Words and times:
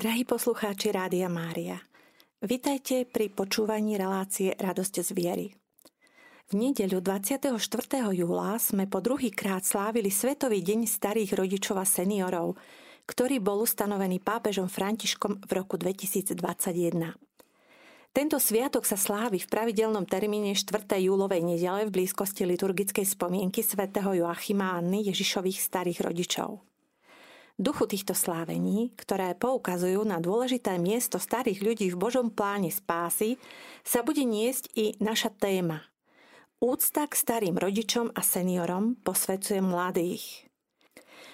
Drahí 0.00 0.24
poslucháči 0.24 0.96
Rádia 0.96 1.28
Mária, 1.28 1.76
vitajte 2.40 3.04
pri 3.04 3.28
počúvaní 3.28 4.00
relácie 4.00 4.56
Radosť 4.56 5.04
z 5.04 5.10
viery. 5.12 5.46
V 6.48 6.56
nedeľu 6.56 7.04
24. 7.04 7.60
júla 8.16 8.56
sme 8.56 8.88
po 8.88 9.04
druhý 9.04 9.28
krát 9.28 9.60
slávili 9.60 10.08
Svetový 10.08 10.64
deň 10.64 10.88
starých 10.88 11.36
rodičov 11.36 11.76
a 11.76 11.84
seniorov, 11.84 12.56
ktorý 13.04 13.44
bol 13.44 13.60
ustanovený 13.60 14.24
pápežom 14.24 14.72
Františkom 14.72 15.44
v 15.44 15.50
roku 15.52 15.76
2021. 15.76 16.32
Tento 18.16 18.40
sviatok 18.40 18.88
sa 18.88 18.96
slávi 18.96 19.36
v 19.36 19.52
pravidelnom 19.52 20.08
termíne 20.08 20.56
4. 20.56 20.96
júlovej 20.96 21.44
nedele 21.44 21.84
v 21.84 22.00
blízkosti 22.00 22.48
liturgickej 22.48 23.04
spomienky 23.04 23.60
svätého 23.60 24.16
Joachima 24.16 24.80
Anny 24.80 25.12
Ježišových 25.12 25.60
starých 25.60 26.00
rodičov 26.08 26.69
duchu 27.60 27.84
týchto 27.84 28.16
slávení, 28.16 28.96
ktoré 28.96 29.36
poukazujú 29.36 30.00
na 30.08 30.16
dôležité 30.16 30.80
miesto 30.80 31.20
starých 31.20 31.60
ľudí 31.60 31.86
v 31.92 32.00
Božom 32.00 32.32
pláne 32.32 32.72
spásy, 32.72 33.36
sa 33.84 34.00
bude 34.00 34.24
niesť 34.24 34.72
i 34.72 34.96
naša 34.96 35.28
téma. 35.36 35.84
Úcta 36.56 37.04
k 37.04 37.12
starým 37.12 37.60
rodičom 37.60 38.16
a 38.16 38.20
seniorom 38.24 38.96
posvedcuje 39.04 39.60
mladých. 39.60 40.48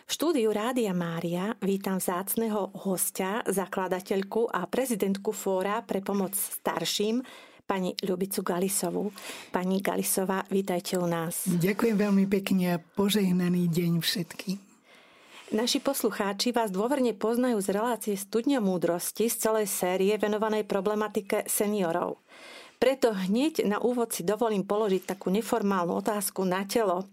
V 0.06 0.10
štúdiu 0.14 0.54
Rádia 0.54 0.94
Mária 0.94 1.54
vítam 1.62 1.98
vzácného 1.98 2.74
hostia, 2.86 3.42
zakladateľku 3.46 4.50
a 4.50 4.66
prezidentku 4.70 5.34
Fóra 5.34 5.82
pre 5.82 5.98
pomoc 5.98 6.34
starším, 6.38 7.26
pani 7.66 7.98
Ľubicu 7.98 8.46
Galisovú. 8.46 9.10
Pani 9.50 9.82
Galisová, 9.82 10.46
vítajte 10.46 10.94
u 10.94 11.10
nás. 11.10 11.50
Ďakujem 11.50 11.98
veľmi 11.98 12.30
pekne 12.30 12.78
a 12.78 12.82
požehnaný 12.82 13.66
deň 13.66 13.92
všetkým. 13.98 14.65
Naši 15.54 15.78
poslucháči 15.78 16.50
vás 16.50 16.74
dôverne 16.74 17.14
poznajú 17.14 17.62
z 17.62 17.70
relácie 17.70 18.14
Studňa 18.18 18.58
múdrosti 18.58 19.30
z 19.30 19.46
celej 19.46 19.70
série 19.70 20.10
venovanej 20.18 20.66
problematike 20.66 21.46
seniorov. 21.46 22.18
Preto 22.82 23.14
hneď 23.14 23.62
na 23.62 23.78
úvod 23.78 24.10
si 24.10 24.26
dovolím 24.26 24.66
položiť 24.66 25.06
takú 25.06 25.30
neformálnu 25.30 26.02
otázku 26.02 26.42
na 26.42 26.66
telo. 26.66 27.06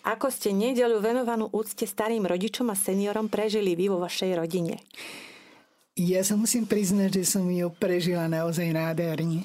Ako 0.00 0.32
ste 0.32 0.56
nedeľu 0.56 1.04
venovanú 1.04 1.52
úcte 1.52 1.84
starým 1.84 2.24
rodičom 2.24 2.72
a 2.72 2.76
seniorom 2.76 3.28
prežili 3.28 3.76
vy 3.76 3.92
vo 3.92 4.00
vašej 4.00 4.32
rodine? 4.32 4.80
Ja 5.92 6.24
sa 6.24 6.40
musím 6.40 6.64
priznať, 6.64 7.20
že 7.20 7.36
som 7.36 7.44
ju 7.52 7.68
prežila 7.68 8.32
naozaj 8.32 8.64
nádherne. 8.72 9.44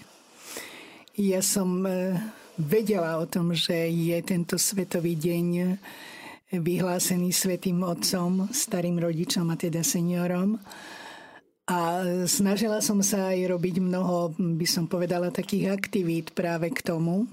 Ja 1.19 1.43
som 1.43 1.83
eh, 1.83 2.15
vedela 2.55 3.19
o 3.19 3.27
tom, 3.27 3.51
že 3.51 3.91
je 3.91 4.15
tento 4.23 4.55
svetový 4.55 5.19
deň 5.19 5.75
vyhlásený 6.50 7.30
svetým 7.30 7.86
otcom, 7.86 8.50
starým 8.50 8.97
rodičom 8.97 9.45
a 9.53 9.55
teda 9.55 9.86
seniorom. 9.86 10.58
A 11.69 12.02
snažila 12.25 12.81
som 12.81 12.97
sa 13.05 13.30
aj 13.30 13.53
robiť 13.53 13.78
mnoho, 13.78 14.33
by 14.33 14.66
som 14.66 14.89
povedala, 14.89 15.30
takých 15.30 15.70
aktivít 15.70 16.33
práve 16.33 16.73
k 16.73 16.81
tomu. 16.81 17.30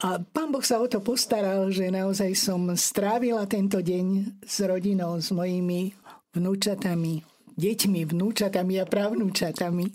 A 0.00 0.16
pán 0.20 0.48
Boh 0.48 0.64
sa 0.64 0.80
o 0.80 0.88
to 0.88 1.04
postaral, 1.04 1.68
že 1.68 1.92
naozaj 1.92 2.32
som 2.32 2.72
strávila 2.72 3.44
tento 3.44 3.80
deň 3.80 4.40
s 4.40 4.64
rodinou, 4.64 5.20
s 5.20 5.28
mojimi 5.32 5.92
vnúčatami, 6.32 7.20
deťmi, 7.60 8.00
vnúčatami 8.08 8.80
a 8.80 8.88
právnúčatami. 8.88 9.86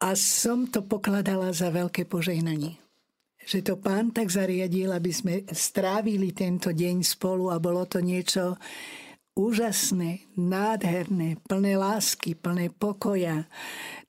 A 0.00 0.16
som 0.16 0.68
to 0.68 0.80
pokladala 0.84 1.52
za 1.52 1.68
veľké 1.68 2.08
požehnanie 2.08 2.79
že 3.50 3.66
to 3.66 3.82
pán 3.82 4.14
tak 4.14 4.30
zariadil, 4.30 4.94
aby 4.94 5.10
sme 5.10 5.42
strávili 5.50 6.30
tento 6.30 6.70
deň 6.70 7.02
spolu 7.02 7.50
a 7.50 7.58
bolo 7.58 7.82
to 7.82 7.98
niečo 7.98 8.54
úžasné, 9.34 10.30
nádherné, 10.38 11.34
plné 11.50 11.74
lásky, 11.74 12.38
plné 12.38 12.70
pokoja, 12.70 13.50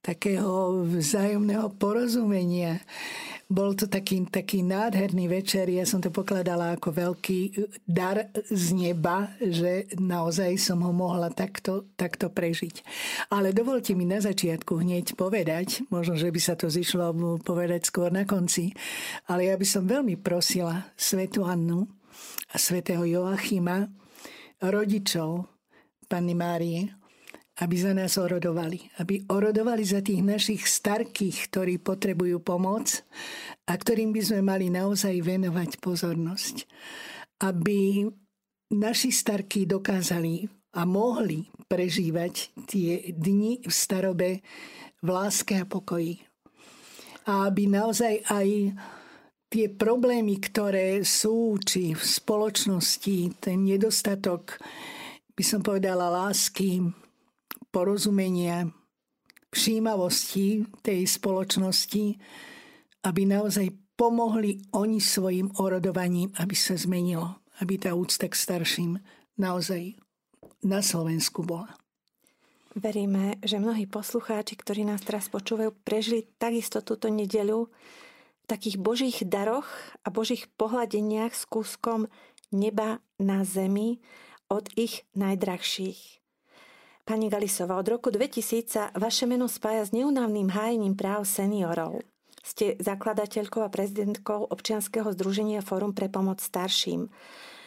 takého 0.06 0.86
vzájomného 0.86 1.73
porozumenia. 1.73 2.86
Bol 3.52 3.76
to 3.76 3.92
taký, 3.92 4.24
taký 4.32 4.64
nádherný 4.64 5.28
večer. 5.28 5.67
Ja 5.67 5.84
som 5.84 6.00
to 6.00 6.08
pokladala 6.08 6.80
ako 6.80 6.95
veľký 6.95 7.39
dar 7.84 8.32
z 8.48 8.72
neba, 8.72 9.36
že 9.44 9.92
naozaj 10.00 10.56
som 10.56 10.80
ho 10.88 10.95
mohla 10.95 11.28
takto, 11.36 11.92
takto 12.00 12.32
prežiť. 12.32 12.80
Ale 13.28 13.52
dovolte 13.52 13.92
mi 13.92 14.08
na 14.08 14.23
začiatku 14.23 14.80
hneď 14.80 15.20
povedať, 15.20 15.84
možno, 15.92 16.16
že 16.16 16.32
by 16.32 16.40
sa 16.40 16.56
to 16.56 16.72
zišlo 16.72 17.11
povedať 17.44 17.92
skôr 17.92 18.08
na 18.08 18.23
konci, 18.23 18.72
ale 19.28 19.52
ja 19.52 19.60
by 19.60 19.67
som 19.67 19.84
veľmi 19.84 20.16
prosila 20.23 20.88
Svetu 20.95 21.44
Annu 21.44 21.84
a 22.52 22.56
Svetého 22.56 23.04
Joachima, 23.04 23.84
rodičov 24.64 25.52
Panny 26.08 26.40
Márie, 26.40 27.01
aby 27.61 27.76
za 27.77 27.94
nás 27.94 28.17
orodovali. 28.17 28.82
Aby 28.98 29.22
orodovali 29.30 29.86
za 29.86 30.02
tých 30.02 30.26
našich 30.26 30.66
starkých, 30.66 31.54
ktorí 31.54 31.77
potrebujú 31.77 32.42
pomoc 32.42 33.05
a 33.70 33.77
ktorým 33.77 34.10
by 34.10 34.22
sme 34.26 34.42
mali 34.42 34.73
naozaj 34.73 35.14
venovať 35.22 35.77
pozornosť. 35.77 36.66
Aby 37.45 38.10
naši 38.73 39.14
starky 39.14 39.70
dokázali 39.70 40.49
a 40.73 40.88
mohli 40.89 41.45
prežívať 41.70 42.66
tie 42.66 43.14
dni 43.14 43.61
v 43.61 43.73
starobe 43.73 44.30
v 45.02 45.08
láske 45.08 45.61
a 45.61 45.66
pokoji. 45.70 46.17
A 47.30 47.45
aby 47.45 47.70
naozaj 47.70 48.26
aj 48.26 48.48
tie 49.52 49.67
problémy, 49.70 50.39
ktoré 50.42 51.04
sú, 51.04 51.60
či 51.61 51.93
v 51.93 52.02
spoločnosti, 52.02 53.38
ten 53.38 53.67
nedostatok, 53.67 54.58
by 55.36 55.43
som 55.43 55.60
povedala, 55.61 56.08
lásky, 56.08 56.82
porozumenia, 57.71 58.70
všímavosti 59.52 60.64
tej 60.83 61.08
spoločnosti, 61.08 62.20
aby 63.04 63.21
naozaj 63.27 63.67
pomohli 63.99 64.64
oni 64.71 64.99
svojim 65.02 65.52
orodovaním, 65.59 66.31
aby 66.39 66.55
sa 66.55 66.80
zmenilo, 66.80 67.43
aby 67.60 67.77
tá 67.77 67.92
úcta 67.93 68.31
k 68.31 68.36
starším 68.36 68.92
naozaj 69.36 69.98
na 70.64 70.80
Slovensku 70.80 71.43
bola. 71.43 71.73
Veríme, 72.71 73.36
že 73.43 73.60
mnohí 73.60 73.83
poslucháči, 73.83 74.55
ktorí 74.55 74.87
nás 74.87 75.04
teraz 75.04 75.27
počúvajú, 75.27 75.76
prežili 75.83 76.23
takisto 76.39 76.80
túto 76.80 77.11
nedeľu 77.11 77.67
v 77.67 78.45
takých 78.48 78.80
božích 78.80 79.17
daroch 79.27 79.67
a 80.02 80.08
božích 80.08 80.48
pohľadeniach 80.55 81.36
s 81.36 81.43
kúskom 81.52 82.08
neba 82.55 83.04
na 83.20 83.43
zemi 83.43 83.99
od 84.48 84.71
ich 84.80 85.04
najdrahších. 85.20 86.20
Pani 87.11 87.27
Galisová, 87.27 87.76
od 87.76 87.92
roku 87.92 88.08
2000 88.08 88.72
sa 88.72 88.88
vaše 88.95 89.27
meno 89.27 89.52
spája 89.52 89.83
s 89.83 89.92
neunávnym 89.92 90.48
hájením 90.48 90.95
práv 90.95 91.27
seniorov. 91.27 91.99
Ste 92.39 92.80
zakladateľkou 92.80 93.60
a 93.60 93.67
prezidentkou 93.67 94.48
občianskeho 94.48 95.11
združenia 95.11 95.60
Fórum 95.60 95.92
pre 95.92 96.08
pomoc 96.08 96.39
starším. 96.39 97.11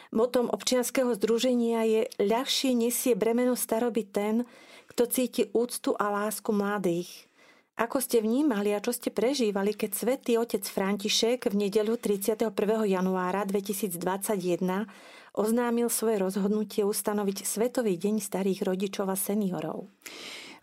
Motom 0.09 0.49
občianskeho 0.49 1.13
združenia 1.13 1.85
je 1.85 2.01
ľahšie 2.25 2.73
nesie 2.73 3.13
bremeno 3.13 3.53
staroby 3.53 4.09
ten, 4.09 4.49
kto 4.89 5.05
cíti 5.13 5.53
úctu 5.53 5.93
a 5.93 6.09
lásku 6.09 6.49
mladých. 6.49 7.29
Ako 7.77 8.01
ste 8.01 8.25
vnímali 8.25 8.73
a 8.73 8.81
čo 8.81 8.97
ste 8.97 9.13
prežívali, 9.13 9.77
keď 9.77 9.91
svätý 9.93 10.41
otec 10.41 10.65
František 10.65 11.53
v 11.53 11.69
nedeľu 11.69 12.01
31. 12.01 12.49
januára 12.89 13.45
2021 13.45 14.89
oznámil 15.35 15.91
svoje 15.91 16.23
rozhodnutie 16.23 16.87
ustanoviť 16.87 17.43
Svetový 17.43 17.99
deň 17.99 18.23
starých 18.23 18.63
rodičov 18.63 19.11
a 19.11 19.19
seniorov. 19.19 19.91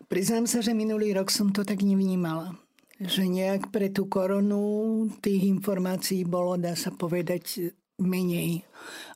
Priznám 0.09 0.49
sa, 0.49 0.59
že 0.59 0.75
minulý 0.75 1.13
rok 1.13 1.29
som 1.29 1.53
to 1.53 1.61
tak 1.63 1.85
nevnímala. 1.85 2.57
Že 2.97 3.23
nejak 3.29 3.63
pre 3.73 3.89
tú 3.89 4.05
koronu 4.09 5.07
tých 5.21 5.49
informácií 5.49 6.25
bolo, 6.25 6.57
dá 6.57 6.77
sa 6.77 6.93
povedať, 6.93 7.73
menej. 8.01 8.65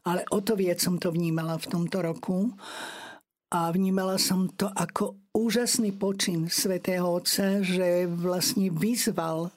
Ale 0.06 0.23
o 0.34 0.40
to 0.41 0.53
viac 0.57 0.81
som 0.81 1.01
to 1.01 1.09
vnímala 1.09 1.57
v 1.57 1.69
tomto 1.69 2.01
roku. 2.01 2.53
A 3.47 3.72
vnímala 3.72 4.19
som 4.19 4.51
to 4.51 4.67
ako 4.67 5.16
úžasný 5.31 5.96
počin 5.96 6.52
svätého 6.52 7.08
Otca, 7.08 7.64
že 7.64 8.03
vlastne 8.09 8.67
vyzval 8.67 9.55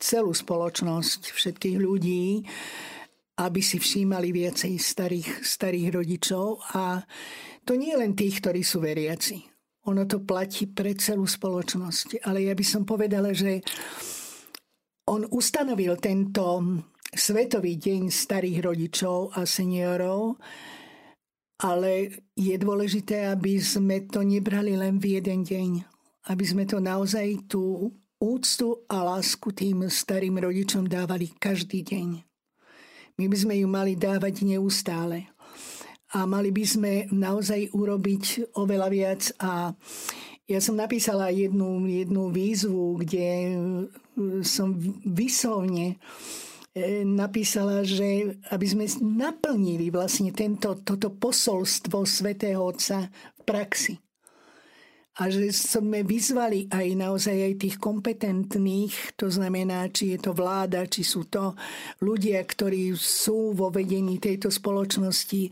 celú 0.00 0.32
spoločnosť, 0.34 1.30
všetkých 1.30 1.78
ľudí, 1.78 2.42
aby 3.40 3.64
si 3.64 3.80
všímali 3.80 4.36
viacej 4.36 4.76
starých, 4.76 5.28
starých 5.40 5.88
rodičov. 5.96 6.60
A 6.76 7.00
to 7.64 7.72
nie 7.72 7.96
len 7.96 8.12
tých, 8.12 8.44
ktorí 8.44 8.60
sú 8.60 8.84
veriaci. 8.84 9.40
Ono 9.88 10.04
to 10.04 10.20
platí 10.20 10.68
pre 10.68 10.92
celú 10.92 11.24
spoločnosť. 11.24 12.28
Ale 12.28 12.44
ja 12.44 12.52
by 12.52 12.64
som 12.64 12.84
povedala, 12.84 13.32
že 13.32 13.64
on 15.08 15.24
ustanovil 15.32 15.96
tento 15.96 16.60
Svetový 17.10 17.74
deň 17.74 18.06
starých 18.06 18.70
rodičov 18.70 19.34
a 19.34 19.42
seniorov, 19.42 20.38
ale 21.58 22.22
je 22.38 22.54
dôležité, 22.54 23.26
aby 23.26 23.58
sme 23.58 24.06
to 24.06 24.22
nebrali 24.22 24.78
len 24.78 25.02
v 25.02 25.18
jeden 25.18 25.42
deň. 25.42 25.70
Aby 26.30 26.44
sme 26.46 26.64
to 26.70 26.78
naozaj 26.78 27.50
tú 27.50 27.90
úctu 28.22 28.86
a 28.86 29.02
lásku 29.02 29.50
tým 29.50 29.90
starým 29.90 30.38
rodičom 30.38 30.86
dávali 30.86 31.34
každý 31.34 31.82
deň. 31.82 32.29
My 33.20 33.28
by 33.28 33.36
sme 33.36 33.54
ju 33.60 33.68
mali 33.68 34.00
dávať 34.00 34.48
neustále. 34.48 35.28
a 36.16 36.24
mali 36.26 36.50
by 36.50 36.64
sme 36.64 36.92
naozaj 37.12 37.70
urobiť 37.70 38.56
oveľa 38.58 38.88
viac 38.90 39.22
a 39.38 39.76
ja 40.50 40.58
som 40.58 40.74
napísala 40.74 41.30
jednu, 41.30 41.86
jednu 41.86 42.34
výzvu, 42.34 42.98
kde 42.98 43.54
som 44.42 44.74
vyslovne 45.06 45.94
e, 46.74 47.06
napísala, 47.06 47.86
že 47.86 48.34
aby 48.50 48.66
sme 48.66 48.90
naplnili 48.98 49.94
vlastne 49.94 50.34
tento, 50.34 50.82
toto 50.82 51.14
posolstvo 51.14 52.02
svätého 52.02 52.58
Otca 52.58 53.06
v 53.38 53.40
praxi 53.46 53.94
a 55.18 55.26
že 55.26 55.50
sme 55.50 56.06
vyzvali 56.06 56.70
aj 56.70 56.86
naozaj 56.94 57.34
aj 57.34 57.54
tých 57.58 57.76
kompetentných, 57.82 59.18
to 59.18 59.26
znamená, 59.26 59.90
či 59.90 60.14
je 60.14 60.18
to 60.22 60.30
vláda, 60.30 60.86
či 60.86 61.02
sú 61.02 61.26
to 61.26 61.58
ľudia, 61.98 62.38
ktorí 62.46 62.94
sú 62.94 63.50
vo 63.50 63.74
vedení 63.74 64.22
tejto 64.22 64.54
spoločnosti, 64.54 65.50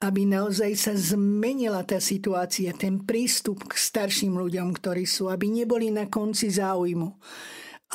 aby 0.00 0.22
naozaj 0.28 0.72
sa 0.76 0.92
zmenila 0.96 1.84
tá 1.84 2.00
situácia, 2.00 2.72
ten 2.72 3.04
prístup 3.04 3.68
k 3.68 3.76
starším 3.76 4.36
ľuďom, 4.36 4.72
ktorí 4.72 5.04
sú, 5.04 5.28
aby 5.28 5.48
neboli 5.48 5.92
na 5.92 6.08
konci 6.08 6.48
záujmu, 6.48 7.08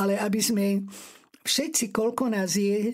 ale 0.01 0.21
aby 0.21 0.39
sme 0.42 0.65
všetci, 1.45 1.89
koľko 1.89 2.30
nás 2.30 2.57
je, 2.57 2.94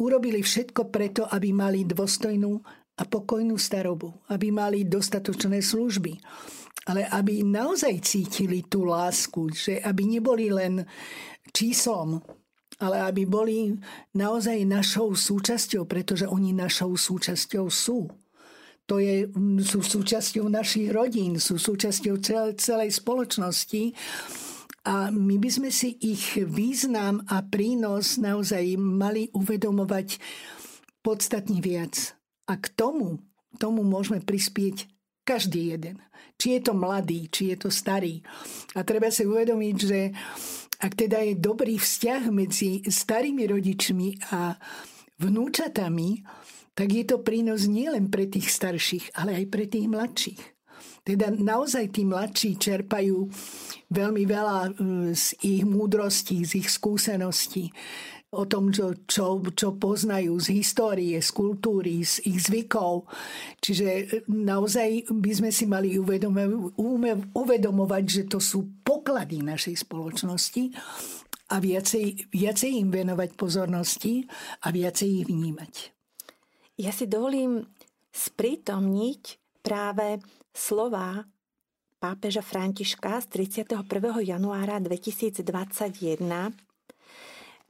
urobili 0.00 0.40
všetko 0.40 0.88
preto, 0.88 1.28
aby 1.28 1.52
mali 1.52 1.84
dôstojnú 1.84 2.52
a 2.94 3.02
pokojnú 3.04 3.56
starobu, 3.60 4.16
aby 4.32 4.48
mali 4.48 4.86
dostatočné 4.88 5.60
služby 5.60 6.18
ale 6.84 7.08
aby 7.08 7.40
naozaj 7.46 8.04
cítili 8.04 8.66
tú 8.66 8.84
lásku, 8.84 9.48
že 9.54 9.80
aby 9.80 10.04
neboli 10.04 10.52
len 10.52 10.84
číslom, 11.54 12.20
ale 12.82 13.00
aby 13.06 13.22
boli 13.24 13.72
naozaj 14.12 14.66
našou 14.66 15.14
súčasťou, 15.14 15.86
pretože 15.86 16.26
oni 16.26 16.52
našou 16.52 16.98
súčasťou 16.98 17.66
sú. 17.70 18.10
To 18.84 19.00
je, 19.00 19.32
sú 19.64 19.80
súčasťou 19.80 20.44
našich 20.52 20.92
rodín, 20.92 21.40
sú 21.40 21.56
súčasťou 21.56 22.20
celej, 22.20 22.60
celej 22.60 22.90
spoločnosti 23.00 23.96
a 24.84 25.08
my 25.08 25.40
by 25.40 25.48
sme 25.48 25.70
si 25.72 25.96
ich 26.04 26.36
význam 26.36 27.24
a 27.32 27.40
prínos 27.40 28.20
naozaj 28.20 28.76
mali 28.76 29.32
uvedomovať 29.32 30.20
podstatne 31.00 31.64
viac. 31.64 32.12
A 32.44 32.60
k 32.60 32.68
tomu, 32.76 33.24
tomu 33.56 33.80
môžeme 33.80 34.20
prispieť 34.20 34.93
každý 35.24 35.74
jeden. 35.74 35.98
Či 36.36 36.58
je 36.58 36.60
to 36.70 36.72
mladý, 36.76 37.32
či 37.32 37.50
je 37.50 37.56
to 37.56 37.68
starý. 37.72 38.20
A 38.76 38.84
treba 38.84 39.08
si 39.08 39.24
uvedomiť, 39.24 39.76
že 39.80 40.00
ak 40.84 40.92
teda 40.92 41.24
je 41.24 41.34
dobrý 41.40 41.80
vzťah 41.80 42.22
medzi 42.28 42.84
starými 42.84 43.48
rodičmi 43.48 44.30
a 44.34 44.58
vnúčatami, 45.16 46.20
tak 46.74 46.88
je 46.90 47.04
to 47.06 47.22
prínos 47.22 47.70
nielen 47.70 48.10
pre 48.10 48.26
tých 48.26 48.50
starších, 48.50 49.14
ale 49.14 49.38
aj 49.38 49.44
pre 49.48 49.64
tých 49.70 49.86
mladších. 49.86 50.42
Teda 51.04 51.28
naozaj 51.28 51.92
tí 51.92 52.02
mladší 52.08 52.56
čerpajú 52.56 53.28
veľmi 53.92 54.24
veľa 54.24 54.58
e, 54.64 54.70
z 55.12 55.36
ich 55.44 55.62
múdrostí, 55.68 56.48
z 56.48 56.64
ich 56.64 56.68
skúseností 56.72 57.68
o 58.34 58.44
tom, 58.50 58.74
čo, 58.74 59.06
čo, 59.06 59.38
čo 59.54 59.78
poznajú 59.78 60.34
z 60.42 60.58
histórie, 60.58 61.16
z 61.22 61.30
kultúry, 61.30 62.02
z 62.02 62.26
ich 62.26 62.42
zvykov. 62.42 63.06
Čiže 63.62 63.88
e, 63.88 64.04
naozaj 64.28 65.08
by 65.14 65.32
sme 65.32 65.50
si 65.54 65.64
mali 65.70 65.94
uvedomovať, 67.32 68.04
že 68.04 68.22
to 68.26 68.42
sú 68.42 68.82
poklady 68.82 69.46
našej 69.46 69.86
spoločnosti 69.86 70.74
a 71.54 71.56
viacej, 71.62 72.34
viacej 72.34 72.70
im 72.82 72.90
venovať 72.90 73.38
pozornosti 73.38 74.26
a 74.66 74.74
viacej 74.74 75.08
ich 75.22 75.26
vnímať. 75.30 75.72
Ja 76.82 76.90
si 76.90 77.06
dovolím 77.06 77.62
sprítomniť 78.10 79.22
práve 79.62 80.18
slova 80.50 81.22
pápeža 82.02 82.44
Františka 82.44 83.22
z 83.24 83.48
31. 83.64 83.80
januára 84.20 84.76
2021 84.82 85.40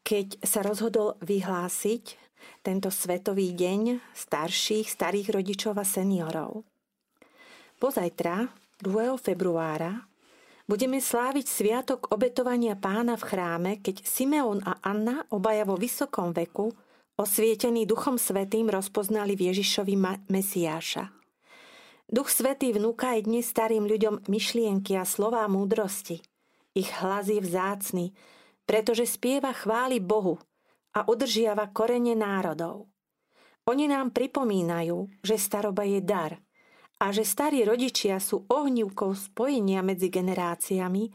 keď 0.04 0.44
sa 0.44 0.60
rozhodol 0.60 1.16
vyhlásiť 1.24 2.20
tento 2.60 2.92
svetový 2.92 3.56
deň 3.56 4.04
starších, 4.12 4.84
starých 4.84 5.32
rodičov 5.32 5.80
a 5.80 5.84
seniorov. 5.84 6.60
Pozajtra, 7.80 8.52
2. 8.84 9.16
februára, 9.16 10.04
budeme 10.68 11.00
sláviť 11.00 11.46
sviatok 11.48 12.12
obetovania 12.12 12.76
pána 12.76 13.16
v 13.16 13.24
chráme, 13.24 13.72
keď 13.80 14.04
Simeon 14.04 14.60
a 14.68 14.76
Anna, 14.84 15.24
obaja 15.32 15.64
vo 15.64 15.80
vysokom 15.80 16.36
veku, 16.36 16.68
osvietení 17.16 17.88
Duchom 17.88 18.20
Svetým, 18.20 18.68
rozpoznali 18.68 19.32
Ježišovi 19.32 20.28
Mesiáša. 20.28 21.08
Duch 22.04 22.28
Svetý 22.28 22.76
vnúka 22.76 23.16
aj 23.16 23.24
dnes 23.24 23.48
starým 23.48 23.88
ľuďom 23.88 24.28
myšlienky 24.28 25.00
a 25.00 25.08
slová 25.08 25.48
múdrosti. 25.48 26.20
Ich 26.76 26.92
hlas 27.00 27.32
je 27.32 27.40
vzácny, 27.40 28.12
pretože 28.64 29.04
spieva 29.04 29.52
chváli 29.52 30.00
Bohu 30.00 30.40
a 30.96 31.04
udržiava 31.04 31.70
korene 31.70 32.16
národov. 32.16 32.88
Oni 33.64 33.88
nám 33.88 34.12
pripomínajú, 34.12 35.24
že 35.24 35.40
staroba 35.40 35.88
je 35.88 36.00
dar 36.04 36.36
a 37.00 37.12
že 37.12 37.24
starí 37.24 37.64
rodičia 37.64 38.20
sú 38.20 38.44
ohnívkou 38.48 39.16
spojenia 39.16 39.80
medzi 39.80 40.12
generáciami, 40.12 41.08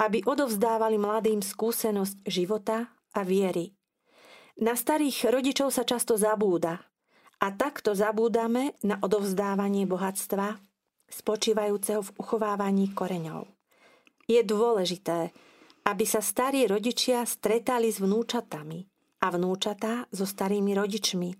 aby 0.00 0.24
odovzdávali 0.24 0.96
mladým 0.96 1.44
skúsenosť 1.44 2.24
života 2.26 2.90
a 3.12 3.20
viery. 3.22 3.76
Na 4.60 4.76
starých 4.76 5.32
rodičov 5.32 5.72
sa 5.72 5.84
často 5.84 6.16
zabúda 6.16 6.80
a 7.40 7.46
takto 7.52 7.96
zabúdame 7.96 8.76
na 8.84 9.00
odovzdávanie 9.00 9.88
bohatstva, 9.88 10.60
spočívajúceho 11.12 12.00
v 12.04 12.14
uchovávaní 12.20 12.92
koreňov. 12.96 13.48
Je 14.24 14.40
dôležité, 14.40 15.32
aby 15.82 16.04
sa 16.06 16.22
starí 16.22 16.66
rodičia 16.70 17.26
stretali 17.26 17.90
s 17.90 17.98
vnúčatami 17.98 18.86
a 19.22 19.26
vnúčatá 19.30 20.06
so 20.10 20.26
starými 20.26 20.74
rodičmi. 20.74 21.30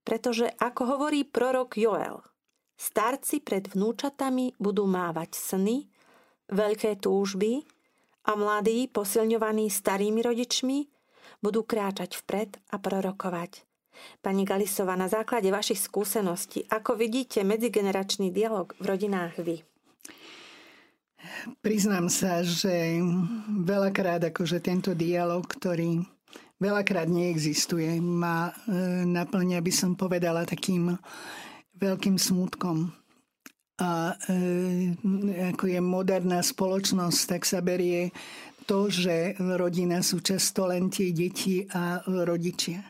Pretože, 0.00 0.48
ako 0.56 0.96
hovorí 0.96 1.28
prorok 1.28 1.76
Joel, 1.76 2.24
starci 2.80 3.44
pred 3.44 3.68
vnúčatami 3.68 4.56
budú 4.56 4.88
mávať 4.88 5.36
sny, 5.36 5.88
veľké 6.48 7.00
túžby 7.00 7.64
a 8.24 8.32
mladí, 8.36 8.88
posilňovaní 8.88 9.68
starými 9.68 10.20
rodičmi, 10.24 10.78
budú 11.44 11.64
kráčať 11.64 12.20
vpred 12.20 12.60
a 12.72 12.76
prorokovať. 12.80 13.64
Pani 14.24 14.48
Galisova, 14.48 14.96
na 14.96 15.12
základe 15.12 15.52
vašich 15.52 15.76
skúseností, 15.76 16.64
ako 16.72 16.96
vidíte 16.96 17.44
medzigeneračný 17.44 18.32
dialog 18.32 18.72
v 18.80 18.84
rodinách 18.88 19.36
vy? 19.44 19.60
Priznám 21.64 22.12
sa, 22.12 22.44
že 22.44 23.00
veľakrát 23.48 24.20
akože 24.30 24.60
tento 24.60 24.92
dialog, 24.92 25.46
ktorý 25.46 26.04
veľakrát 26.60 27.08
neexistuje, 27.08 27.98
ma 27.98 28.52
e, 28.52 28.52
naplňa, 29.08 29.58
by 29.64 29.72
som 29.72 29.96
povedala, 29.96 30.44
takým 30.44 30.92
veľkým 31.80 32.20
smutkom. 32.20 32.92
A 33.80 34.12
e, 34.28 34.92
ako 35.56 35.64
je 35.64 35.80
moderná 35.80 36.44
spoločnosť, 36.44 37.20
tak 37.24 37.42
sa 37.48 37.64
berie 37.64 38.12
to, 38.68 38.92
že 38.92 39.40
rodina 39.56 40.04
sú 40.04 40.20
často 40.20 40.68
len 40.68 40.92
tie 40.92 41.10
deti 41.16 41.64
a 41.72 42.04
rodičia. 42.06 42.84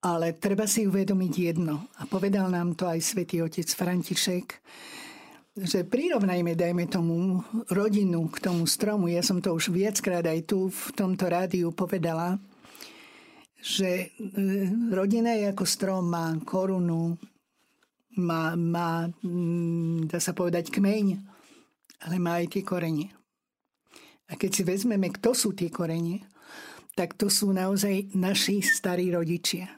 Ale 0.00 0.34
treba 0.40 0.64
si 0.64 0.88
uvedomiť 0.88 1.32
jedno, 1.36 1.92
a 2.00 2.08
povedal 2.08 2.48
nám 2.48 2.72
to 2.72 2.88
aj 2.88 3.04
svätý 3.04 3.44
otec 3.44 3.68
František, 3.68 4.46
že 5.56 5.88
prirovnajme, 5.88 6.52
dajme 6.52 6.84
tomu, 6.84 7.40
rodinu 7.72 8.28
k 8.28 8.44
tomu 8.44 8.68
stromu. 8.68 9.08
Ja 9.08 9.24
som 9.24 9.40
to 9.40 9.56
už 9.56 9.72
viackrát 9.72 10.20
aj 10.20 10.44
tu 10.44 10.68
v 10.68 10.92
tomto 10.92 11.32
rádiu 11.32 11.72
povedala, 11.72 12.36
že 13.56 14.12
e, 14.12 14.36
rodina 14.92 15.32
je 15.32 15.48
ako 15.48 15.64
strom, 15.64 16.12
má 16.12 16.36
korunu, 16.44 17.16
má, 18.20 18.52
má, 18.52 19.08
mm, 19.24 20.12
dá 20.12 20.20
sa 20.20 20.36
povedať, 20.36 20.68
kmeň, 20.68 21.24
ale 22.04 22.16
má 22.20 22.36
aj 22.36 22.52
tie 22.52 22.62
korene. 22.62 23.16
A 24.28 24.36
keď 24.36 24.50
si 24.52 24.62
vezmeme, 24.66 25.08
kto 25.08 25.32
sú 25.32 25.56
tie 25.56 25.72
korene, 25.72 26.20
tak 26.92 27.16
to 27.16 27.32
sú 27.32 27.52
naozaj 27.52 28.12
naši 28.12 28.60
starí 28.60 29.08
rodičia. 29.08 29.68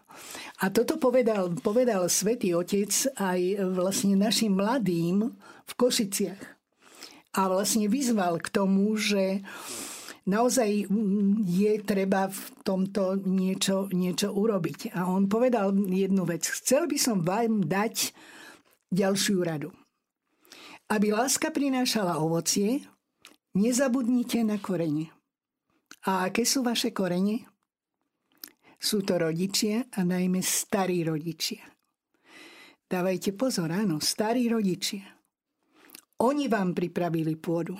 A 0.63 0.75
toto 0.75 0.99
povedal, 0.99 1.55
povedal 1.63 2.07
svätý 2.11 2.55
Otec 2.55 2.91
aj 3.19 3.41
vlastne 3.75 4.19
našim 4.19 4.59
mladým, 4.59 5.33
v 5.69 5.73
Košiciach. 5.77 6.43
A 7.37 7.41
vlastne 7.47 7.87
vyzval 7.87 8.41
k 8.41 8.49
tomu, 8.49 8.97
že 8.97 9.45
naozaj 10.25 10.89
je 11.45 11.73
treba 11.85 12.33
v 12.33 12.43
tomto 12.65 13.21
niečo, 13.21 13.93
niečo 13.93 14.33
urobiť. 14.33 14.97
A 14.97 15.07
on 15.07 15.29
povedal 15.29 15.77
jednu 15.77 16.25
vec. 16.25 16.49
Chcel 16.49 16.89
by 16.89 16.99
som 16.99 17.21
vám 17.21 17.69
dať 17.69 18.17
ďalšiu 18.89 19.45
radu. 19.45 19.71
Aby 20.89 21.13
láska 21.13 21.53
prinášala 21.53 22.17
ovocie, 22.17 22.89
nezabudnite 23.53 24.41
na 24.41 24.57
korene. 24.57 25.13
A 26.09 26.33
aké 26.33 26.49
sú 26.49 26.65
vaše 26.65 26.97
korene? 26.97 27.45
Sú 28.79 29.03
to 29.03 29.19
rodičia 29.19 29.91
a 29.99 30.07
najmä 30.07 30.39
starí 30.39 31.03
rodičia. 31.03 31.67
Dávajte 32.89 33.35
pozor, 33.35 33.69
áno, 33.75 33.99
starí 33.99 34.47
rodičia. 34.49 35.05
Oni 36.25 36.47
vám 36.47 36.73
pripravili 36.73 37.35
pôdu. 37.37 37.77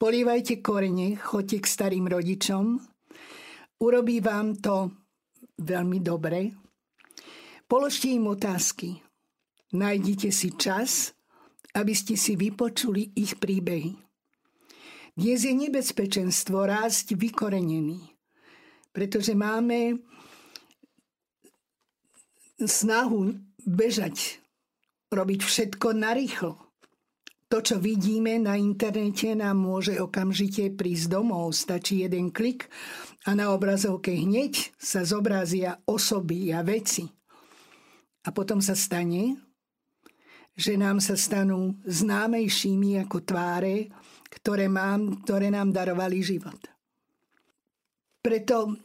Polívajte 0.00 0.64
korene, 0.64 1.18
choďte 1.18 1.58
k 1.60 1.66
starým 1.66 2.06
rodičom. 2.08 2.80
Urobí 3.84 4.24
vám 4.24 4.56
to 4.56 4.90
veľmi 5.60 5.98
dobre. 6.00 6.56
Položte 7.68 8.08
im 8.08 8.32
otázky. 8.32 8.96
Nájdite 9.76 10.34
si 10.34 10.56
čas, 10.56 11.14
aby 11.76 11.94
ste 11.94 12.18
si 12.18 12.34
vypočuli 12.34 13.14
ich 13.14 13.38
príbehy. 13.38 13.94
Dnes 15.14 15.44
je 15.44 15.54
nebezpečenstvo 15.54 16.64
rásť 16.64 17.14
vykorenený, 17.14 18.02
pretože 18.90 19.36
máme 19.36 20.00
snahu 22.64 23.36
bežať, 23.64 24.40
robiť 25.12 25.40
všetko 25.44 25.88
narýchlo. 25.96 26.56
To, 27.50 27.58
čo 27.58 27.82
vidíme 27.82 28.38
na 28.38 28.54
internete, 28.54 29.34
nám 29.34 29.58
môže 29.58 29.98
okamžite 29.98 30.70
prísť 30.70 31.18
domov. 31.18 31.50
Stačí 31.50 32.06
jeden 32.06 32.30
klik 32.30 32.70
a 33.26 33.34
na 33.34 33.50
obrazovke 33.50 34.14
hneď 34.14 34.70
sa 34.78 35.02
zobrazia 35.02 35.82
osoby 35.82 36.54
a 36.54 36.62
veci. 36.62 37.10
A 38.22 38.30
potom 38.30 38.62
sa 38.62 38.78
stane, 38.78 39.34
že 40.54 40.78
nám 40.78 41.02
sa 41.02 41.18
stanú 41.18 41.74
známejšími 41.82 43.02
ako 43.02 43.18
tváre, 43.26 43.90
ktoré, 44.30 44.70
mám, 44.70 45.26
ktoré 45.26 45.50
nám 45.50 45.74
darovali 45.74 46.22
život. 46.22 46.60
Preto 48.22 48.78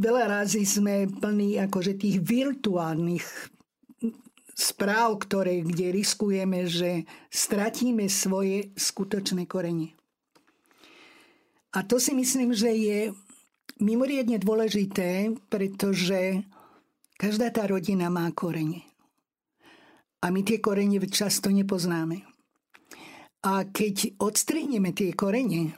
veľa 0.00 0.24
razy 0.40 0.64
sme 0.64 1.08
plní 1.08 1.60
akože 1.60 2.00
tých 2.00 2.24
virtuálnych 2.24 3.26
správ, 4.52 5.20
ktoré, 5.24 5.64
kde 5.64 5.92
riskujeme, 5.92 6.68
že 6.68 7.08
stratíme 7.32 8.08
svoje 8.08 8.72
skutočné 8.76 9.48
korene. 9.48 9.96
A 11.72 11.84
to 11.88 11.96
si 11.96 12.12
myslím, 12.12 12.52
že 12.52 12.68
je 12.68 12.98
mimoriadne 13.80 14.36
dôležité, 14.36 15.32
pretože 15.48 16.44
každá 17.16 17.48
tá 17.48 17.64
rodina 17.64 18.12
má 18.12 18.28
korene. 18.36 18.84
A 20.22 20.30
my 20.30 20.44
tie 20.44 20.60
korene 20.62 21.00
často 21.08 21.48
nepoznáme. 21.50 22.22
A 23.42 23.66
keď 23.66 24.14
odstrihneme 24.22 24.94
tie 24.94 25.10
korene, 25.16 25.74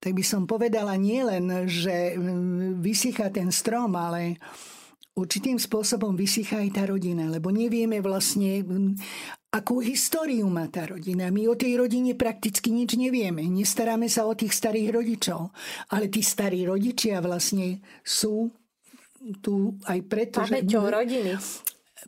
tak 0.00 0.16
by 0.16 0.24
som 0.24 0.48
povedala 0.48 0.96
nie 0.96 1.20
len, 1.20 1.68
že 1.68 2.16
mm, 2.16 2.80
vysychá 2.80 3.28
ten 3.28 3.52
strom, 3.52 3.92
ale 3.92 4.40
určitým 5.12 5.60
spôsobom 5.60 6.16
vysychá 6.16 6.64
aj 6.64 6.70
tá 6.72 6.82
rodina, 6.88 7.28
lebo 7.28 7.52
nevieme 7.52 8.00
vlastne, 8.00 8.64
mm, 8.64 8.96
akú 9.52 9.84
históriu 9.84 10.48
má 10.48 10.72
tá 10.72 10.88
rodina. 10.88 11.28
My 11.28 11.52
o 11.52 11.54
tej 11.58 11.76
rodine 11.76 12.16
prakticky 12.16 12.72
nič 12.72 12.96
nevieme. 12.96 13.44
Nestaráme 13.44 14.08
sa 14.08 14.24
o 14.24 14.32
tých 14.32 14.56
starých 14.56 14.88
rodičov. 14.94 15.52
Ale 15.92 16.08
tí 16.08 16.24
starí 16.24 16.64
rodičia 16.64 17.20
vlastne 17.20 17.84
sú 18.00 18.48
tu 19.44 19.76
aj 19.84 19.98
preto, 20.08 20.40
Pamäťou 20.40 20.88
že... 20.88 20.92
rodiny. 20.96 21.32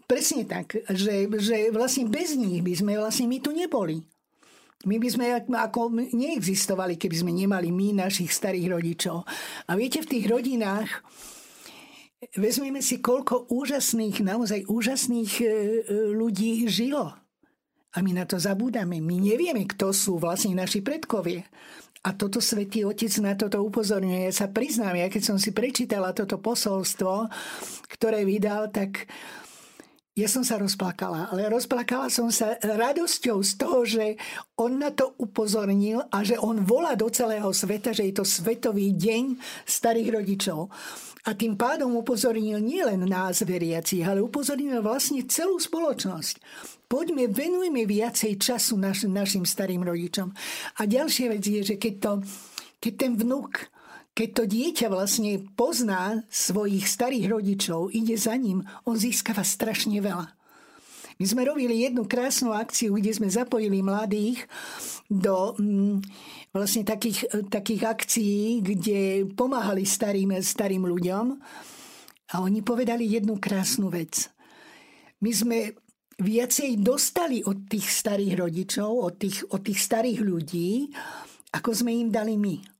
Presne 0.08 0.48
tak, 0.48 0.72
že, 0.96 1.28
že 1.36 1.68
vlastne 1.68 2.08
bez 2.08 2.32
nich 2.32 2.64
by 2.64 2.72
sme 2.72 2.92
vlastne 2.96 3.28
my 3.28 3.38
tu 3.44 3.52
neboli. 3.52 4.00
My 4.82 4.98
by 4.98 5.08
sme 5.08 5.26
ako 5.38 5.94
neexistovali, 5.94 6.98
keby 6.98 7.16
sme 7.16 7.32
nemali 7.34 7.70
my 7.70 8.02
našich 8.02 8.34
starých 8.34 8.66
rodičov. 8.72 9.22
A 9.68 9.72
viete, 9.78 10.02
v 10.02 10.10
tých 10.18 10.26
rodinách 10.26 10.90
vezmeme 12.34 12.82
si, 12.82 12.98
koľko 13.02 13.50
úžasných, 13.50 14.22
naozaj 14.22 14.66
úžasných 14.66 15.32
e, 15.38 15.44
e, 15.44 15.48
ľudí 16.14 16.66
žilo. 16.70 17.14
A 17.92 17.98
my 18.00 18.10
na 18.16 18.24
to 18.24 18.40
zabúdame. 18.40 19.04
My 19.04 19.20
nevieme, 19.20 19.68
kto 19.68 19.92
sú 19.92 20.16
vlastne 20.16 20.56
naši 20.56 20.80
predkovie. 20.80 21.44
A 22.02 22.16
toto 22.18 22.42
Svetý 22.42 22.82
Otec 22.82 23.12
na 23.22 23.38
toto 23.38 23.62
upozorňuje. 23.62 24.26
Ja 24.26 24.34
sa 24.34 24.46
priznám, 24.50 24.98
ja 24.98 25.06
keď 25.06 25.22
som 25.22 25.36
si 25.38 25.54
prečítala 25.54 26.10
toto 26.10 26.40
posolstvo, 26.42 27.30
ktoré 27.86 28.26
vydal, 28.26 28.74
tak 28.74 29.06
ja 30.12 30.28
som 30.28 30.44
sa 30.44 30.60
rozplakala, 30.60 31.32
ale 31.32 31.48
rozplakala 31.48 32.12
som 32.12 32.28
sa 32.28 32.60
radosťou 32.60 33.40
z 33.40 33.52
toho, 33.56 33.78
že 33.88 34.20
on 34.60 34.76
na 34.76 34.92
to 34.92 35.16
upozornil 35.16 36.04
a 36.12 36.20
že 36.20 36.36
on 36.36 36.68
volá 36.68 36.92
do 36.92 37.08
celého 37.08 37.48
sveta, 37.48 37.96
že 37.96 38.04
je 38.12 38.20
to 38.20 38.24
Svetový 38.28 38.92
deň 38.92 39.40
starých 39.64 40.12
rodičov. 40.12 40.68
A 41.24 41.32
tým 41.32 41.56
pádom 41.56 41.96
upozornil 41.96 42.60
nielen 42.60 43.08
nás 43.08 43.40
veriacich, 43.40 44.04
ale 44.04 44.20
upozornil 44.20 44.84
vlastne 44.84 45.24
celú 45.24 45.56
spoločnosť. 45.56 46.44
Poďme, 46.92 47.32
venujme 47.32 47.88
viacej 47.88 48.36
času 48.36 48.76
naš, 48.76 49.08
našim 49.08 49.48
starým 49.48 49.80
rodičom. 49.80 50.28
A 50.76 50.82
ďalšia 50.84 51.32
vec 51.32 51.40
je, 51.40 51.64
že 51.64 51.76
keď, 51.80 51.94
to, 52.04 52.12
keď 52.84 52.92
ten 53.00 53.12
vnúk 53.16 53.64
keď 54.12 54.28
to 54.36 54.44
dieťa 54.44 54.86
vlastne 54.92 55.40
pozná 55.56 56.20
svojich 56.28 56.84
starých 56.84 57.32
rodičov, 57.32 57.96
ide 57.96 58.16
za 58.20 58.36
ním, 58.36 58.60
on 58.84 58.96
získava 58.96 59.40
strašne 59.40 59.96
veľa. 60.04 60.28
My 61.20 61.24
sme 61.28 61.46
robili 61.46 61.84
jednu 61.86 62.08
krásnu 62.08 62.50
akciu, 62.50 62.96
kde 62.96 63.12
sme 63.12 63.28
zapojili 63.30 63.84
mladých 63.84 64.42
do 65.06 65.54
mm, 65.54 66.02
vlastne 66.50 66.82
takých, 66.82 67.28
takých 67.46 67.82
akcií, 67.86 68.64
kde 68.64 69.28
pomáhali 69.32 69.86
starým, 69.86 70.34
starým 70.40 70.82
ľuďom. 70.88 71.26
A 72.32 72.34
oni 72.40 72.64
povedali 72.64 73.06
jednu 73.06 73.36
krásnu 73.36 73.92
vec. 73.92 74.32
My 75.20 75.30
sme 75.30 75.58
viacej 76.18 76.80
dostali 76.80 77.44
od 77.44 77.70
tých 77.70 77.86
starých 77.86 78.34
rodičov, 78.42 78.90
od 78.90 79.14
tých, 79.14 79.46
od 79.52 79.60
tých 79.62 79.78
starých 79.78 80.20
ľudí, 80.26 80.90
ako 81.52 81.70
sme 81.70 81.92
im 81.92 82.08
dali 82.08 82.34
my. 82.34 82.71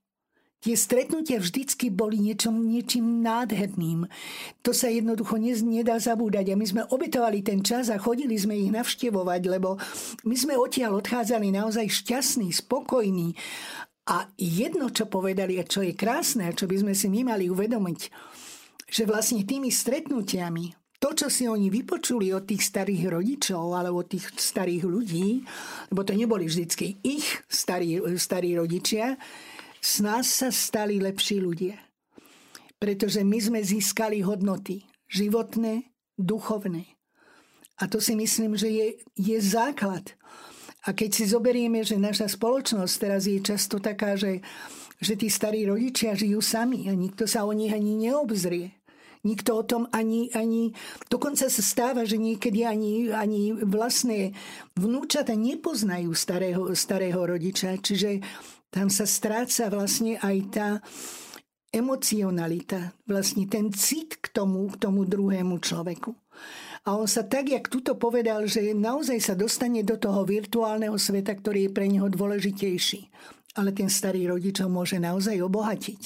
Tie 0.62 0.78
stretnutia 0.78 1.42
vždycky 1.42 1.90
boli 1.90 2.23
niečom, 2.23 2.54
niečím 2.54 3.19
nádherným. 3.19 4.07
To 4.62 4.71
sa 4.71 4.87
jednoducho 4.87 5.35
nedá 5.42 5.99
zabúdať. 5.99 6.54
A 6.54 6.59
my 6.59 6.62
sme 6.62 6.83
obetovali 6.87 7.42
ten 7.42 7.66
čas 7.66 7.90
a 7.90 7.99
chodili 7.99 8.38
sme 8.38 8.54
ich 8.54 8.71
navštevovať, 8.71 9.42
lebo 9.50 9.75
my 10.23 10.37
sme 10.38 10.54
odtiaľ 10.54 11.02
odchádzali 11.02 11.50
naozaj 11.50 11.90
šťastní, 11.90 12.54
spokojní. 12.54 13.35
A 14.07 14.31
jedno, 14.38 14.95
čo 14.95 15.11
povedali 15.11 15.59
a 15.59 15.66
čo 15.66 15.83
je 15.83 15.99
krásne 15.99 16.47
a 16.47 16.54
čo 16.54 16.71
by 16.71 16.78
sme 16.78 16.95
si 16.95 17.11
my 17.11 17.35
mali 17.35 17.50
uvedomiť, 17.50 18.00
že 18.87 19.02
vlastne 19.02 19.42
tými 19.42 19.66
stretnutiami 19.66 20.78
to, 21.02 21.11
čo 21.19 21.26
si 21.26 21.50
oni 21.50 21.66
vypočuli 21.66 22.31
od 22.31 22.47
tých 22.47 22.62
starých 22.62 23.11
rodičov 23.11 23.75
alebo 23.75 24.07
od 24.07 24.14
tých 24.14 24.31
starých 24.38 24.87
ľudí, 24.87 25.42
lebo 25.90 26.07
to 26.07 26.14
neboli 26.14 26.47
vždycky 26.47 27.02
ich 27.02 27.26
starí, 27.50 27.99
starí 28.14 28.54
rodičia, 28.54 29.19
z 29.83 30.07
nás 30.07 30.31
sa 30.31 30.55
stali 30.55 31.03
lepší 31.03 31.43
ľudia. 31.43 31.77
Pretože 32.79 33.27
my 33.27 33.39
sme 33.39 33.61
získali 33.62 34.23
hodnoty 34.23 34.87
životné, 35.12 35.93
duchovné. 36.17 36.89
A 37.77 37.85
to 37.85 38.01
si 38.01 38.17
myslím, 38.17 38.57
že 38.57 38.73
je, 38.73 38.87
je 39.12 39.39
základ. 39.43 40.17
A 40.83 40.97
keď 40.97 41.11
si 41.15 41.25
zoberieme, 41.29 41.85
že 41.85 42.01
naša 42.01 42.33
spoločnosť 42.33 42.95
teraz 42.97 43.29
je 43.29 43.39
často 43.39 43.79
taká, 43.79 44.17
že, 44.17 44.41
že 44.99 45.15
tí 45.15 45.29
starí 45.29 45.69
rodičia 45.69 46.17
žijú 46.17 46.41
sami 46.43 46.89
a 46.89 46.97
nikto 46.97 47.29
sa 47.29 47.45
o 47.45 47.53
nich 47.53 47.71
ani 47.71 48.09
neobzrie. 48.09 48.83
Nikto 49.23 49.55
o 49.55 49.62
tom 49.62 49.87
ani, 49.95 50.35
ani... 50.35 50.75
Dokonca 51.07 51.47
sa 51.47 51.62
stáva, 51.62 52.03
že 52.03 52.19
niekedy 52.19 52.67
ani, 52.67 53.15
ani 53.15 53.55
vlastné 53.55 54.35
vnúčata 54.75 55.39
nepoznajú 55.39 56.11
starého, 56.11 56.67
starého 56.75 57.23
rodiča. 57.23 57.79
Čiže 57.79 58.19
tam 58.73 58.88
sa 58.88 59.05
stráca 59.05 59.69
vlastne 59.69 60.17
aj 60.17 60.37
tá 60.49 60.69
emocionalita, 61.73 62.97
vlastne 63.05 63.45
ten 63.45 63.69
cit 63.73 64.17
k 64.21 64.33
tomu, 64.33 64.73
k 64.73 64.81
tomu 64.81 65.05
druhému 65.05 65.61
človeku. 65.61 66.17
A 66.83 66.99
on 66.99 67.07
sa 67.07 67.23
tak, 67.23 67.52
jak 67.52 67.71
tuto 67.71 67.95
povedal, 67.95 68.49
že 68.50 68.75
naozaj 68.75 69.19
sa 69.23 69.35
dostane 69.38 69.87
do 69.87 69.95
toho 70.00 70.26
virtuálneho 70.26 70.99
sveta, 70.99 71.37
ktorý 71.37 71.69
je 71.69 71.75
pre 71.76 71.87
neho 71.87 72.09
dôležitejší. 72.11 73.12
Ale 73.52 73.71
ten 73.76 73.93
starý 73.93 74.26
rodič 74.33 74.64
ho 74.64 74.69
môže 74.73 74.97
naozaj 74.97 75.37
obohatiť. 75.37 76.02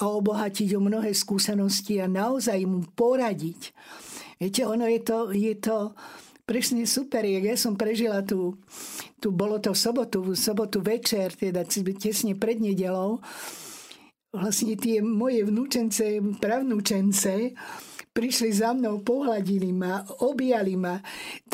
A 0.00 0.08
obohatiť 0.08 0.74
o 0.74 0.80
mnohé 0.80 1.12
skúsenosti 1.12 2.00
a 2.00 2.08
naozaj 2.08 2.58
mu 2.64 2.82
poradiť. 2.96 3.76
Viete, 4.40 4.64
ono 4.64 4.88
je 4.88 5.00
to, 5.04 5.18
je 5.36 5.54
to 5.60 5.92
presne 6.50 6.82
super. 6.82 7.22
Ja 7.22 7.54
som 7.54 7.78
prežila 7.78 8.26
tú, 8.26 8.58
tu 9.22 9.30
bolo 9.30 9.62
to 9.62 9.70
v 9.70 9.78
sobotu, 9.78 10.34
sobotu 10.34 10.82
večer, 10.82 11.30
teda 11.30 11.62
tesne 11.62 12.34
pred 12.34 12.58
nedelou. 12.58 13.22
Vlastne 14.34 14.74
tie 14.74 14.98
moje 14.98 15.46
vnúčence, 15.46 16.18
pravnúčence, 16.42 17.54
prišli 18.10 18.50
za 18.50 18.74
mnou, 18.74 18.98
pohľadili 19.06 19.70
ma, 19.70 20.02
objali 20.26 20.74
ma. 20.74 20.98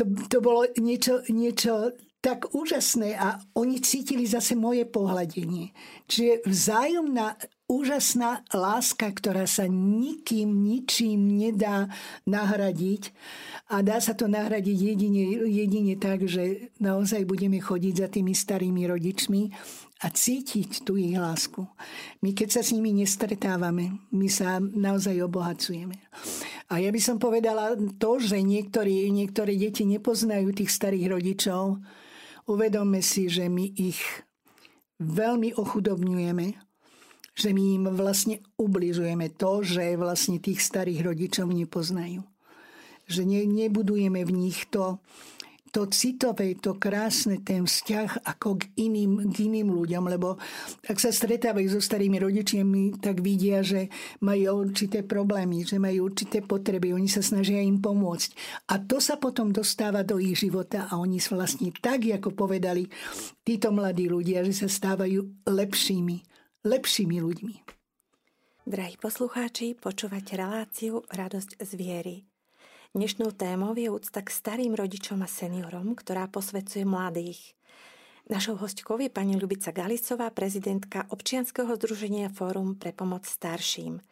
To, 0.01 0.09
to 0.33 0.41
bolo 0.41 0.65
niečo, 0.81 1.21
niečo 1.29 1.93
tak 2.25 2.57
úžasné 2.57 3.21
a 3.21 3.37
oni 3.55 3.79
cítili 3.85 4.25
zase 4.25 4.57
moje 4.57 4.89
pohľadenie. 4.89 5.77
Čiže 6.09 6.49
vzájomná 6.49 7.37
úžasná 7.67 8.47
láska, 8.55 9.11
ktorá 9.11 9.45
sa 9.51 9.67
nikým, 9.67 10.63
ničím 10.63 11.39
nedá 11.39 11.91
nahradiť. 12.23 13.11
A 13.67 13.83
dá 13.83 13.99
sa 13.99 14.15
to 14.15 14.31
nahradiť 14.31 14.79
jedine, 14.95 15.43
jedine 15.51 15.95
tak, 15.99 16.23
že 16.31 16.71
naozaj 16.79 17.27
budeme 17.27 17.59
chodiť 17.59 17.95
za 17.99 18.09
tými 18.11 18.33
starými 18.35 18.87
rodičmi 18.87 19.51
a 20.05 20.07
cítiť 20.13 20.87
tú 20.87 20.95
ich 20.95 21.19
lásku. 21.19 21.67
My 22.23 22.31
keď 22.31 22.61
sa 22.61 22.63
s 22.63 22.71
nimi 22.71 22.95
nestretávame, 22.95 23.99
my 24.15 24.29
sa 24.31 24.63
naozaj 24.63 25.19
obohacujeme. 25.27 25.99
A 26.71 26.79
ja 26.79 26.95
by 26.95 27.01
som 27.03 27.17
povedala 27.19 27.75
to, 27.99 28.23
že 28.23 28.39
niektorí, 28.43 29.11
niektoré 29.11 29.59
deti 29.59 29.83
nepoznajú 29.89 30.55
tých 30.55 30.71
starých 30.71 31.19
rodičov. 31.19 31.83
Uvedomme 32.47 33.03
si, 33.03 33.27
že 33.27 33.51
my 33.51 33.75
ich 33.75 33.99
veľmi 35.03 35.59
ochudobňujeme 35.59 36.66
že 37.37 37.53
my 37.53 37.63
im 37.77 37.85
vlastne 37.93 38.41
ubližujeme 38.57 39.29
to, 39.37 39.61
že 39.61 40.01
vlastne 40.01 40.41
tých 40.41 40.65
starých 40.65 41.05
rodičov 41.05 41.53
nepoznajú. 41.53 42.25
Že 43.07 43.23
ne, 43.29 43.45
nebudujeme 43.45 44.25
v 44.25 44.33
nich 44.33 44.65
to, 44.73 44.99
to 45.77 45.85
citové, 45.93 46.57
to 46.57 46.81
krásne, 46.81 47.45
ten 47.45 47.69
vzťah 47.69 48.25
ako 48.25 48.65
k 48.65 48.73
iným, 48.81 49.29
k 49.29 49.53
iným 49.53 49.69
ľuďom, 49.69 50.09
lebo 50.09 50.41
ak 50.89 50.97
sa 50.97 51.13
stretávajú 51.13 51.77
so 51.77 51.85
starými 51.85 52.17
rodičmi, 52.17 52.97
tak 53.05 53.21
vidia, 53.21 53.61
že 53.61 53.93
majú 54.25 54.65
určité 54.65 55.05
problémy, 55.05 55.69
že 55.69 55.77
majú 55.77 56.09
určité 56.09 56.41
potreby, 56.41 56.97
oni 56.97 57.13
sa 57.13 57.21
snažia 57.21 57.61
im 57.61 57.85
pomôcť. 57.85 58.31
A 58.73 58.81
to 58.81 58.97
sa 58.97 59.21
potom 59.21 59.53
dostáva 59.53 60.01
do 60.01 60.17
ich 60.17 60.41
života 60.41 60.89
a 60.89 60.97
oni 60.97 61.21
vlastne 61.21 61.69
tak, 61.77 62.09
ako 62.09 62.33
povedali 62.33 62.89
títo 63.45 63.69
mladí 63.69 64.09
ľudia, 64.09 64.41
že 64.49 64.57
sa 64.57 64.73
stávajú 64.73 65.45
lepšími 65.45 66.36
lepšími 66.67 67.23
ľuďmi. 67.23 67.57
Drahí 68.67 68.99
poslucháči, 68.99 69.79
počúvate 69.79 70.35
reláciu 70.35 71.07
Radosť 71.15 71.63
z 71.63 71.71
viery. 71.79 72.17
Dnešnou 72.91 73.31
témou 73.39 73.71
je 73.79 73.87
úcta 73.87 74.19
k 74.19 74.35
starým 74.35 74.75
rodičom 74.75 75.23
a 75.23 75.31
seniorom, 75.31 75.95
ktorá 75.95 76.27
posvedcuje 76.27 76.83
mladých. 76.83 77.55
Našou 78.27 78.59
hostkou 78.59 78.99
je 78.99 79.07
pani 79.07 79.39
Ľubica 79.39 79.71
Galisová, 79.71 80.35
prezidentka 80.35 81.07
občianskeho 81.15 81.71
združenia 81.79 82.35
Fórum 82.35 82.75
pre 82.75 82.91
pomoc 82.91 83.23
starším. 83.31 84.03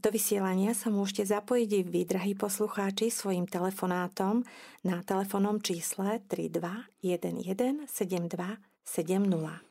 Do 0.00 0.08
vysielania 0.08 0.72
sa 0.72 0.88
môžete 0.88 1.28
zapojiť 1.28 1.70
i 1.76 1.82
vy, 1.84 2.00
drahí 2.08 2.32
poslucháči, 2.32 3.12
svojim 3.12 3.44
telefonátom 3.44 4.48
na 4.80 5.04
telefónnom 5.04 5.60
čísle 5.60 6.24
32 6.24 6.88
11 7.04 7.84
72 7.84 8.56
70. 8.88 9.67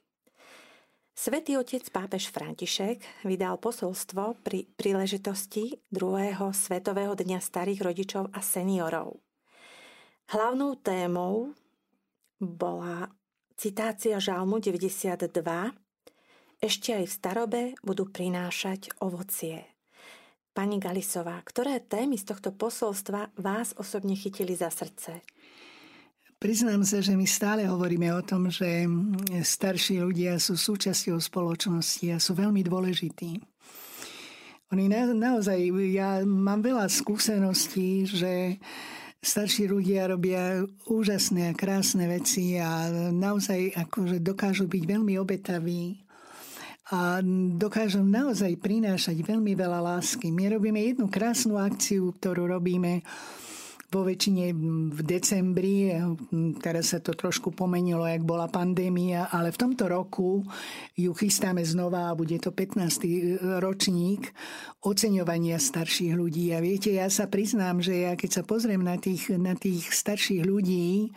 Svetý 1.18 1.58
otec 1.58 1.82
pápež 1.90 2.30
František 2.30 3.26
vydal 3.26 3.58
posolstvo 3.58 4.38
pri 4.46 4.70
príležitosti 4.78 5.82
druhého 5.90 6.54
Svetového 6.54 7.18
dňa 7.18 7.42
starých 7.42 7.82
rodičov 7.82 8.30
a 8.30 8.40
seniorov. 8.46 9.18
Hlavnou 10.30 10.78
témou 10.78 11.58
bola 12.38 13.10
citácia 13.58 14.22
Žalmu 14.22 14.62
92 14.62 15.26
Ešte 16.62 16.94
aj 16.94 17.06
v 17.10 17.16
starobe 17.18 17.62
budú 17.82 18.06
prinášať 18.06 18.94
ovocie. 19.02 19.74
Pani 20.54 20.78
Galisová, 20.78 21.42
ktoré 21.42 21.82
témy 21.82 22.22
z 22.22 22.30
tohto 22.30 22.54
posolstva 22.54 23.34
vás 23.42 23.74
osobne 23.74 24.14
chytili 24.14 24.54
za 24.54 24.70
srdce? 24.70 25.26
Priznám 26.48 26.88
sa, 26.88 27.04
že 27.04 27.12
my 27.12 27.28
stále 27.28 27.68
hovoríme 27.68 28.08
o 28.16 28.24
tom, 28.24 28.48
že 28.48 28.88
starší 29.44 30.00
ľudia 30.00 30.40
sú 30.40 30.56
súčasťou 30.56 31.20
spoločnosti 31.20 32.08
a 32.16 32.24
sú 32.24 32.40
veľmi 32.40 32.64
dôležití. 32.64 33.36
Oni 34.72 34.88
na, 34.88 35.12
naozaj, 35.12 35.60
ja 35.92 36.24
mám 36.24 36.64
veľa 36.64 36.88
skúseností, 36.88 38.08
že 38.08 38.64
starší 39.20 39.68
ľudia 39.68 40.08
robia 40.08 40.64
úžasné 40.88 41.52
a 41.52 41.58
krásne 41.60 42.08
veci 42.08 42.56
a 42.56 42.96
naozaj 43.12 43.76
akože 43.84 44.24
dokážu 44.24 44.72
byť 44.72 44.84
veľmi 44.88 45.20
obetaví 45.20 46.00
a 46.96 47.20
dokážu 47.60 48.00
naozaj 48.08 48.56
prinášať 48.56 49.20
veľmi 49.20 49.52
veľa 49.52 49.84
lásky. 49.84 50.32
My 50.32 50.56
robíme 50.56 50.80
jednu 50.80 51.12
krásnu 51.12 51.60
akciu, 51.60 52.16
ktorú 52.16 52.48
robíme 52.56 53.04
vo 53.88 54.04
väčšine 54.04 54.52
v 54.92 55.00
decembri, 55.00 55.96
teraz 56.60 56.92
sa 56.92 57.00
to 57.00 57.16
trošku 57.16 57.56
pomenilo, 57.56 58.04
jak 58.04 58.20
bola 58.20 58.52
pandémia, 58.52 59.32
ale 59.32 59.56
v 59.56 59.62
tomto 59.64 59.88
roku 59.88 60.44
ju 60.92 61.12
chystáme 61.16 61.64
znova 61.64 62.12
a 62.12 62.18
bude 62.20 62.36
to 62.44 62.52
15. 62.52 63.40
ročník 63.64 64.36
oceňovania 64.84 65.56
starších 65.56 66.20
ľudí. 66.20 66.52
A 66.52 66.60
viete, 66.60 66.92
ja 66.92 67.08
sa 67.08 67.32
priznám, 67.32 67.80
že 67.80 68.12
ja 68.12 68.20
keď 68.20 68.42
sa 68.42 68.44
pozriem 68.44 68.84
na 68.84 69.00
tých, 69.00 69.32
na 69.40 69.56
tých 69.56 69.88
starších 69.88 70.44
ľudí, 70.44 71.16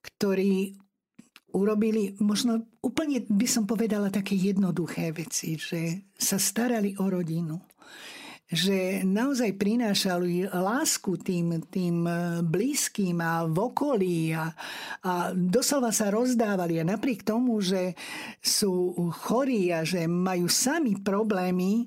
ktorí 0.00 0.72
urobili 1.52 2.16
možno 2.20 2.64
úplne 2.80 3.24
by 3.28 3.48
som 3.48 3.64
povedala 3.68 4.08
také 4.08 4.36
jednoduché 4.36 5.12
veci, 5.12 5.60
že 5.60 6.12
sa 6.16 6.40
starali 6.40 6.96
o 6.96 7.08
rodinu 7.08 7.67
že 8.48 9.04
naozaj 9.04 9.60
prinášali 9.60 10.48
lásku 10.48 11.20
tým, 11.20 11.68
tým 11.68 12.08
e, 12.08 12.40
blízkym 12.40 13.20
a 13.20 13.44
v 13.44 13.56
okolí 13.60 14.32
a, 14.32 14.48
a 15.04 15.36
doslova 15.36 15.92
sa 15.92 16.08
rozdávali. 16.08 16.80
A 16.80 16.88
napriek 16.88 17.28
tomu, 17.28 17.60
že 17.60 17.92
sú 18.40 18.96
chorí 19.12 19.68
a 19.68 19.84
že 19.84 20.08
majú 20.08 20.48
sami 20.48 20.96
problémy, 20.96 21.84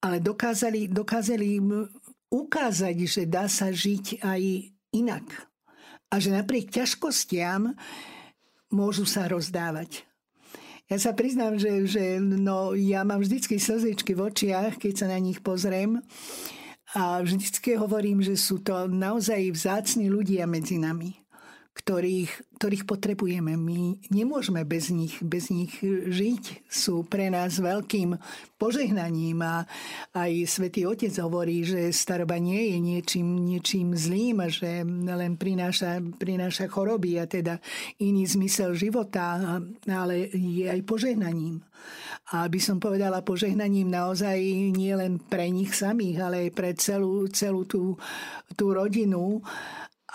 ale 0.00 0.24
dokázali, 0.24 0.88
dokázali 0.88 1.60
ukázať, 2.32 2.96
že 3.04 3.22
dá 3.28 3.44
sa 3.44 3.68
žiť 3.68 4.24
aj 4.24 4.42
inak. 4.96 5.26
A 6.08 6.16
že 6.16 6.32
napriek 6.32 6.72
ťažkostiam 6.72 7.76
môžu 8.72 9.04
sa 9.04 9.28
rozdávať. 9.28 10.08
Ja 10.92 11.00
sa 11.00 11.16
priznám, 11.16 11.56
že, 11.56 11.88
že 11.88 12.20
no, 12.20 12.76
ja 12.76 13.08
mám 13.08 13.24
vždycky 13.24 13.56
slzičky 13.56 14.12
v 14.12 14.28
očiach, 14.28 14.76
keď 14.76 14.92
sa 14.92 15.06
na 15.08 15.16
nich 15.16 15.40
pozriem. 15.40 16.04
A 16.94 17.24
vždycky 17.24 17.74
hovorím, 17.74 18.20
že 18.20 18.36
sú 18.36 18.60
to 18.60 18.86
naozaj 18.86 19.50
vzácni 19.50 20.12
ľudia 20.12 20.44
medzi 20.44 20.76
nami 20.76 21.23
ktorých, 21.74 22.54
ktorých 22.62 22.86
potrebujeme. 22.86 23.58
My 23.58 23.98
nemôžeme 24.08 24.62
bez 24.62 24.94
nich, 24.94 25.18
bez 25.18 25.50
nich 25.50 25.74
žiť. 25.82 26.70
Sú 26.70 27.02
pre 27.02 27.26
nás 27.34 27.58
veľkým 27.58 28.14
požehnaním 28.56 29.42
a 29.42 29.66
aj 30.14 30.32
svätý 30.46 30.86
Otec 30.86 31.10
hovorí, 31.18 31.66
že 31.66 31.90
staroba 31.90 32.38
nie 32.38 32.72
je 32.72 32.78
niečím, 32.78 33.26
niečím 33.42 33.98
zlým, 33.98 34.46
že 34.46 34.86
len 34.86 35.34
prináša, 35.34 35.98
prináša 36.16 36.70
choroby 36.70 37.18
a 37.18 37.26
teda 37.26 37.58
iný 37.98 38.22
zmysel 38.22 38.78
života, 38.78 39.58
ale 39.90 40.30
je 40.30 40.70
aj 40.70 40.80
požehnaním. 40.86 41.58
A 42.32 42.48
by 42.48 42.56
som 42.56 42.80
povedala 42.80 43.20
požehnaním 43.20 43.92
naozaj 43.92 44.40
nie 44.72 44.96
len 44.96 45.20
pre 45.20 45.52
nich 45.52 45.76
samých, 45.76 46.16
ale 46.24 46.36
aj 46.48 46.50
pre 46.56 46.70
celú, 46.72 47.28
celú 47.28 47.68
tú, 47.68 48.00
tú 48.56 48.72
rodinu 48.72 49.44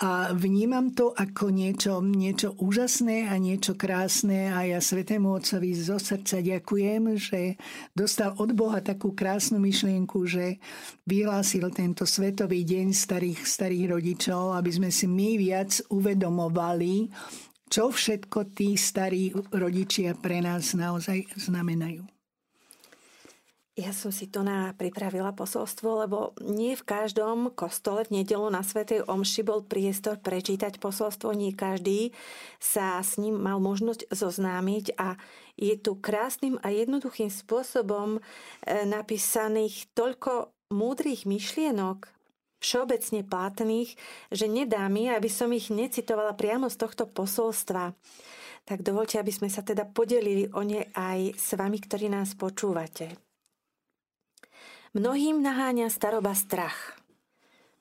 a 0.00 0.32
vnímam 0.32 0.96
to 0.96 1.12
ako 1.12 1.52
niečo, 1.52 2.00
niečo 2.00 2.56
úžasné 2.56 3.28
a 3.28 3.36
niečo 3.36 3.76
krásne 3.76 4.48
a 4.48 4.64
ja 4.64 4.80
Svetému 4.80 5.28
Otcovi 5.28 5.76
zo 5.76 6.00
srdca 6.00 6.40
ďakujem, 6.40 7.20
že 7.20 7.60
dostal 7.92 8.32
od 8.40 8.56
Boha 8.56 8.80
takú 8.80 9.12
krásnu 9.12 9.60
myšlienku, 9.60 10.24
že 10.24 10.56
vyhlásil 11.04 11.68
tento 11.76 12.08
Svetový 12.08 12.64
deň 12.64 12.96
starých, 12.96 13.44
starých 13.44 13.92
rodičov, 13.92 14.56
aby 14.56 14.70
sme 14.72 14.88
si 14.88 15.04
my 15.04 15.36
viac 15.36 15.84
uvedomovali, 15.92 17.12
čo 17.68 17.92
všetko 17.92 18.56
tí 18.56 18.80
starí 18.80 19.36
rodičia 19.52 20.16
pre 20.16 20.40
nás 20.40 20.72
naozaj 20.72 21.28
znamenajú. 21.36 22.19
Ja 23.80 23.96
som 23.96 24.12
si 24.12 24.28
to 24.28 24.44
na 24.44 24.76
pripravila 24.76 25.32
posolstvo, 25.32 26.04
lebo 26.04 26.36
nie 26.44 26.76
v 26.76 26.84
každom 26.84 27.48
kostole 27.56 28.04
v 28.04 28.20
nedelu 28.20 28.52
na 28.52 28.60
Svetej 28.60 29.08
Omši 29.08 29.40
bol 29.40 29.64
priestor 29.64 30.20
prečítať 30.20 30.76
posolstvo, 30.76 31.32
nie 31.32 31.56
každý 31.56 32.12
sa 32.60 33.00
s 33.00 33.16
ním 33.16 33.40
mal 33.40 33.56
možnosť 33.56 34.12
zoznámiť 34.12 35.00
a 35.00 35.16
je 35.56 35.80
tu 35.80 35.96
krásnym 35.96 36.60
a 36.60 36.68
jednoduchým 36.68 37.32
spôsobom 37.32 38.20
e, 38.20 38.84
napísaných 38.84 39.88
toľko 39.96 40.52
múdrych 40.68 41.24
myšlienok, 41.24 42.04
všeobecne 42.60 43.24
platných, 43.24 43.96
že 44.28 44.44
nedá 44.44 44.84
mi, 44.92 45.08
aby 45.08 45.32
som 45.32 45.48
ich 45.56 45.72
necitovala 45.72 46.36
priamo 46.36 46.68
z 46.68 46.76
tohto 46.76 47.08
posolstva. 47.08 47.96
Tak 48.68 48.84
dovolte, 48.84 49.16
aby 49.16 49.32
sme 49.32 49.48
sa 49.48 49.64
teda 49.64 49.88
podelili 49.88 50.52
o 50.52 50.60
ne 50.60 50.92
aj 50.92 51.32
s 51.32 51.56
vami, 51.56 51.80
ktorí 51.80 52.12
nás 52.12 52.36
počúvate. 52.36 53.29
Mnohým 54.90 55.38
naháňa 55.38 55.86
staroba 55.86 56.34
strach. 56.34 56.98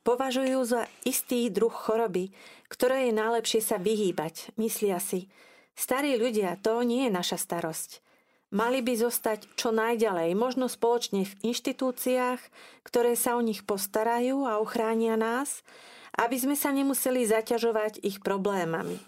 Považujú 0.06 0.62
za 0.62 0.86
istý 1.02 1.50
druh 1.50 1.74
choroby, 1.74 2.30
ktoré 2.70 3.10
je 3.10 3.18
najlepšie 3.18 3.66
sa 3.66 3.82
vyhýbať. 3.82 4.54
Myslia 4.62 5.02
si, 5.02 5.26
starí 5.74 6.22
ľudia, 6.22 6.62
to 6.62 6.86
nie 6.86 7.10
je 7.10 7.18
naša 7.18 7.42
starosť. 7.42 8.06
Mali 8.54 8.86
by 8.86 8.94
zostať 8.94 9.58
čo 9.58 9.74
najďalej, 9.74 10.38
možno 10.38 10.70
spoločne 10.70 11.26
v 11.26 11.34
inštitúciách, 11.50 12.46
ktoré 12.86 13.18
sa 13.18 13.34
o 13.34 13.42
nich 13.42 13.66
postarajú 13.66 14.46
a 14.46 14.62
uchránia 14.62 15.18
nás, 15.18 15.66
aby 16.14 16.38
sme 16.38 16.54
sa 16.54 16.70
nemuseli 16.70 17.26
zaťažovať 17.26 18.06
ich 18.06 18.22
problémami. 18.22 19.02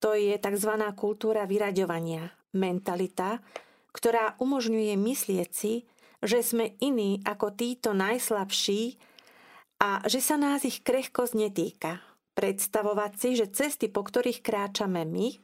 To 0.00 0.16
je 0.16 0.32
tzv. 0.32 0.72
kultúra 0.96 1.44
vyraďovania, 1.44 2.32
mentalita, 2.56 3.44
ktorá 3.92 4.32
umožňuje 4.40 4.96
myslieť 4.96 5.50
si, 5.52 5.84
že 6.22 6.42
sme 6.42 6.74
iní 6.82 7.22
ako 7.22 7.54
títo 7.54 7.94
najslabší 7.94 8.98
a 9.78 10.02
že 10.06 10.18
sa 10.18 10.34
nás 10.34 10.66
ich 10.66 10.82
krehkosť 10.82 11.34
netýka. 11.38 12.02
Predstavovať 12.34 13.12
si, 13.18 13.28
že 13.34 13.50
cesty, 13.50 13.86
po 13.90 14.06
ktorých 14.06 14.42
kráčame 14.42 15.02
my 15.02 15.34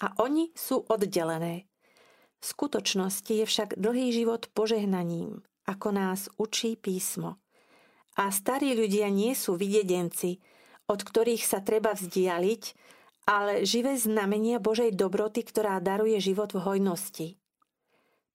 a 0.00 0.16
oni 0.20 0.52
sú 0.56 0.84
oddelené. 0.88 1.68
V 2.38 2.44
skutočnosti 2.44 3.32
je 3.34 3.44
však 3.44 3.76
dlhý 3.76 4.14
život 4.14 4.46
požehnaním, 4.54 5.42
ako 5.66 5.88
nás 5.90 6.30
učí 6.38 6.78
písmo. 6.78 7.36
A 8.16 8.30
starí 8.30 8.72
ľudia 8.74 9.10
nie 9.10 9.34
sú 9.34 9.58
videdenci, 9.58 10.40
od 10.88 11.00
ktorých 11.04 11.44
sa 11.44 11.60
treba 11.60 11.92
vzdialiť, 11.92 12.62
ale 13.28 13.68
živé 13.68 14.00
znamenia 14.00 14.56
Božej 14.56 14.96
dobroty, 14.96 15.44
ktorá 15.44 15.76
daruje 15.84 16.16
život 16.16 16.48
v 16.56 16.64
hojnosti. 16.64 17.28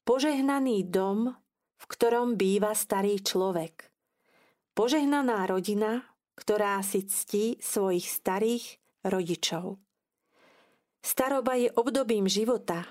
Požehnaný 0.05 0.85
dom, 0.85 1.33
v 1.83 1.85
ktorom 1.91 2.39
býva 2.39 2.71
starý 2.71 3.19
človek. 3.19 3.91
Požehnaná 4.71 5.43
rodina, 5.43 6.07
ktorá 6.39 6.79
si 6.79 7.03
ctí 7.03 7.59
svojich 7.59 8.07
starých 8.07 8.79
rodičov. 9.03 9.83
Staroba 11.03 11.59
je 11.59 11.67
obdobím 11.75 12.31
života, 12.31 12.87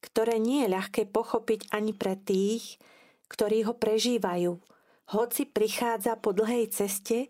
ktoré 0.00 0.40
nie 0.40 0.64
je 0.64 0.72
ľahké 0.72 1.12
pochopiť 1.12 1.68
ani 1.76 1.92
pre 1.92 2.16
tých, 2.16 2.80
ktorí 3.28 3.68
ho 3.68 3.76
prežívajú. 3.76 4.56
Hoci 5.12 5.42
prichádza 5.44 6.16
po 6.16 6.32
dlhej 6.32 6.72
ceste, 6.72 7.28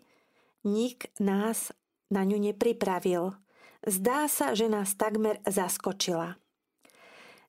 nik 0.63 1.11
nás 1.19 1.75
na 2.07 2.23
ňu 2.23 2.39
nepripravil. 2.39 3.35
Zdá 3.83 4.31
sa, 4.31 4.55
že 4.55 4.71
nás 4.71 4.95
takmer 4.95 5.43
zaskočila. 5.43 6.39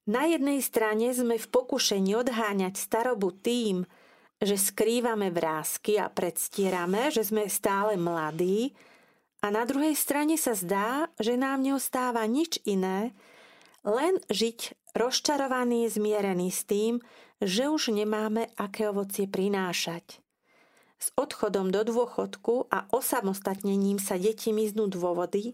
Na 0.04 0.28
jednej 0.28 0.60
strane 0.60 1.12
sme 1.16 1.40
v 1.40 1.46
pokušení 1.48 2.12
odháňať 2.20 2.76
starobu 2.76 3.32
tým, 3.32 3.88
že 4.36 4.60
skrývame 4.60 5.32
vrázky 5.32 5.96
a 5.96 6.12
predstierame, 6.12 7.08
že 7.08 7.24
sme 7.24 7.48
stále 7.48 7.96
mladí, 7.96 8.76
a 9.44 9.52
na 9.52 9.68
druhej 9.68 9.92
strane 9.92 10.40
sa 10.40 10.56
zdá, 10.56 11.12
že 11.20 11.36
nám 11.36 11.60
neostáva 11.60 12.24
nič 12.24 12.64
iné, 12.64 13.12
len 13.84 14.16
žiť 14.32 14.72
rozčarovaný, 14.96 15.84
zmierený 15.84 16.48
s 16.48 16.64
tým, 16.64 17.04
že 17.44 17.68
už 17.68 17.92
nemáme 17.92 18.48
aké 18.56 18.88
ovocie 18.88 19.28
prinášať. 19.28 20.24
S 20.96 21.12
odchodom 21.20 21.68
do 21.68 21.84
dôchodku 21.84 22.72
a 22.72 22.88
osamostatnením 22.88 24.00
sa 24.00 24.16
deti 24.16 24.48
miznú 24.48 24.88
dôvody, 24.88 25.52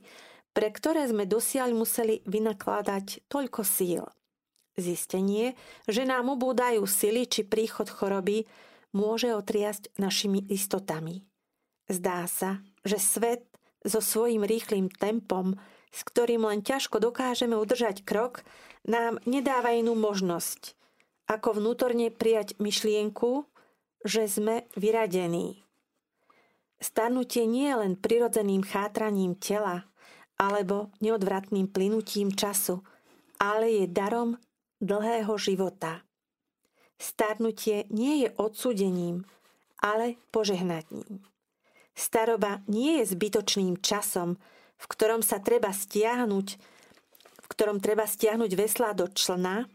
pre 0.54 0.70
ktoré 0.70 1.10
sme 1.10 1.26
dosiaľ 1.26 1.74
museli 1.74 2.22
vynakladať 2.30 3.26
toľko 3.26 3.66
síl. 3.66 4.06
Zistenie, 4.78 5.58
že 5.90 6.06
nám 6.06 6.30
ubúdajú 6.34 6.86
sily 6.86 7.26
či 7.26 7.42
príchod 7.46 7.90
choroby, 7.90 8.46
môže 8.94 9.30
otriasť 9.34 9.98
našimi 9.98 10.46
istotami. 10.50 11.22
Zdá 11.90 12.26
sa, 12.30 12.62
že 12.86 12.98
svet 13.02 13.46
so 13.82 13.98
svojím 13.98 14.46
rýchlým 14.46 14.86
tempom, 14.90 15.58
s 15.90 16.00
ktorým 16.06 16.46
len 16.46 16.62
ťažko 16.62 17.02
dokážeme 17.02 17.58
udržať 17.58 18.06
krok, 18.06 18.46
nám 18.86 19.18
nedáva 19.26 19.74
inú 19.74 19.98
možnosť, 19.98 20.78
ako 21.26 21.58
vnútorne 21.58 22.14
prijať 22.14 22.54
myšlienku, 22.62 23.46
že 24.06 24.30
sme 24.30 24.70
vyradení. 24.78 25.66
Starnutie 26.80 27.44
nie 27.44 27.68
je 27.68 27.76
len 27.76 27.92
prirodzeným 27.98 28.64
chátraním 28.64 29.36
tela 29.36 29.84
alebo 30.40 30.88
neodvratným 31.04 31.68
plynutím 31.68 32.32
času, 32.32 32.80
ale 33.36 33.84
je 33.84 33.84
darom 33.84 34.40
dlhého 34.80 35.36
života. 35.36 36.02
Starnutie 37.00 37.88
nie 37.88 38.26
je 38.26 38.28
odsudením, 38.36 39.24
ale 39.80 40.20
požehnaním. 40.34 41.24
Staroba 41.96 42.60
nie 42.68 43.00
je 43.00 43.12
zbytočným 43.16 43.80
časom, 43.80 44.36
v 44.80 44.84
ktorom 44.88 45.20
sa 45.20 45.40
treba 45.40 45.72
stiahnuť 45.72 46.60
ktorom 47.50 47.82
treba 47.82 48.06
stiahnuť 48.06 48.50
veslá 48.54 48.94
do 48.94 49.10
člna, 49.10 49.66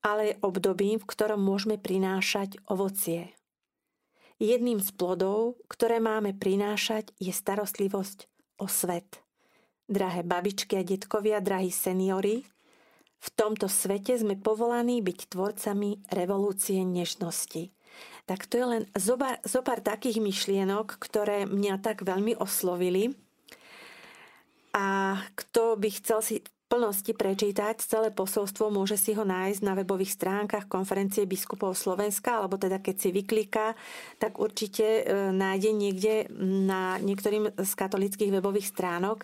ale 0.00 0.40
obdobím, 0.40 0.96
v 0.96 1.06
ktorom 1.06 1.38
môžeme 1.38 1.76
prinášať 1.76 2.56
ovocie. 2.72 3.36
Jedným 4.40 4.80
z 4.80 4.90
plodov, 4.96 5.60
ktoré 5.68 6.00
máme 6.00 6.32
prinášať, 6.36 7.12
je 7.20 7.32
starostlivosť 7.32 8.28
o 8.60 8.66
svet. 8.68 9.20
Drahé 9.86 10.24
babičky 10.26 10.80
a 10.80 10.82
detkovia, 10.82 11.38
drahí 11.38 11.70
seniory, 11.70 12.42
v 13.20 13.28
tomto 13.34 13.66
svete 13.66 14.16
sme 14.20 14.36
povolaní 14.38 15.00
byť 15.00 15.18
tvorcami 15.32 16.06
revolúcie 16.12 16.84
nežnosti. 16.84 17.72
Tak 18.26 18.50
to 18.50 18.58
je 18.58 18.66
len 18.66 18.82
zopár, 18.98 19.38
zopár 19.46 19.78
takých 19.80 20.18
myšlienok, 20.18 20.98
ktoré 20.98 21.46
mňa 21.46 21.78
tak 21.78 22.02
veľmi 22.02 22.36
oslovili. 22.36 23.14
A 24.76 25.16
kto 25.32 25.78
by 25.80 25.88
chcel 25.88 26.20
si 26.20 26.36
plnosti 26.66 27.14
prečítať 27.14 27.78
celé 27.78 28.10
posolstvo, 28.10 28.74
môže 28.74 28.98
si 28.98 29.14
ho 29.14 29.22
nájsť 29.22 29.60
na 29.62 29.78
webových 29.78 30.18
stránkach 30.18 30.66
konferencie 30.66 31.22
biskupov 31.22 31.78
Slovenska, 31.78 32.42
alebo 32.42 32.58
teda 32.58 32.82
keď 32.82 32.96
si 32.98 33.08
vykliká, 33.14 33.78
tak 34.18 34.42
určite 34.42 35.06
e, 35.06 35.30
nájde 35.30 35.70
niekde 35.70 36.14
na 36.42 36.98
niektorým 36.98 37.54
z 37.54 37.72
katolických 37.78 38.34
webových 38.34 38.74
stránok 38.74 39.22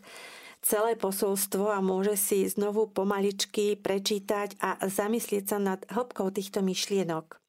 celé 0.63 0.95
posolstvo 0.95 1.75
a 1.75 1.83
môže 1.83 2.15
si 2.15 2.47
znovu 2.47 2.87
pomaličky 2.89 3.75
prečítať 3.75 4.57
a 4.63 4.79
zamyslieť 4.87 5.45
sa 5.45 5.59
nad 5.59 5.83
hĺbkou 5.91 6.31
týchto 6.31 6.63
myšlienok. 6.63 7.43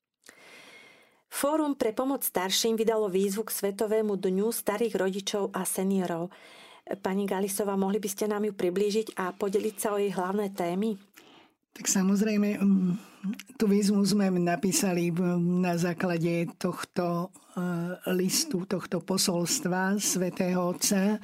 Fórum 1.34 1.74
pre 1.74 1.98
pomoc 1.98 2.22
starším 2.22 2.78
vydalo 2.78 3.10
výzvu 3.10 3.50
k 3.50 3.56
Svetovému 3.58 4.22
dňu 4.22 4.54
starých 4.54 4.94
rodičov 4.98 5.50
a 5.54 5.66
seniorov. 5.66 6.30
Pani 7.02 7.26
Galisová, 7.26 7.74
mohli 7.74 7.98
by 7.98 8.10
ste 8.12 8.30
nám 8.30 8.46
ju 8.46 8.54
priblížiť 8.54 9.18
a 9.18 9.34
podeliť 9.34 9.76
sa 9.82 9.96
o 9.96 9.98
jej 9.98 10.14
hlavné 10.14 10.54
témy? 10.54 10.94
Tak 11.74 11.90
samozrejme, 11.90 12.62
tú 13.58 13.66
výzvu 13.66 13.98
sme 14.06 14.30
napísali 14.30 15.10
na 15.42 15.74
základe 15.74 16.54
tohto 16.62 17.34
e, 17.58 17.58
listu, 18.14 18.70
tohto 18.70 19.02
posolstva 19.02 19.98
svätého 19.98 20.70
Otca, 20.70 21.18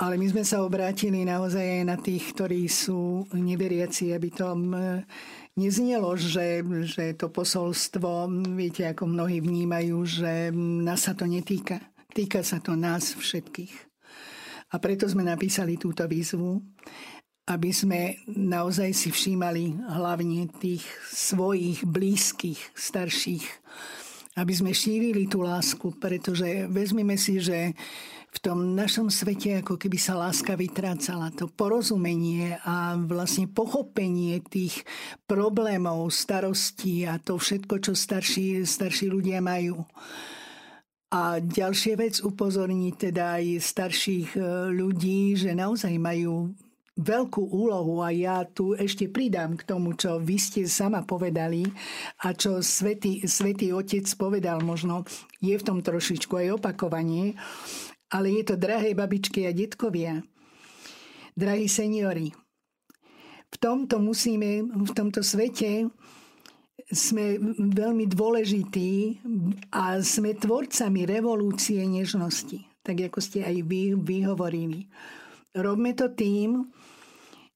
ale 0.00 0.16
my 0.16 0.26
sme 0.32 0.44
sa 0.48 0.64
obrátili 0.64 1.28
naozaj 1.28 1.60
aj 1.60 1.84
na 1.84 1.96
tých, 2.00 2.32
ktorí 2.32 2.64
sú 2.72 3.28
neveriaci, 3.36 4.16
aby 4.16 4.32
to 4.32 4.56
neznelo, 5.60 6.16
že, 6.16 6.64
že 6.88 7.12
to 7.20 7.28
posolstvo, 7.28 8.32
viete, 8.56 8.88
ako 8.88 9.04
mnohí 9.04 9.44
vnímajú, 9.44 9.96
že 10.08 10.48
nás 10.56 11.04
sa 11.04 11.12
to 11.12 11.28
netýka. 11.28 11.84
Týka 12.16 12.40
sa 12.40 12.64
to 12.64 12.72
nás 12.74 13.12
všetkých. 13.12 13.74
A 14.72 14.80
preto 14.80 15.04
sme 15.04 15.20
napísali 15.20 15.76
túto 15.76 16.08
výzvu, 16.08 16.64
aby 17.52 17.70
sme 17.74 18.16
naozaj 18.30 18.96
si 18.96 19.12
všímali 19.12 19.84
hlavne 19.84 20.48
tých 20.62 20.86
svojich 21.12 21.84
blízkych, 21.84 22.72
starších, 22.72 23.44
aby 24.38 24.52
sme 24.54 24.72
šírili 24.72 25.28
tú 25.28 25.44
lásku, 25.44 25.92
pretože 26.00 26.70
vezmeme 26.70 27.18
si, 27.20 27.42
že 27.42 27.76
v 28.30 28.38
tom 28.38 28.78
našom 28.78 29.10
svete 29.10 29.58
ako 29.58 29.74
keby 29.74 29.98
sa 29.98 30.14
láska 30.14 30.54
vytrácala. 30.54 31.34
To 31.34 31.50
porozumenie 31.50 32.54
a 32.62 32.94
vlastne 32.94 33.50
pochopenie 33.50 34.38
tých 34.46 34.86
problémov, 35.26 36.14
starostí 36.14 37.02
a 37.10 37.18
to 37.18 37.36
všetko, 37.36 37.82
čo 37.82 37.92
starší, 37.98 38.62
starší 38.62 39.10
ľudia 39.10 39.42
majú. 39.42 39.82
A 41.10 41.42
ďalšia 41.42 41.98
vec 41.98 42.22
upozorniť 42.22 42.94
teda 43.10 43.42
aj 43.42 43.46
starších 43.58 44.38
e, 44.38 44.40
ľudí, 44.70 45.34
že 45.34 45.58
naozaj 45.58 45.90
majú 45.98 46.54
veľkú 47.00 47.50
úlohu 47.50 48.04
a 48.04 48.12
ja 48.12 48.44
tu 48.44 48.76
ešte 48.76 49.08
pridám 49.08 49.56
k 49.56 49.64
tomu, 49.64 49.96
čo 49.96 50.20
vy 50.20 50.36
ste 50.36 50.68
sama 50.68 51.02
povedali 51.02 51.64
a 52.22 52.36
čo 52.36 52.60
Svetý 52.60 53.72
Otec 53.72 54.06
povedal 54.14 54.60
možno, 54.60 55.08
je 55.40 55.56
v 55.56 55.66
tom 55.66 55.80
trošičku 55.80 56.30
aj 56.36 56.60
opakovanie, 56.60 57.34
ale 58.10 58.42
je 58.42 58.42
to 58.42 58.54
drahé 58.58 58.92
babičky 58.94 59.46
a 59.46 59.54
detkovia, 59.54 60.20
drahí 61.38 61.70
seniori. 61.70 62.34
V 63.50 63.56
tomto 63.58 63.98
musíme, 63.98 64.62
v 64.62 64.90
tomto 64.94 65.22
svete 65.26 65.90
sme 66.90 67.38
veľmi 67.58 68.06
dôležití 68.10 69.22
a 69.74 70.02
sme 70.02 70.34
tvorcami 70.34 71.06
revolúcie 71.06 71.82
nežnosti. 71.86 72.66
Tak 72.82 73.10
ako 73.10 73.18
ste 73.22 73.46
aj 73.46 73.56
vy, 73.66 73.94
vy 73.94 74.26
hovorili. 74.26 74.90
Robme 75.54 75.94
to 75.94 76.14
tým, 76.14 76.70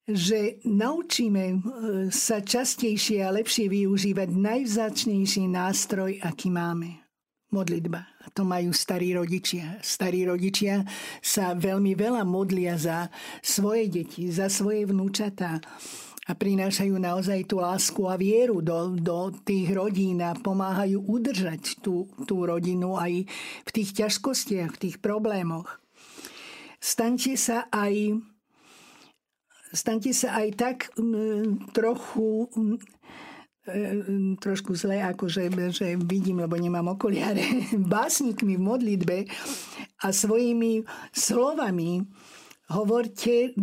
že 0.04 0.60
naučíme 0.68 1.44
e, 1.48 1.56
sa 2.12 2.44
častejšie 2.44 3.24
a 3.24 3.32
lepšie 3.32 3.72
využívať 3.72 4.28
najvzácnejší 4.36 5.48
nástroj, 5.48 6.20
aký 6.20 6.52
máme. 6.52 7.00
Modlitba. 7.48 8.13
To 8.34 8.42
majú 8.42 8.74
starí 8.74 9.14
rodičia. 9.14 9.78
Starí 9.78 10.26
rodičia 10.26 10.82
sa 11.22 11.54
veľmi 11.54 11.94
veľa 11.94 12.26
modlia 12.26 12.74
za 12.74 13.06
svoje 13.38 13.86
deti, 13.86 14.26
za 14.26 14.50
svoje 14.50 14.90
vnúčatá 14.90 15.62
a 16.24 16.32
prinášajú 16.32 16.96
naozaj 16.96 17.46
tú 17.46 17.60
lásku 17.60 18.00
a 18.08 18.16
vieru 18.16 18.64
do, 18.64 18.96
do 18.96 19.30
tých 19.44 19.70
rodín 19.70 20.24
a 20.24 20.32
pomáhajú 20.32 21.04
udržať 21.04 21.78
tú, 21.84 22.08
tú 22.24 22.48
rodinu 22.48 22.96
aj 22.96 23.28
v 23.62 23.70
tých 23.70 24.02
ťažkostiach, 24.02 24.72
v 24.72 24.80
tých 24.82 24.96
problémoch. 25.04 25.78
Staňte 26.80 27.36
sa 27.36 27.68
aj 27.70 28.18
staňte 29.74 30.10
sa 30.14 30.38
aj 30.38 30.48
tak 30.54 30.78
trochu 31.74 32.48
trošku 34.40 34.76
zle, 34.76 35.00
ako 35.00 35.24
že, 35.28 35.48
vidím, 35.96 36.44
lebo 36.44 36.56
nemám 36.56 36.92
okuliare, 36.92 37.40
básnikmi 37.96 38.60
v 38.60 38.66
modlitbe 38.66 39.16
a 40.04 40.12
svojimi 40.12 40.84
slovami 41.12 42.04
hovorte 42.68 43.56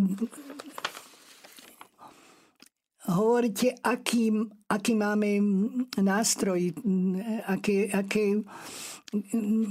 hovoríte, 3.11 3.73
aký, 3.81 4.29
aký 4.69 4.93
máme 4.93 5.41
nástroj, 5.97 6.69
aké, 7.49 7.89
aké 7.89 8.39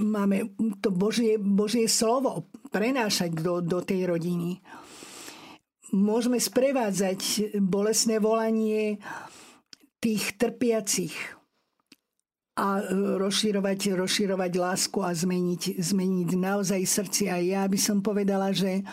máme 0.03 0.53
to 0.83 0.91
Božie, 0.91 1.39
Božie 1.39 1.89
slovo 1.89 2.51
prenášať 2.75 3.33
do, 3.39 3.63
do 3.65 3.81
tej 3.81 4.11
rodiny. 4.11 4.61
Môžeme 5.91 6.39
sprevádzať 6.39 7.55
bolesné 7.59 8.23
volanie 8.23 9.01
tých 10.01 10.41
trpiacich 10.41 11.15
a 12.61 12.83
rozširovať, 13.17 13.97
rozširovať 13.97 14.53
lásku 14.57 14.99
a 15.01 15.13
zmeniť, 15.17 15.81
zmeniť 15.81 16.31
naozaj 16.37 16.83
srdcia. 16.85 17.33
Ja 17.41 17.65
by 17.65 17.79
som 17.81 18.05
povedala, 18.05 18.53
že 18.53 18.85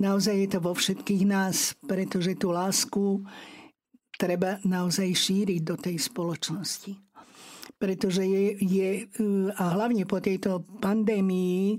naozaj 0.00 0.36
je 0.36 0.48
to 0.48 0.58
vo 0.64 0.72
všetkých 0.72 1.24
nás, 1.28 1.76
pretože 1.84 2.36
tú 2.40 2.56
lásku 2.56 3.20
treba 4.16 4.56
naozaj 4.64 5.12
šíriť 5.12 5.60
do 5.60 5.76
tej 5.76 5.96
spoločnosti. 6.00 6.96
Pretože 7.76 8.24
je, 8.24 8.56
je 8.64 8.88
a 9.60 9.64
hlavne 9.76 10.08
po 10.08 10.16
tejto 10.16 10.64
pandémii 10.80 11.76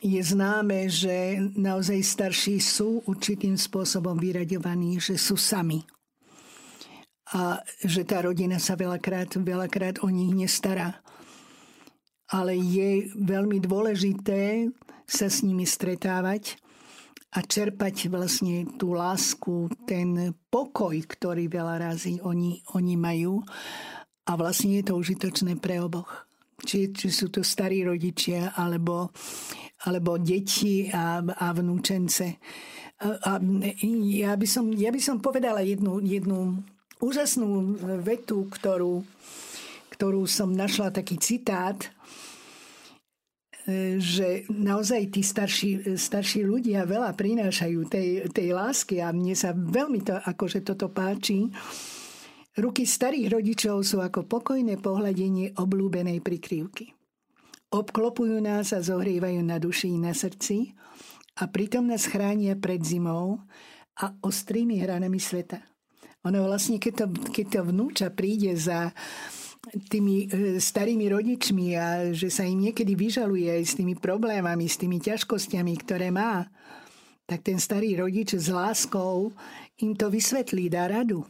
je 0.00 0.20
známe, 0.24 0.88
že 0.88 1.36
naozaj 1.60 2.00
starší 2.00 2.56
sú 2.56 3.04
určitým 3.04 3.60
spôsobom 3.60 4.16
vyraďovaní, 4.16 4.96
že 4.96 5.20
sú 5.20 5.36
sami. 5.36 5.84
A 7.30 7.62
že 7.86 8.02
tá 8.02 8.26
rodina 8.26 8.58
sa 8.58 8.74
veľakrát, 8.74 9.38
veľakrát 9.38 10.02
o 10.02 10.08
nich 10.10 10.34
nestará. 10.34 10.98
Ale 12.30 12.58
je 12.58 13.10
veľmi 13.14 13.62
dôležité 13.62 14.70
sa 15.06 15.26
s 15.26 15.42
nimi 15.42 15.66
stretávať, 15.66 16.58
a 17.30 17.38
čerpať 17.46 18.10
vlastne 18.10 18.66
tú 18.74 18.90
lásku, 18.98 19.70
ten 19.86 20.34
pokoj, 20.50 20.98
ktorý 20.98 21.46
veľa 21.46 21.90
razy 21.90 22.18
oni, 22.18 22.58
oni 22.74 22.94
majú. 22.98 23.38
A 24.26 24.34
vlastne 24.34 24.82
je 24.82 24.90
to 24.90 24.98
užitočné 24.98 25.54
pre 25.62 25.78
oboch. 25.78 26.26
Či, 26.60 26.92
či 26.92 27.08
sú 27.08 27.30
to 27.30 27.40
starí 27.40 27.86
rodičia, 27.86 28.52
alebo, 28.58 29.14
alebo 29.86 30.18
deti 30.18 30.90
a, 30.90 31.22
a 31.22 31.46
vnúčence. 31.54 32.36
A, 33.00 33.06
a 33.16 33.32
ja, 33.96 34.34
by 34.34 34.46
som, 34.50 34.68
ja 34.74 34.90
by 34.90 35.00
som 35.00 35.22
povedala 35.22 35.62
jednu, 35.62 36.02
jednu 36.02 36.60
úžasnú 37.00 37.76
vetu, 38.04 38.46
ktorú, 38.46 39.02
ktorú 39.96 40.22
som 40.28 40.52
našla, 40.52 40.94
taký 40.94 41.16
citát, 41.16 41.76
že 44.00 44.48
naozaj 44.48 45.12
tí 45.12 45.20
starší, 45.20 45.94
starší 45.94 46.42
ľudia 46.42 46.88
veľa 46.88 47.12
prinášajú 47.14 47.80
tej, 47.86 48.08
tej 48.32 48.48
lásky 48.56 49.04
a 49.04 49.12
mne 49.12 49.36
sa 49.36 49.52
veľmi 49.52 50.00
to, 50.00 50.16
akože 50.16 50.64
toto 50.64 50.88
páči. 50.88 51.48
Ruky 52.58 52.82
starých 52.82 53.30
rodičov 53.30 53.84
sú 53.86 54.02
ako 54.02 54.26
pokojné 54.26 54.80
pohľadenie 54.80 55.54
oblúbenej 55.54 56.18
prikryvky. 56.18 56.92
Obklopujú 57.70 58.42
nás 58.42 58.74
a 58.74 58.82
zohrievajú 58.82 59.38
na 59.46 59.62
duši 59.62 59.94
i 59.94 59.98
na 60.02 60.10
srdci 60.10 60.74
a 61.38 61.46
pritom 61.46 61.86
nás 61.86 62.10
chránia 62.10 62.58
pred 62.58 62.82
zimou 62.82 63.38
a 64.02 64.10
ostrými 64.26 64.82
hranami 64.82 65.22
sveta. 65.22 65.62
Ono 66.28 66.38
vlastne, 66.44 66.76
keď 66.76 66.92
to, 66.94 67.06
keď 67.32 67.46
to 67.48 67.60
vnúča 67.64 68.08
príde 68.12 68.52
za, 68.52 68.92
tými 69.68 70.24
e, 70.24 70.56
starými 70.56 71.06
rodičmi 71.12 71.66
a 71.76 71.86
že 72.16 72.32
sa 72.32 72.48
im 72.48 72.70
niekedy 72.70 72.96
vyžaluje 72.96 73.48
aj 73.60 73.64
s 73.68 73.76
tými 73.76 73.94
problémami, 73.96 74.64
s 74.64 74.80
tými 74.80 74.96
ťažkosťami, 74.96 75.72
ktoré 75.84 76.08
má, 76.08 76.48
tak 77.28 77.44
ten 77.44 77.60
starý 77.60 78.00
rodič 78.00 78.34
s 78.34 78.48
láskou 78.48 79.30
im 79.84 79.92
to 79.94 80.08
vysvetlí, 80.08 80.72
dá 80.72 80.88
radu. 80.88 81.22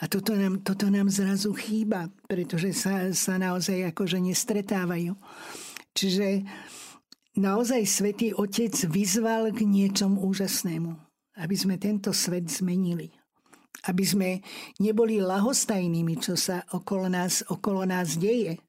A 0.00 0.08
toto 0.08 0.32
nám, 0.32 0.64
toto 0.64 0.88
nám 0.88 1.12
zrazu 1.12 1.52
chýba, 1.52 2.08
pretože 2.24 2.72
sa, 2.72 3.12
sa 3.12 3.36
naozaj 3.36 3.92
akože 3.92 4.16
nestretávajú. 4.16 5.12
Čiže 5.92 6.40
naozaj 7.36 7.84
Svetý 7.84 8.32
Otec 8.32 8.72
vyzval 8.88 9.52
k 9.52 9.68
niečom 9.68 10.16
úžasnému, 10.16 10.92
aby 11.36 11.54
sme 11.56 11.76
tento 11.76 12.16
svet 12.16 12.48
zmenili 12.48 13.19
aby 13.88 14.04
sme 14.04 14.30
neboli 14.76 15.24
lahostajnými, 15.24 16.20
čo 16.20 16.36
sa 16.36 16.60
okolo 16.76 17.08
nás, 17.08 17.40
okolo 17.48 17.88
nás 17.88 18.20
deje, 18.20 18.60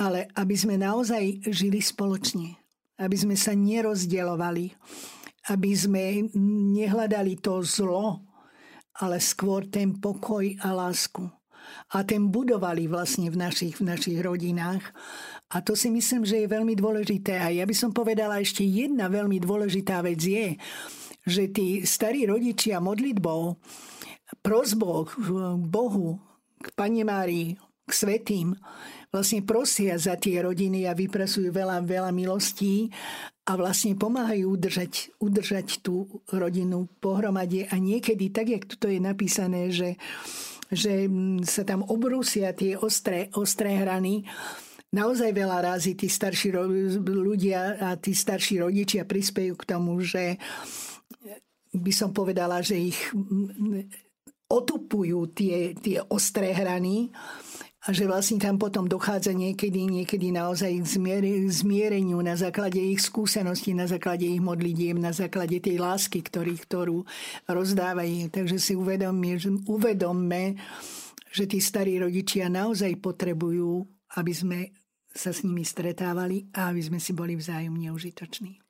ale 0.00 0.28
aby 0.36 0.56
sme 0.56 0.80
naozaj 0.80 1.44
žili 1.52 1.80
spoločne, 1.84 2.56
aby 2.96 3.16
sme 3.16 3.36
sa 3.36 3.52
nerozdielovali, 3.52 4.72
aby 5.52 5.70
sme 5.76 6.32
nehľadali 6.76 7.36
to 7.40 7.60
zlo, 7.60 8.24
ale 8.96 9.20
skôr 9.20 9.68
ten 9.68 10.00
pokoj 10.00 10.44
a 10.64 10.72
lásku. 10.72 11.28
A 11.92 12.06
ten 12.06 12.30
budovali 12.30 12.86
vlastne 12.86 13.26
v 13.26 13.36
našich, 13.36 13.82
v 13.82 13.90
našich 13.90 14.18
rodinách. 14.22 14.86
A 15.50 15.58
to 15.60 15.74
si 15.74 15.90
myslím, 15.90 16.22
že 16.22 16.46
je 16.46 16.48
veľmi 16.48 16.78
dôležité. 16.78 17.42
A 17.42 17.50
ja 17.50 17.66
by 17.66 17.74
som 17.74 17.90
povedala 17.90 18.38
ešte 18.38 18.62
jedna 18.62 19.10
veľmi 19.10 19.42
dôležitá 19.42 19.98
vec 20.00 20.22
je, 20.22 20.54
že 21.26 21.50
tí 21.50 21.82
starí 21.82 22.22
rodičia 22.22 22.78
modlitbou 22.78 23.58
prozbou 24.42 25.06
k 25.06 25.14
Bohu, 25.60 26.18
k 26.58 26.66
Pane 26.74 27.04
Márii, 27.06 27.54
k 27.86 27.90
svetým, 27.94 28.58
vlastne 29.14 29.46
prosia 29.46 29.94
za 29.94 30.18
tie 30.18 30.42
rodiny 30.42 30.90
a 30.90 30.98
vyprasujú 30.98 31.54
veľa, 31.54 31.86
veľa 31.86 32.10
milostí 32.10 32.90
a 33.46 33.54
vlastne 33.54 33.94
pomáhajú 33.94 34.58
udržať, 34.58 35.14
udržať 35.22 35.86
tú 35.86 36.20
rodinu 36.34 36.90
pohromade. 36.98 37.70
A 37.70 37.78
niekedy, 37.78 38.34
tak 38.34 38.50
jak 38.50 38.66
tu 38.66 38.90
je 38.90 38.98
napísané, 38.98 39.70
že, 39.70 39.94
že 40.74 41.06
sa 41.46 41.62
tam 41.62 41.86
obrúsia 41.86 42.50
tie 42.50 42.74
ostré, 42.74 43.30
ostré 43.38 43.78
hrany, 43.78 44.26
naozaj 44.90 45.30
veľa 45.30 45.62
razy 45.62 45.94
tí 45.94 46.10
starší 46.10 46.50
ľudia 47.06 47.78
a 47.78 47.88
tí 47.94 48.10
starší 48.10 48.66
rodičia 48.66 49.06
prispejú 49.06 49.54
k 49.54 49.68
tomu, 49.68 50.02
že 50.02 50.42
by 51.70 51.92
som 51.94 52.10
povedala, 52.10 52.64
že 52.64 52.90
ich 52.90 52.98
otupujú 54.46 55.34
tie, 55.34 55.74
tie 55.74 55.98
ostré 56.06 56.54
hrany 56.54 57.10
a 57.86 57.94
že 57.94 58.02
vlastne 58.02 58.42
tam 58.42 58.58
potom 58.58 58.90
dochádza 58.90 59.30
niekedy, 59.30 59.86
niekedy 59.86 60.34
naozaj 60.34 60.74
k 60.82 60.86
zmiereniu 61.46 62.18
na 62.18 62.34
základe 62.34 62.82
ich 62.82 62.98
skúseností, 62.98 63.78
na 63.78 63.86
základe 63.86 64.26
ich 64.26 64.42
modlitieb, 64.42 64.98
na 64.98 65.14
základe 65.14 65.62
tej 65.62 65.78
lásky, 65.78 66.18
ktorý, 66.18 66.58
ktorú 66.66 67.06
rozdávajú. 67.46 68.34
Takže 68.34 68.58
si 68.58 68.74
uvedomme, 68.74 69.38
uvedomme, 69.70 70.58
že 71.30 71.46
tí 71.46 71.62
starí 71.62 72.02
rodičia 72.02 72.50
naozaj 72.50 72.98
potrebujú, 72.98 73.86
aby 74.18 74.32
sme 74.34 74.60
sa 75.14 75.30
s 75.30 75.46
nimi 75.46 75.62
stretávali 75.62 76.50
a 76.58 76.74
aby 76.74 76.82
sme 76.82 76.98
si 76.98 77.14
boli 77.14 77.38
vzájomne 77.38 77.94
užitoční. 77.94 78.65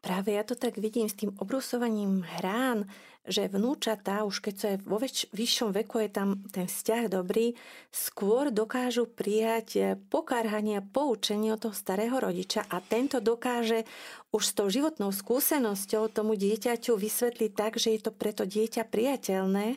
Práve 0.00 0.32
ja 0.32 0.42
to 0.48 0.56
tak 0.56 0.80
vidím 0.80 1.12
s 1.12 1.16
tým 1.16 1.36
obrusovaním 1.36 2.24
hrán, 2.40 2.88
že 3.28 3.52
vnúčatá, 3.52 4.24
už 4.24 4.40
keď 4.40 4.54
sa 4.56 4.68
je 4.72 4.78
vo 4.80 4.96
väč- 4.96 5.28
vyššom 5.36 5.76
veku, 5.76 6.00
je 6.00 6.08
tam 6.08 6.40
ten 6.48 6.64
vzťah 6.64 7.12
dobrý, 7.12 7.52
skôr 7.92 8.48
dokážu 8.48 9.04
prijať 9.04 9.68
eh, 9.76 9.84
pokarhanie 10.08 10.80
poučenie 10.80 11.52
od 11.52 11.68
toho 11.68 11.76
starého 11.76 12.16
rodiča 12.16 12.64
a 12.64 12.80
tento 12.80 13.20
dokáže 13.20 13.84
už 14.32 14.42
s 14.42 14.56
tou 14.56 14.72
životnou 14.72 15.12
skúsenosťou 15.12 16.08
tomu 16.08 16.32
dieťaťu 16.32 16.96
vysvetliť 16.96 17.52
tak, 17.52 17.76
že 17.76 17.92
je 17.92 18.00
to 18.00 18.12
preto 18.16 18.48
dieťa 18.48 18.88
priateľné 18.88 19.76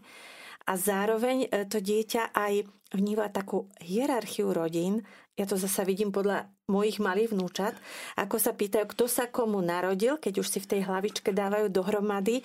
a 0.64 0.74
zároveň 0.80 1.48
e, 1.48 1.68
to 1.68 1.84
dieťa 1.84 2.32
aj 2.32 2.64
vníva 2.94 3.28
takú 3.28 3.68
hierarchiu 3.82 4.54
rodín. 4.54 5.04
Ja 5.34 5.50
to 5.50 5.58
zasa 5.58 5.82
vidím 5.82 6.14
podľa 6.14 6.46
mojich 6.70 7.02
malých 7.02 7.34
vnúčat, 7.34 7.74
ako 8.16 8.38
sa 8.38 8.54
pýtajú, 8.54 8.86
kto 8.86 9.06
sa 9.10 9.28
komu 9.28 9.60
narodil, 9.60 10.22
keď 10.22 10.40
už 10.40 10.48
si 10.48 10.60
v 10.62 10.70
tej 10.78 10.82
hlavičke 10.86 11.34
dávajú 11.34 11.68
dohromady, 11.74 12.40
e, 12.40 12.44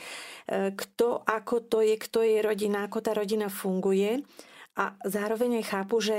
kto, 0.74 1.22
ako 1.22 1.68
to 1.68 1.78
je, 1.84 1.94
kto 2.00 2.24
je 2.24 2.38
rodina, 2.42 2.88
ako 2.88 2.98
tá 3.04 3.12
rodina 3.14 3.46
funguje. 3.46 4.24
A 4.78 4.94
zároveň 5.06 5.62
aj 5.62 5.64
chápu, 5.74 5.98
že 5.98 6.16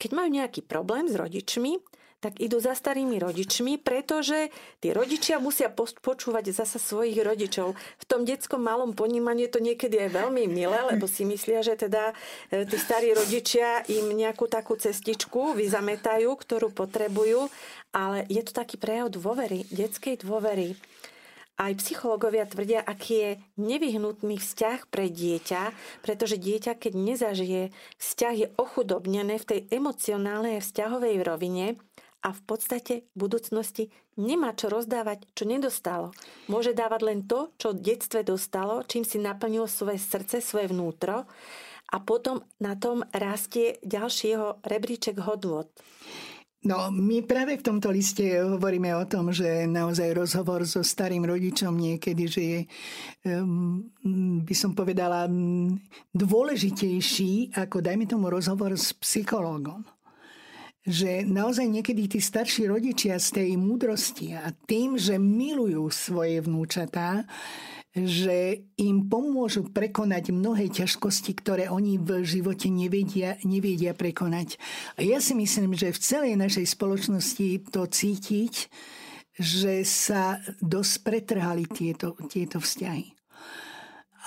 keď 0.00 0.10
majú 0.16 0.28
nejaký 0.32 0.64
problém 0.64 1.08
s 1.08 1.16
rodičmi, 1.16 1.76
tak 2.20 2.36
idú 2.36 2.60
za 2.60 2.76
starými 2.76 3.16
rodičmi, 3.16 3.80
pretože 3.80 4.52
tí 4.78 4.92
rodičia 4.92 5.40
musia 5.40 5.72
počúvať 5.72 6.52
zasa 6.52 6.76
svojich 6.76 7.16
rodičov. 7.16 7.72
V 7.74 8.04
tom 8.04 8.28
detskom 8.28 8.60
malom 8.60 8.92
ponímaní 8.92 9.48
je 9.48 9.52
to 9.56 9.60
niekedy 9.64 9.96
aj 9.96 10.20
veľmi 10.20 10.44
milé, 10.44 10.78
lebo 10.92 11.08
si 11.08 11.24
myslia, 11.24 11.64
že 11.64 11.80
teda 11.80 12.12
e, 12.52 12.68
tí 12.68 12.76
starí 12.76 13.16
rodičia 13.16 13.88
im 13.88 14.12
nejakú 14.12 14.46
takú 14.52 14.76
cestičku 14.76 15.56
vyzametajú, 15.56 16.28
ktorú 16.28 16.76
potrebujú, 16.76 17.48
ale 17.96 18.28
je 18.28 18.44
to 18.44 18.52
taký 18.52 18.76
prejav 18.76 19.08
dôvery, 19.08 19.64
detskej 19.72 20.20
dôvery. 20.20 20.76
Aj 21.60 21.76
psychológovia 21.76 22.48
tvrdia, 22.48 22.80
aký 22.80 23.14
je 23.20 23.30
nevyhnutný 23.60 24.40
vzťah 24.40 24.88
pre 24.88 25.12
dieťa, 25.12 25.76
pretože 26.00 26.40
dieťa, 26.40 26.72
keď 26.72 26.92
nezažije, 26.96 27.62
vzťah 28.00 28.34
je 28.36 28.48
ochudobnené 28.56 29.36
v 29.36 29.44
tej 29.44 29.60
emocionálnej 29.68 30.56
a 30.56 30.64
vzťahovej 30.64 31.20
rovine 31.20 31.76
a 32.20 32.36
v 32.36 32.42
podstate 32.44 32.94
v 33.12 33.16
budúcnosti 33.16 33.88
nemá 34.20 34.52
čo 34.52 34.68
rozdávať, 34.68 35.24
čo 35.32 35.48
nedostalo. 35.48 36.12
Môže 36.52 36.76
dávať 36.76 37.00
len 37.04 37.20
to, 37.24 37.52
čo 37.56 37.72
v 37.72 37.80
detstve 37.80 38.20
dostalo, 38.20 38.84
čím 38.84 39.08
si 39.08 39.16
naplnilo 39.16 39.64
svoje 39.64 39.96
srdce, 39.96 40.44
svoje 40.44 40.68
vnútro 40.68 41.24
a 41.90 41.96
potom 41.98 42.44
na 42.60 42.76
tom 42.76 43.02
rastie 43.10 43.80
ďalšieho 43.82 44.62
rebríček 44.62 45.18
hodnot. 45.24 45.72
No, 46.60 46.92
my 46.92 47.24
práve 47.24 47.56
v 47.56 47.64
tomto 47.64 47.88
liste 47.88 48.20
hovoríme 48.36 48.92
o 48.92 49.08
tom, 49.08 49.32
že 49.32 49.64
naozaj 49.64 50.12
rozhovor 50.12 50.68
so 50.68 50.84
starým 50.84 51.24
rodičom 51.24 51.72
niekedy, 51.72 52.24
že 52.28 52.42
je, 52.44 52.60
by 54.44 54.54
som 54.54 54.76
povedala, 54.76 55.24
dôležitejší 56.12 57.56
ako, 57.56 57.80
dajme 57.80 58.04
tomu, 58.04 58.28
rozhovor 58.28 58.76
s 58.76 58.92
psychológom 58.92 59.88
že 60.90 61.22
naozaj 61.22 61.70
niekedy 61.70 62.10
tí 62.10 62.18
starší 62.18 62.66
rodičia 62.66 63.22
z 63.22 63.38
tej 63.38 63.50
múdrosti 63.54 64.34
a 64.34 64.50
tým, 64.66 64.98
že 64.98 65.22
milujú 65.22 65.86
svoje 65.94 66.42
vnúčatá, 66.42 67.22
že 67.94 68.66
im 68.78 69.06
pomôžu 69.06 69.70
prekonať 69.70 70.34
mnohé 70.34 70.70
ťažkosti, 70.70 71.34
ktoré 71.38 71.70
oni 71.70 71.98
v 71.98 72.22
živote 72.26 72.70
nevedia, 72.70 73.38
nevedia 73.46 73.94
prekonať. 73.94 74.58
A 74.98 75.06
ja 75.06 75.22
si 75.22 75.34
myslím, 75.38 75.74
že 75.74 75.94
v 75.94 76.02
celej 76.02 76.34
našej 76.38 76.66
spoločnosti 76.70 77.70
to 77.70 77.86
cítiť, 77.86 78.70
že 79.38 79.86
sa 79.86 80.42
dosť 80.58 80.94
pretrhali 81.06 81.66
tieto, 81.70 82.18
tieto 82.30 82.58
vzťahy 82.58 83.19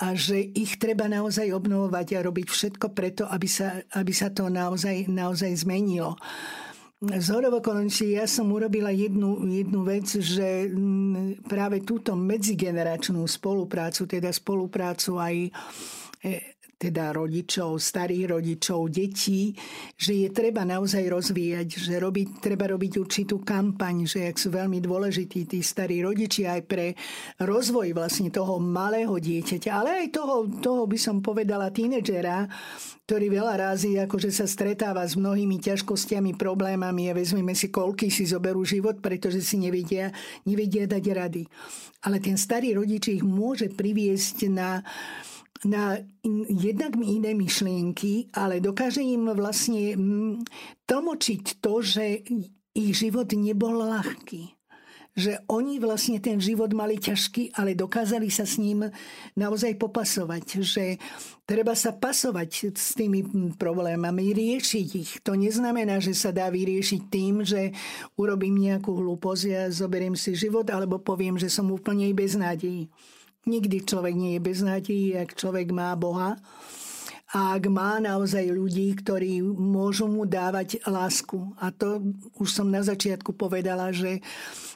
a 0.01 0.17
že 0.17 0.41
ich 0.41 0.81
treba 0.81 1.05
naozaj 1.05 1.53
obnovovať 1.53 2.07
a 2.17 2.25
robiť 2.25 2.47
všetko 2.49 2.87
preto, 2.97 3.23
aby 3.29 3.45
sa, 3.45 3.77
aby 3.93 4.09
sa 4.09 4.33
to 4.33 4.49
naozaj, 4.49 5.05
naozaj 5.05 5.53
zmenilo. 5.53 6.17
Z 7.03 7.35
horovokolončí 7.35 8.15
ja 8.15 8.23
som 8.23 8.47
urobila 8.55 8.87
jednu, 8.87 9.43
jednu 9.43 9.83
vec, 9.83 10.07
že 10.07 10.71
mm, 10.71 11.43
práve 11.51 11.83
túto 11.83 12.15
medzigeneračnú 12.15 13.27
spoluprácu, 13.27 14.07
teda 14.07 14.31
spoluprácu 14.31 15.19
aj 15.19 15.35
e, 16.23 16.53
teda 16.77 17.15
rodičov, 17.15 17.79
starých 17.79 18.35
rodičov, 18.35 18.91
detí, 18.91 19.55
že 19.95 20.25
je 20.25 20.29
treba 20.33 20.67
naozaj 20.67 21.07
rozvíjať, 21.07 21.67
že 21.79 21.95
robiť, 21.95 22.43
treba 22.43 22.67
robiť 22.67 22.99
určitú 22.99 23.39
kampaň, 23.41 24.03
že 24.03 24.27
ak 24.27 24.35
sú 24.35 24.51
veľmi 24.51 24.83
dôležití 24.83 25.47
tí 25.47 25.59
starí 25.63 26.03
rodičia 26.03 26.59
aj 26.59 26.61
pre 26.67 26.85
rozvoj 27.39 27.95
vlastne 27.95 28.27
toho 28.33 28.59
malého 28.59 29.15
dieťaťa, 29.15 29.69
ale 29.71 29.89
aj 30.03 30.07
toho, 30.11 30.35
toho 30.59 30.83
by 30.83 30.97
som 30.99 31.23
povedala 31.23 31.71
tínedžera, 31.71 32.47
ktorý 33.03 33.35
veľa 33.35 33.53
rázy 33.59 33.99
akože 33.99 34.31
sa 34.31 34.47
stretáva 34.47 35.03
s 35.03 35.19
mnohými 35.19 35.59
ťažkosťami, 35.59 36.39
problémami 36.39 37.11
a 37.11 37.17
vezmeme 37.17 37.51
si, 37.51 37.67
koľky 37.67 38.07
si 38.07 38.23
zoberú 38.23 38.63
život, 38.63 39.03
pretože 39.03 39.43
si 39.43 39.59
nevedia, 39.59 40.11
nevedia 40.47 40.87
dať 40.87 41.03
rady. 41.11 41.43
Ale 42.03 42.19
ten 42.23 42.39
starý 42.39 42.75
rodič 42.75 43.11
ich 43.11 43.23
môže 43.23 43.71
priviesť 43.71 44.47
na, 44.51 44.83
na 45.63 45.99
jednak 46.49 46.95
iné 46.99 47.31
myšlienky, 47.33 48.31
ale 48.35 48.59
dokáže 48.59 48.99
im 48.99 49.31
vlastne 49.31 49.95
mm, 49.95 50.33
tlmočiť 50.87 51.63
to, 51.63 51.73
že 51.79 52.23
ich 52.73 52.91
život 52.97 53.29
nebol 53.31 53.85
ľahký 53.85 54.53
že 55.13 55.37
oni 55.45 55.77
vlastne 55.77 56.17
ten 56.17 56.41
život 56.41 56.73
mali 56.73 56.97
ťažký, 56.97 57.53
ale 57.53 57.77
dokázali 57.77 58.33
sa 58.33 58.49
s 58.49 58.57
ním 58.57 58.89
naozaj 59.37 59.77
popasovať. 59.77 60.65
Že 60.65 60.85
treba 61.45 61.77
sa 61.77 61.93
pasovať 61.93 62.73
s 62.73 62.97
tými 62.97 63.21
problémami, 63.53 64.33
riešiť 64.33 64.89
ich. 64.97 65.11
To 65.21 65.37
neznamená, 65.37 66.01
že 66.01 66.17
sa 66.17 66.33
dá 66.33 66.49
vyriešiť 66.49 67.01
tým, 67.13 67.45
že 67.45 67.77
urobím 68.17 68.57
nejakú 68.57 68.89
hlúposť 68.89 69.45
a 69.53 69.61
zoberiem 69.69 70.17
si 70.17 70.33
život, 70.33 70.65
alebo 70.73 70.97
poviem, 70.97 71.37
že 71.37 71.49
som 71.49 71.69
úplne 71.69 72.09
bez 72.17 72.33
nádejí. 72.33 72.89
Nikdy 73.43 73.83
človek 73.83 74.15
nie 74.15 74.31
je 74.39 74.41
bez 74.41 74.59
nádejí, 74.63 75.19
ak 75.19 75.35
človek 75.35 75.75
má 75.75 75.91
Boha. 75.99 76.39
A 77.33 77.57
ak 77.57 77.65
má 77.65 77.97
naozaj 77.97 78.45
ľudí, 78.45 78.93
ktorí 78.93 79.41
môžu 79.43 80.05
mu 80.05 80.23
dávať 80.23 80.79
lásku. 80.85 81.51
A 81.57 81.73
to 81.73 82.13
už 82.37 82.49
som 82.53 82.69
na 82.69 82.85
začiatku 82.85 83.33
povedala, 83.33 83.89
že 83.89 84.21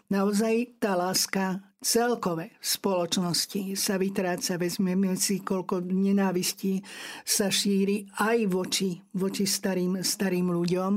naozaj 0.09 0.81
tá 0.81 0.97
láska 0.97 1.61
celkové 1.77 2.57
v 2.57 2.65
spoločnosti 2.65 3.77
sa 3.77 4.01
vytráca. 4.01 4.57
Vezmeme 4.57 5.13
si, 5.15 5.39
koľko 5.45 5.85
nenávistí 5.85 6.81
sa 7.21 7.53
šíri 7.53 8.09
aj 8.17 8.49
voči, 8.49 8.97
voči 9.13 9.45
starým, 9.45 10.01
starým 10.01 10.49
ľuďom 10.49 10.93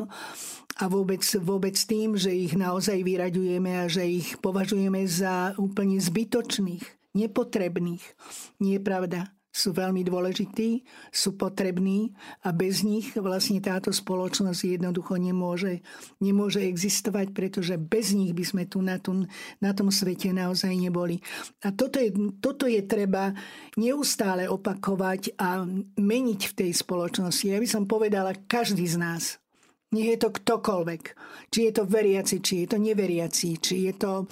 a 0.81 0.85
vôbec, 0.89 1.21
vôbec 1.45 1.77
tým, 1.77 2.17
že 2.17 2.33
ich 2.33 2.57
naozaj 2.57 3.05
vyraďujeme 3.05 3.71
a 3.79 3.85
že 3.85 4.09
ich 4.09 4.41
považujeme 4.41 5.05
za 5.05 5.53
úplne 5.61 6.01
zbytočných 6.01 7.00
nepotrebných. 7.15 8.05
Nie 8.63 8.79
je 8.79 8.83
pravda. 8.83 9.21
Sú 9.51 9.75
veľmi 9.75 10.07
dôležití, 10.07 10.87
sú 11.11 11.35
potrební 11.35 12.15
a 12.47 12.55
bez 12.55 12.87
nich 12.87 13.19
vlastne 13.19 13.59
táto 13.59 13.91
spoločnosť 13.91 14.79
jednoducho 14.79 15.19
nemôže, 15.19 15.83
nemôže 16.23 16.63
existovať, 16.63 17.35
pretože 17.35 17.75
bez 17.75 18.15
nich 18.15 18.31
by 18.31 18.47
sme 18.47 18.63
tu 18.71 18.79
na 18.79 19.03
tom, 19.03 19.27
na 19.59 19.75
tom 19.75 19.91
svete 19.91 20.31
naozaj 20.31 20.71
neboli. 20.71 21.19
A 21.67 21.75
toto 21.75 21.99
je, 21.99 22.15
toto 22.39 22.71
je 22.71 22.79
treba 22.87 23.35
neustále 23.75 24.47
opakovať 24.47 25.35
a 25.35 25.67
meniť 25.99 26.41
v 26.47 26.55
tej 26.55 26.71
spoločnosti. 26.71 27.51
Ja 27.51 27.59
by 27.59 27.67
som 27.67 27.91
povedala, 27.91 28.39
každý 28.47 28.87
z 28.87 29.03
nás, 29.03 29.43
nech 29.91 30.15
je 30.15 30.19
to 30.23 30.31
ktokoľvek. 30.31 31.03
Či 31.51 31.59
je 31.67 31.73
to 31.75 31.91
veriaci, 31.91 32.39
či 32.39 32.63
je 32.63 32.67
to 32.71 32.79
neveriaci, 32.79 33.59
či 33.59 33.91
je 33.91 33.99
to 33.99 34.31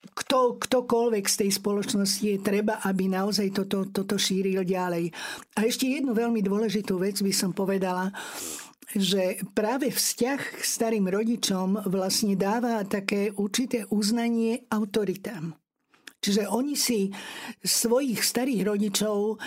kto, 0.00 0.56
ktokoľvek 0.56 1.24
z 1.28 1.36
tej 1.44 1.50
spoločnosti 1.60 2.24
je 2.24 2.38
treba, 2.40 2.80
aby 2.88 3.08
naozaj 3.08 3.52
toto, 3.52 3.88
toto 3.92 4.16
šíril 4.16 4.64
ďalej. 4.64 5.12
A 5.56 5.68
ešte 5.68 5.88
jednu 5.88 6.16
veľmi 6.16 6.40
dôležitú 6.40 6.96
vec 6.96 7.20
by 7.20 7.32
som 7.32 7.52
povedala, 7.52 8.08
že 8.90 9.38
práve 9.54 9.92
vzťah 9.92 10.40
k 10.58 10.62
starým 10.64 11.06
rodičom 11.06 11.86
vlastne 11.86 12.34
dáva 12.34 12.82
také 12.88 13.30
určité 13.30 13.86
uznanie 13.92 14.66
autoritám. 14.72 15.54
Čiže 16.20 16.50
oni 16.50 16.74
si 16.76 17.08
svojich 17.64 18.20
starých 18.20 18.66
rodičov 18.66 19.40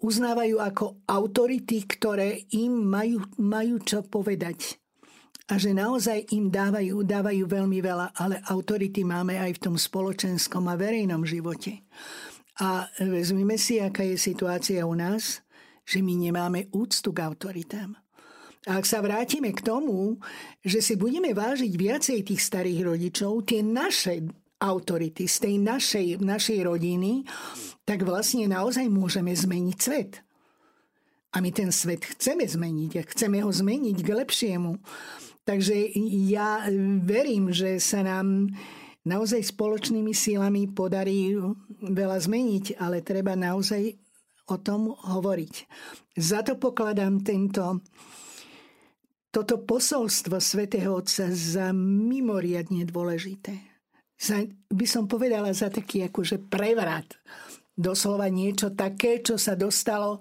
uznávajú 0.00 0.56
ako 0.62 0.84
autority, 1.10 1.84
ktoré 1.84 2.48
im 2.56 2.86
majú, 2.86 3.24
majú 3.40 3.82
čo 3.82 4.04
povedať 4.06 4.79
a 5.50 5.58
že 5.58 5.74
naozaj 5.74 6.30
im 6.30 6.46
dávajú, 6.46 7.02
dávajú 7.02 7.44
veľmi 7.50 7.82
veľa, 7.82 8.14
ale 8.14 8.38
autority 8.46 9.02
máme 9.02 9.34
aj 9.34 9.58
v 9.58 9.62
tom 9.66 9.74
spoločenskom 9.74 10.62
a 10.70 10.78
verejnom 10.78 11.26
živote. 11.26 11.82
A 12.62 12.86
vezmime 13.02 13.58
si, 13.58 13.82
aká 13.82 14.06
je 14.06 14.14
situácia 14.14 14.86
u 14.86 14.94
nás, 14.94 15.42
že 15.82 15.98
my 15.98 16.14
nemáme 16.14 16.70
úctu 16.70 17.10
k 17.10 17.26
autoritám. 17.26 17.98
A 18.68 18.78
ak 18.78 18.86
sa 18.86 19.02
vrátime 19.02 19.50
k 19.50 19.64
tomu, 19.64 20.20
že 20.62 20.84
si 20.84 20.94
budeme 20.94 21.32
vážiť 21.34 21.72
viacej 21.74 22.18
tých 22.30 22.42
starých 22.44 22.94
rodičov, 22.94 23.48
tie 23.48 23.64
naše 23.64 24.30
autority 24.60 25.24
z 25.24 25.36
tej 25.48 25.54
našej, 25.56 26.06
našej 26.20 26.60
rodiny, 26.68 27.24
tak 27.88 28.04
vlastne 28.04 28.44
naozaj 28.46 28.86
môžeme 28.92 29.32
zmeniť 29.32 29.76
svet. 29.80 30.20
A 31.32 31.40
my 31.40 31.48
ten 31.54 31.72
svet 31.72 32.04
chceme 32.04 32.44
zmeniť 32.44 32.92
a 33.00 33.02
chceme 33.08 33.40
ho 33.40 33.48
zmeniť 33.48 33.96
k 34.04 34.10
lepšiemu. 34.12 34.76
Takže 35.44 35.96
ja 36.30 36.68
verím, 37.02 37.50
že 37.50 37.80
sa 37.80 38.04
nám 38.04 38.52
naozaj 39.04 39.40
spoločnými 39.56 40.12
sílami 40.12 40.68
podarí 40.70 41.34
veľa 41.80 42.18
zmeniť, 42.20 42.76
ale 42.76 43.00
treba 43.00 43.32
naozaj 43.32 43.96
o 44.50 44.56
tom 44.60 44.92
hovoriť. 44.92 45.54
Za 46.18 46.44
to 46.44 46.58
pokladám 46.58 47.22
tento, 47.24 47.80
toto 49.30 49.62
posolstvo 49.62 50.42
svätého 50.42 50.92
Otca 50.92 51.30
za 51.30 51.70
mimoriadne 51.72 52.82
dôležité. 52.84 53.54
Za, 54.20 54.44
by 54.68 54.86
som 54.90 55.08
povedala 55.08 55.54
za 55.56 55.72
taký 55.72 56.04
akože 56.10 56.50
prevrat. 56.50 57.16
Doslova 57.80 58.28
niečo 58.28 58.76
také, 58.76 59.24
čo 59.24 59.40
sa 59.40 59.56
dostalo, 59.56 60.20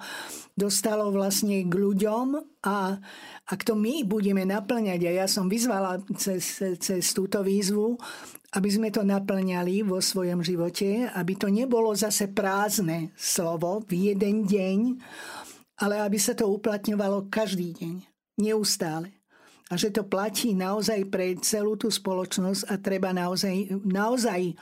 dostalo 0.55 1.11
vlastne 1.11 1.67
k 1.67 1.73
ľuďom 1.75 2.39
a 2.63 2.95
ak 3.51 3.59
to 3.67 3.75
my 3.75 4.07
budeme 4.07 4.47
naplňať, 4.47 4.99
a 5.03 5.11
ja 5.11 5.27
som 5.27 5.51
vyzvala 5.51 5.99
cez, 6.15 6.63
cez 6.79 7.03
túto 7.11 7.43
výzvu, 7.43 7.99
aby 8.55 8.69
sme 8.71 8.89
to 8.95 9.03
naplňali 9.03 9.83
vo 9.83 9.99
svojom 9.99 10.39
živote, 10.39 11.11
aby 11.11 11.33
to 11.35 11.51
nebolo 11.51 11.91
zase 11.91 12.31
prázdne 12.31 13.11
slovo 13.19 13.83
v 13.91 14.15
jeden 14.15 14.47
deň, 14.47 14.79
ale 15.83 15.99
aby 15.99 16.15
sa 16.15 16.31
to 16.31 16.47
uplatňovalo 16.47 17.27
každý 17.27 17.75
deň, 17.75 17.95
neustále. 18.39 19.11
A 19.69 19.77
že 19.77 19.93
to 19.93 20.01
platí 20.07 20.57
naozaj 20.57 21.11
pre 21.13 21.37
celú 21.43 21.77
tú 21.77 21.93
spoločnosť 21.93 22.71
a 22.71 22.81
treba 22.81 23.13
naozaj, 23.13 23.69
naozaj 23.85 24.57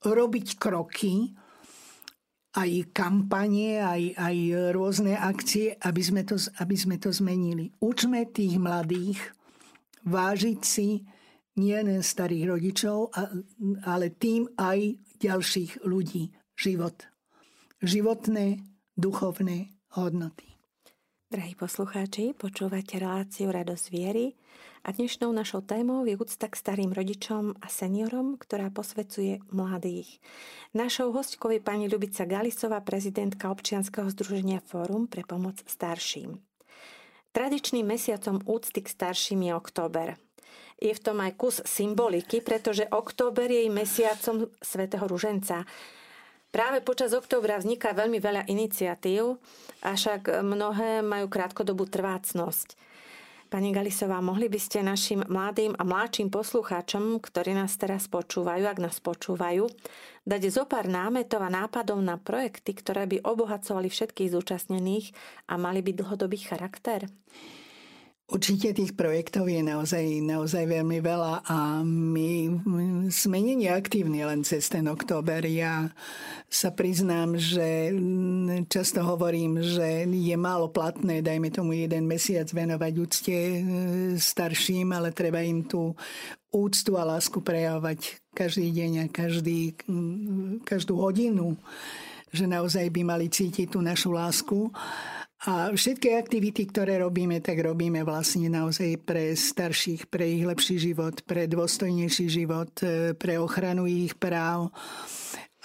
robiť 0.00 0.56
kroky, 0.56 1.36
aj 2.56 2.96
kampanie, 2.96 3.84
aj, 3.84 4.16
aj 4.16 4.36
rôzne 4.72 5.12
akcie, 5.12 5.76
aby 5.84 6.00
sme, 6.00 6.24
to, 6.24 6.40
aby 6.56 6.72
sme 6.72 6.96
to 6.96 7.12
zmenili. 7.12 7.68
Učme 7.84 8.24
tých 8.32 8.56
mladých 8.56 9.20
vážiť 10.08 10.60
si 10.64 11.04
len 11.56 12.00
starých 12.00 12.44
rodičov, 12.56 13.12
ale 13.84 14.12
tým 14.16 14.48
aj 14.56 14.96
ďalších 15.20 15.84
ľudí 15.84 16.32
život. 16.56 16.96
Životné, 17.80 18.60
duchovné 18.96 19.72
hodnoty. 19.96 20.56
Drahí 21.26 21.58
poslucháči, 21.58 22.32
počúvate 22.38 22.96
reláciu 23.02 23.52
Radosť 23.52 23.86
viery 23.90 24.32
a 24.86 24.94
dnešnou 24.94 25.34
našou 25.34 25.66
témou 25.66 26.06
je 26.06 26.14
úcta 26.14 26.46
k 26.46 26.54
starým 26.54 26.94
rodičom 26.94 27.58
a 27.58 27.66
seniorom, 27.66 28.38
ktorá 28.38 28.70
posvecuje 28.70 29.42
mladých. 29.50 30.22
Našou 30.78 31.10
hostkou 31.10 31.50
je 31.50 31.58
pani 31.58 31.90
Ľubica 31.90 32.22
Galisová, 32.22 32.78
prezidentka 32.86 33.50
občianskeho 33.50 34.06
združenia 34.14 34.62
Fórum 34.62 35.10
pre 35.10 35.26
pomoc 35.26 35.58
starším. 35.66 36.38
Tradičným 37.34 37.82
mesiacom 37.82 38.38
úcty 38.46 38.86
k 38.86 38.88
starším 38.94 39.50
je 39.50 39.52
október 39.58 40.08
je 40.76 40.92
v 40.92 41.00
tom 41.00 41.24
aj 41.24 41.32
kus 41.40 41.64
symboliky, 41.64 42.44
pretože 42.44 42.84
október 42.92 43.48
je 43.48 43.72
mesiacom 43.72 44.44
svätého 44.60 45.08
Ruženca. 45.08 45.64
Práve 46.52 46.84
počas 46.84 47.16
októbra 47.16 47.56
vzniká 47.56 47.96
veľmi 47.96 48.20
veľa 48.20 48.44
iniciatív, 48.44 49.40
avšak 49.80 50.44
mnohé 50.44 51.00
majú 51.00 51.32
krátkodobú 51.32 51.88
trvácnosť. 51.88 52.76
Pani 53.46 53.70
Galisová, 53.70 54.18
mohli 54.18 54.50
by 54.50 54.58
ste 54.58 54.82
našim 54.82 55.22
mladým 55.22 55.78
a 55.78 55.86
mladším 55.86 56.34
poslucháčom, 56.34 57.22
ktorí 57.22 57.54
nás 57.54 57.78
teraz 57.78 58.10
počúvajú, 58.10 58.66
ak 58.66 58.82
nás 58.82 58.98
počúvajú, 58.98 59.70
dať 60.26 60.42
zo 60.50 60.66
pár 60.66 60.90
námetov 60.90 61.46
a 61.46 61.50
nápadov 61.54 62.02
na 62.02 62.18
projekty, 62.18 62.74
ktoré 62.74 63.06
by 63.06 63.22
obohacovali 63.22 63.86
všetkých 63.86 64.34
zúčastnených 64.34 65.14
a 65.46 65.54
mali 65.62 65.78
by 65.78 65.94
dlhodobý 65.94 66.42
charakter? 66.42 67.06
Určite 68.26 68.74
tých 68.74 68.98
projektov 68.98 69.46
je 69.46 69.62
naozaj, 69.62 70.02
naozaj 70.18 70.66
veľmi 70.66 70.98
veľa 70.98 71.46
a 71.46 71.86
my 71.86 72.58
sme 73.06 73.38
nie 73.38 73.70
aktívni 73.70 74.26
len 74.26 74.42
cez 74.42 74.66
ten 74.66 74.82
október. 74.90 75.46
Ja 75.46 75.94
sa 76.50 76.74
priznám, 76.74 77.38
že 77.38 77.94
často 78.66 79.06
hovorím, 79.06 79.62
že 79.62 80.10
je 80.10 80.34
málo 80.34 80.74
platné, 80.74 81.22
dajme 81.22 81.54
tomu 81.54 81.78
jeden 81.78 82.10
mesiac 82.10 82.50
venovať 82.50 82.92
úcte 82.98 83.30
e, 83.30 83.58
starším, 84.18 84.90
ale 84.90 85.14
treba 85.14 85.38
im 85.46 85.62
tú 85.62 85.94
úctu 86.50 86.98
a 86.98 87.06
lásku 87.06 87.38
prejavovať 87.38 88.26
každý 88.34 88.74
deň 88.74 88.92
a 89.00 89.04
každý, 89.06 89.78
každú 90.66 90.98
hodinu, 90.98 91.54
že 92.34 92.50
naozaj 92.50 92.90
by 92.90 93.06
mali 93.06 93.30
cítiť 93.30 93.70
tú 93.70 93.78
našu 93.78 94.10
lásku. 94.10 94.74
A 95.46 95.70
všetky 95.70 96.18
aktivity, 96.18 96.66
ktoré 96.66 96.98
robíme, 96.98 97.38
tak 97.38 97.62
robíme 97.62 98.02
vlastne 98.02 98.50
naozaj 98.50 98.98
pre 99.06 99.30
starších, 99.30 100.10
pre 100.10 100.26
ich 100.26 100.42
lepší 100.42 100.74
život, 100.90 101.22
pre 101.22 101.46
dôstojnejší 101.46 102.26
život, 102.26 102.74
e, 102.82 103.14
pre 103.14 103.38
ochranu 103.38 103.86
ich 103.86 104.18
práv 104.18 104.74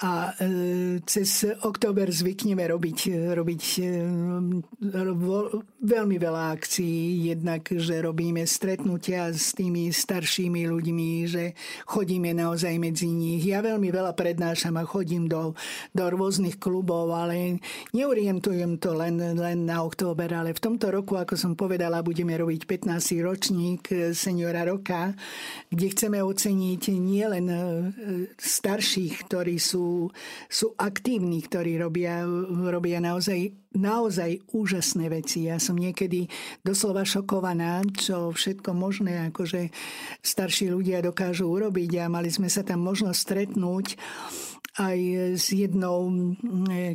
a 0.02 0.34
e, 0.34 0.98
cez 1.06 1.46
október 1.62 2.10
zvykneme 2.10 2.66
robiť, 2.66 3.00
robiť 3.38 3.64
e, 3.78 3.84
veľmi 5.78 6.18
veľa 6.18 6.44
akcií. 6.58 7.30
Jednak, 7.30 7.70
že 7.70 8.02
robíme 8.02 8.42
stretnutia 8.50 9.30
s 9.30 9.54
tými 9.54 9.94
staršími 9.94 10.66
ľuďmi, 10.66 11.12
že 11.30 11.54
chodíme 11.86 12.34
naozaj 12.34 12.82
medzi 12.82 13.14
nich. 13.14 13.46
Ja 13.46 13.62
veľmi 13.62 13.94
veľa 13.94 14.18
prednášam 14.18 14.74
a 14.82 14.90
chodím 14.90 15.30
do, 15.30 15.54
do 15.94 16.06
rôznych 16.10 16.58
klubov, 16.58 17.14
ale 17.14 17.62
neorientujem 17.94 18.82
to 18.82 18.98
len, 18.98 19.22
len 19.38 19.70
na 19.70 19.86
október, 19.86 20.34
ale 20.34 20.58
v 20.58 20.64
tomto 20.66 20.90
roku, 20.90 21.22
ako 21.22 21.38
som 21.38 21.54
povedala, 21.54 22.02
budeme 22.02 22.34
robiť 22.34 22.90
15. 22.90 23.22
ročník 23.22 23.86
seniora 24.18 24.66
roka, 24.66 25.14
kde 25.70 25.94
chceme 25.94 26.18
oceniť 26.26 26.84
nielen 26.90 27.46
e, 27.54 27.58
starších, 28.42 29.30
ktorí 29.30 29.62
sú 29.62 29.91
sú, 30.52 30.74
aktívni, 30.78 31.42
ktorí 31.44 31.80
robia, 31.80 32.24
robia 32.50 33.00
naozaj, 33.00 33.56
naozaj 33.76 34.42
úžasné 34.52 35.10
veci. 35.12 35.48
Ja 35.48 35.58
som 35.58 35.80
niekedy 35.80 36.28
doslova 36.62 37.08
šokovaná, 37.08 37.82
čo 37.96 38.32
všetko 38.32 38.72
možné 38.76 39.32
akože 39.32 39.72
starší 40.22 40.72
ľudia 40.72 41.02
dokážu 41.02 41.50
urobiť 41.50 42.04
a 42.04 42.12
mali 42.12 42.30
sme 42.30 42.48
sa 42.52 42.62
tam 42.62 42.84
možnosť 42.84 43.20
stretnúť 43.20 43.86
aj 44.80 45.00
s 45.36 45.52
jednou, 45.52 46.08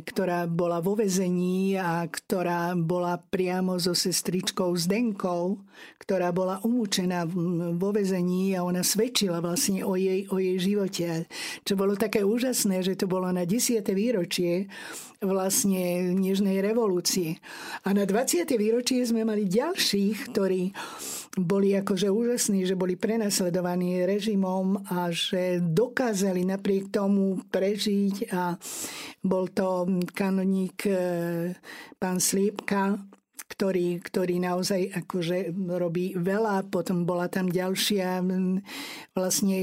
ktorá 0.01 0.49
bola 0.49 0.81
vo 0.81 0.97
vezení 0.97 1.77
a 1.77 2.09
ktorá 2.09 2.73
bola 2.73 3.21
priamo 3.21 3.77
so 3.77 3.93
sestričkou 3.93 4.73
Zdenkou, 4.73 5.61
ktorá 6.01 6.33
bola 6.33 6.57
umúčená 6.65 7.29
vo 7.77 7.89
vezení 7.93 8.57
a 8.57 8.65
ona 8.65 8.81
svedčila 8.81 9.45
vlastne 9.45 9.85
o 9.85 9.93
jej, 9.93 10.25
o 10.33 10.41
jej 10.41 10.57
živote. 10.57 11.29
Čo 11.61 11.77
bolo 11.77 11.93
také 11.93 12.25
úžasné, 12.25 12.81
že 12.81 12.97
to 12.97 13.05
bolo 13.05 13.29
na 13.29 13.45
10. 13.45 13.85
výročie 13.93 14.65
vlastne 15.21 16.17
Nežnej 16.17 16.65
revolúcie. 16.65 17.37
A 17.85 17.93
na 17.93 18.09
20. 18.09 18.49
výročie 18.57 19.05
sme 19.05 19.21
mali 19.21 19.45
ďalších, 19.45 20.33
ktorí 20.33 20.73
boli 21.37 21.77
akože 21.77 22.09
úžasní, 22.09 22.65
že 22.65 22.73
boli 22.73 22.97
prenasledovaní 22.97 24.03
režimom 24.05 24.81
a 24.89 25.13
že 25.13 25.61
dokázali 25.61 26.43
napriek 26.43 26.89
tomu 26.89 27.45
prežiť 27.47 28.33
a 28.33 28.57
bol 29.21 29.49
to 29.53 29.85
kanoník 30.13 30.89
e, 30.89 30.97
pán 32.01 32.17
Slípka, 32.17 32.97
ktorý, 33.45 34.01
ktorý 34.01 34.41
naozaj 34.41 35.05
akože 35.05 35.53
robí 35.77 36.17
veľa. 36.17 36.65
Potom 36.73 37.05
bola 37.05 37.29
tam 37.29 37.53
ďalšia 37.53 38.25
vlastne 39.13 39.57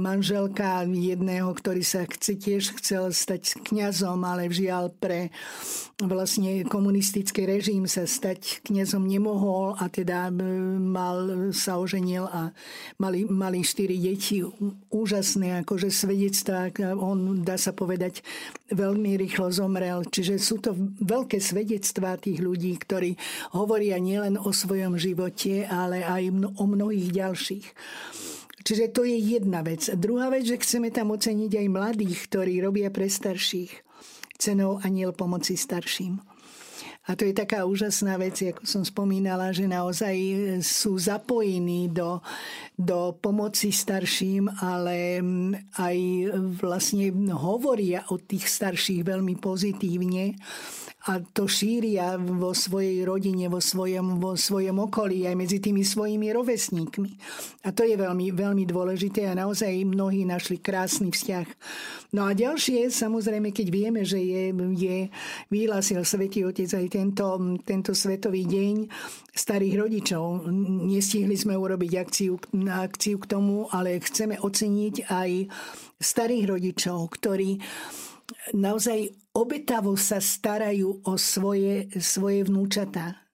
manželka 0.00 0.88
jedného, 0.88 1.52
ktorý 1.52 1.84
sa 1.84 2.08
chce, 2.08 2.40
tiež 2.40 2.80
chcel 2.80 3.12
stať 3.12 3.60
kňazom, 3.68 4.24
ale 4.24 4.48
žiaľ 4.48 4.92
pre 4.96 5.28
vlastne 5.98 6.62
komunistický 6.64 7.42
režim 7.42 7.90
sa 7.90 8.06
stať 8.06 8.62
kňazom 8.62 9.02
nemohol 9.02 9.74
a 9.76 9.90
teda 9.90 10.30
mal, 10.30 11.50
sa 11.50 11.74
oženil 11.82 12.30
a 12.30 12.54
mali, 13.02 13.26
mali 13.26 13.66
štyri 13.66 13.98
deti. 13.98 14.46
Úžasné 14.88 15.66
akože 15.66 15.90
svedectvá. 15.90 16.70
On, 16.94 17.42
dá 17.42 17.58
sa 17.58 17.74
povedať, 17.74 18.22
veľmi 18.70 19.18
rýchlo 19.18 19.50
zomrel. 19.50 20.06
Čiže 20.06 20.34
sú 20.38 20.62
to 20.62 20.70
veľké 21.02 21.42
svedectvá 21.42 22.14
tých 22.14 22.38
ľudí, 22.38 22.78
ktorí 22.78 23.17
hovoria 23.54 23.98
nielen 24.00 24.38
o 24.38 24.50
svojom 24.50 24.98
živote, 24.98 25.66
ale 25.68 26.02
aj 26.02 26.30
o 26.58 26.64
mnohých 26.64 27.08
ďalších. 27.12 27.66
Čiže 28.68 28.92
to 28.92 29.08
je 29.08 29.16
jedna 29.16 29.64
vec. 29.64 29.88
Druhá 29.96 30.28
vec, 30.28 30.44
že 30.44 30.60
chceme 30.60 30.92
tam 30.92 31.14
oceniť 31.16 31.52
aj 31.56 31.66
mladých, 31.72 32.18
ktorí 32.28 32.60
robia 32.60 32.92
pre 32.92 33.08
starších. 33.08 33.86
Cenou 34.36 34.76
aniel 34.84 35.16
pomoci 35.16 35.56
starším. 35.56 36.20
A 37.08 37.16
to 37.16 37.24
je 37.24 37.32
taká 37.32 37.64
úžasná 37.64 38.20
vec, 38.20 38.36
ako 38.36 38.68
som 38.68 38.84
spomínala, 38.84 39.48
že 39.56 39.64
naozaj 39.64 40.12
sú 40.60 41.00
zapojení 41.00 41.88
do, 41.88 42.20
do 42.76 43.16
pomoci 43.16 43.72
starším, 43.72 44.52
ale 44.60 45.24
aj 45.80 45.96
vlastne 46.60 47.08
hovoria 47.32 48.04
o 48.12 48.20
tých 48.20 48.44
starších 48.44 49.08
veľmi 49.08 49.40
pozitívne 49.40 50.36
a 51.08 51.24
to 51.24 51.48
šíria 51.48 52.20
vo 52.20 52.52
svojej 52.52 53.00
rodine, 53.08 53.48
vo 53.48 53.64
svojom, 53.64 54.20
vo 54.20 54.36
svojom 54.36 54.76
okolí, 54.92 55.24
aj 55.24 55.40
medzi 55.40 55.56
tými 55.56 55.80
svojimi 55.80 56.28
rovesníkmi. 56.36 57.10
A 57.64 57.72
to 57.72 57.88
je 57.88 57.96
veľmi, 57.96 58.28
veľmi 58.36 58.68
dôležité 58.68 59.24
a 59.24 59.32
naozaj 59.32 59.72
mnohí 59.88 60.28
našli 60.28 60.60
krásny 60.60 61.08
vzťah. 61.08 61.48
No 62.12 62.28
a 62.28 62.36
ďalšie, 62.36 62.92
samozrejme, 62.92 63.56
keď 63.56 63.66
vieme, 63.72 64.04
že 64.04 64.20
je, 64.20 64.52
je 64.76 65.08
vyhlásil 65.48 66.04
Svetý 66.04 66.44
Otec 66.44 66.68
aj 66.76 66.86
tento, 66.92 67.40
tento 67.64 67.96
Svetový 67.96 68.44
deň 68.44 68.92
starých 69.32 69.74
rodičov. 69.80 70.44
Nestihli 70.92 71.40
sme 71.40 71.56
urobiť 71.56 71.92
akciu, 71.96 72.36
akciu 72.68 73.16
k 73.16 73.28
tomu, 73.32 73.64
ale 73.72 73.96
chceme 74.04 74.36
oceniť 74.36 75.08
aj 75.08 75.30
starých 75.96 76.44
rodičov, 76.52 77.16
ktorí 77.16 77.56
naozaj 78.52 79.12
obetavo 79.34 79.96
sa 79.96 80.18
starajú 80.18 81.04
o 81.04 81.14
svoje, 81.16 81.88
svoje 82.00 82.44
vnúčatá. 82.44 83.28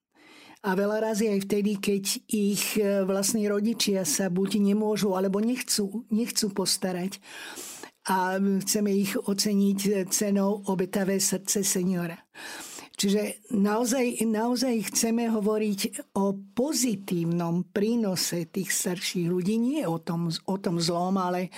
A 0.64 0.72
veľa 0.72 1.12
razy 1.12 1.28
aj 1.28 1.45
vtedy, 1.45 1.76
keď 1.76 2.05
ich 2.32 2.80
e, 2.80 3.05
vlastní 3.05 3.45
rodičia 3.53 4.09
sa 4.09 4.32
buď 4.32 4.64
nemôžu, 4.72 5.12
alebo 5.12 5.36
nechcú, 5.36 6.09
nechcú 6.09 6.57
postarať. 6.57 7.20
A 8.09 8.40
chceme 8.40 8.92
ich 8.97 9.12
oceniť 9.16 10.09
cenou 10.09 10.64
obetavé 10.68 11.20
srdce 11.20 11.61
seniora. 11.64 12.16
Čiže 12.95 13.51
naozaj, 13.51 14.22
naozaj 14.22 14.95
chceme 14.95 15.26
hovoriť 15.26 16.14
o 16.14 16.32
pozitívnom 16.55 17.74
prínose 17.74 18.47
tých 18.47 18.70
starších 18.70 19.26
ľudí, 19.26 19.59
nie 19.59 19.82
o 19.82 19.99
tom, 19.99 20.30
o 20.30 20.57
tom 20.62 20.78
zlom, 20.78 21.18
ale 21.18 21.51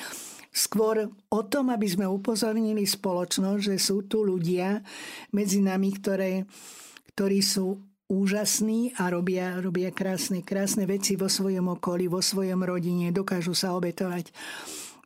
Skôr 0.57 1.13
o 1.29 1.41
tom, 1.45 1.69
aby 1.69 1.85
sme 1.85 2.09
upozornili 2.09 2.89
spoločnosť, 2.89 3.61
že 3.61 3.77
sú 3.77 4.09
tu 4.09 4.25
ľudia 4.25 4.81
medzi 5.37 5.61
nami, 5.61 5.93
ktoré, 6.01 6.49
ktorí 7.13 7.45
sú 7.45 7.77
úžasní 8.09 8.97
a 8.97 9.13
robia, 9.13 9.61
robia 9.61 9.93
krásne, 9.93 10.41
krásne 10.41 10.89
veci 10.89 11.13
vo 11.21 11.29
svojom 11.29 11.77
okolí, 11.77 12.09
vo 12.09 12.25
svojom 12.25 12.65
rodine, 12.65 13.13
dokážu 13.13 13.53
sa 13.53 13.77
obetovať. 13.77 14.33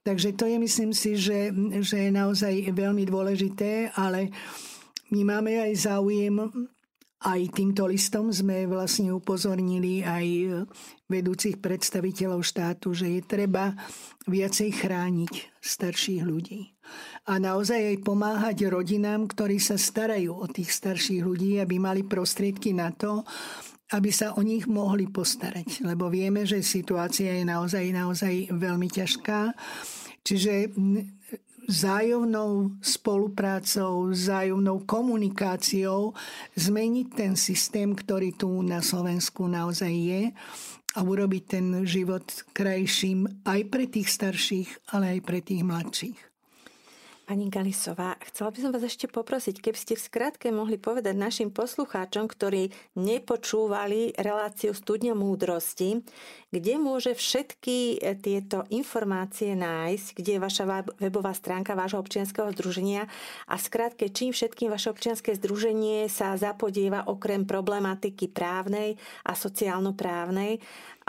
Takže 0.07 0.39
to 0.39 0.47
je, 0.47 0.57
myslím 0.57 0.93
si, 0.95 1.19
že, 1.19 1.51
že 1.83 2.09
je 2.09 2.11
naozaj 2.15 2.71
veľmi 2.71 3.05
dôležité, 3.05 3.91
ale 3.99 4.31
my 5.11 5.21
máme 5.27 5.67
aj 5.67 5.91
záujem 5.91 6.39
aj 7.21 7.53
týmto 7.53 7.85
listom 7.85 8.33
sme 8.33 8.65
vlastne 8.65 9.13
upozornili 9.13 10.01
aj 10.01 10.27
vedúcich 11.05 11.61
predstaviteľov 11.61 12.41
štátu, 12.41 12.97
že 12.97 13.13
je 13.19 13.21
treba 13.21 13.77
viacej 14.25 14.71
chrániť 14.81 15.61
starších 15.61 16.23
ľudí. 16.25 16.73
A 17.29 17.37
naozaj 17.37 17.93
aj 17.93 17.97
pomáhať 18.03 18.73
rodinám, 18.73 19.29
ktorí 19.29 19.61
sa 19.61 19.77
starajú 19.77 20.33
o 20.33 20.47
tých 20.49 20.73
starších 20.73 21.21
ľudí, 21.21 21.61
aby 21.61 21.77
mali 21.77 22.09
prostriedky 22.09 22.73
na 22.73 22.89
to, 22.97 23.21
aby 23.93 24.09
sa 24.15 24.33
o 24.39 24.43
nich 24.43 24.65
mohli 24.71 25.11
postarať. 25.11 25.85
Lebo 25.85 26.09
vieme, 26.09 26.49
že 26.49 26.65
situácia 26.65 27.37
je 27.37 27.45
naozaj, 27.45 27.85
naozaj 27.91 28.49
veľmi 28.55 28.89
ťažká. 28.89 29.53
Čiže 30.25 30.73
vzájomnou 31.71 32.83
spoluprácou, 32.83 34.11
vzájomnou 34.11 34.83
komunikáciou 34.83 36.19
zmeniť 36.59 37.07
ten 37.15 37.33
systém, 37.39 37.95
ktorý 37.95 38.35
tu 38.35 38.51
na 38.67 38.83
Slovensku 38.83 39.47
naozaj 39.47 39.93
je 39.95 40.23
a 40.91 41.01
urobiť 41.07 41.43
ten 41.47 41.67
život 41.87 42.27
krajším 42.51 43.47
aj 43.47 43.61
pre 43.71 43.87
tých 43.87 44.11
starších, 44.11 44.91
ale 44.91 45.17
aj 45.17 45.21
pre 45.23 45.39
tých 45.39 45.63
mladších. 45.63 46.30
Pani 47.31 47.47
Galisová, 47.47 48.19
chcela 48.27 48.51
by 48.51 48.59
som 48.59 48.75
vás 48.75 48.83
ešte 48.83 49.07
poprosiť, 49.07 49.63
keby 49.63 49.79
ste 49.79 49.95
v 49.95 50.03
skratke 50.03 50.51
mohli 50.51 50.83
povedať 50.83 51.15
našim 51.15 51.55
poslucháčom, 51.55 52.27
ktorí 52.27 52.75
nepočúvali 52.99 54.19
reláciu 54.19 54.75
Studňa 54.75 55.15
múdrosti, 55.15 56.03
kde 56.51 56.75
môže 56.83 57.15
všetky 57.15 58.03
e, 58.03 58.19
tieto 58.19 58.67
informácie 58.75 59.55
nájsť, 59.55 60.07
kde 60.19 60.31
je 60.35 60.41
vaša 60.43 60.65
webová 60.99 61.31
stránka 61.31 61.79
vášho 61.79 62.03
občianského 62.03 62.51
združenia 62.51 63.07
a 63.47 63.55
skratke, 63.63 64.11
čím 64.11 64.35
všetkým 64.35 64.67
vaše 64.67 64.91
občianske 64.91 65.31
združenie 65.39 66.11
sa 66.11 66.35
zapodieva 66.35 67.07
okrem 67.07 67.47
problematiky 67.47 68.27
právnej 68.27 68.99
a 69.23 69.39
sociálno-právnej 69.39 70.59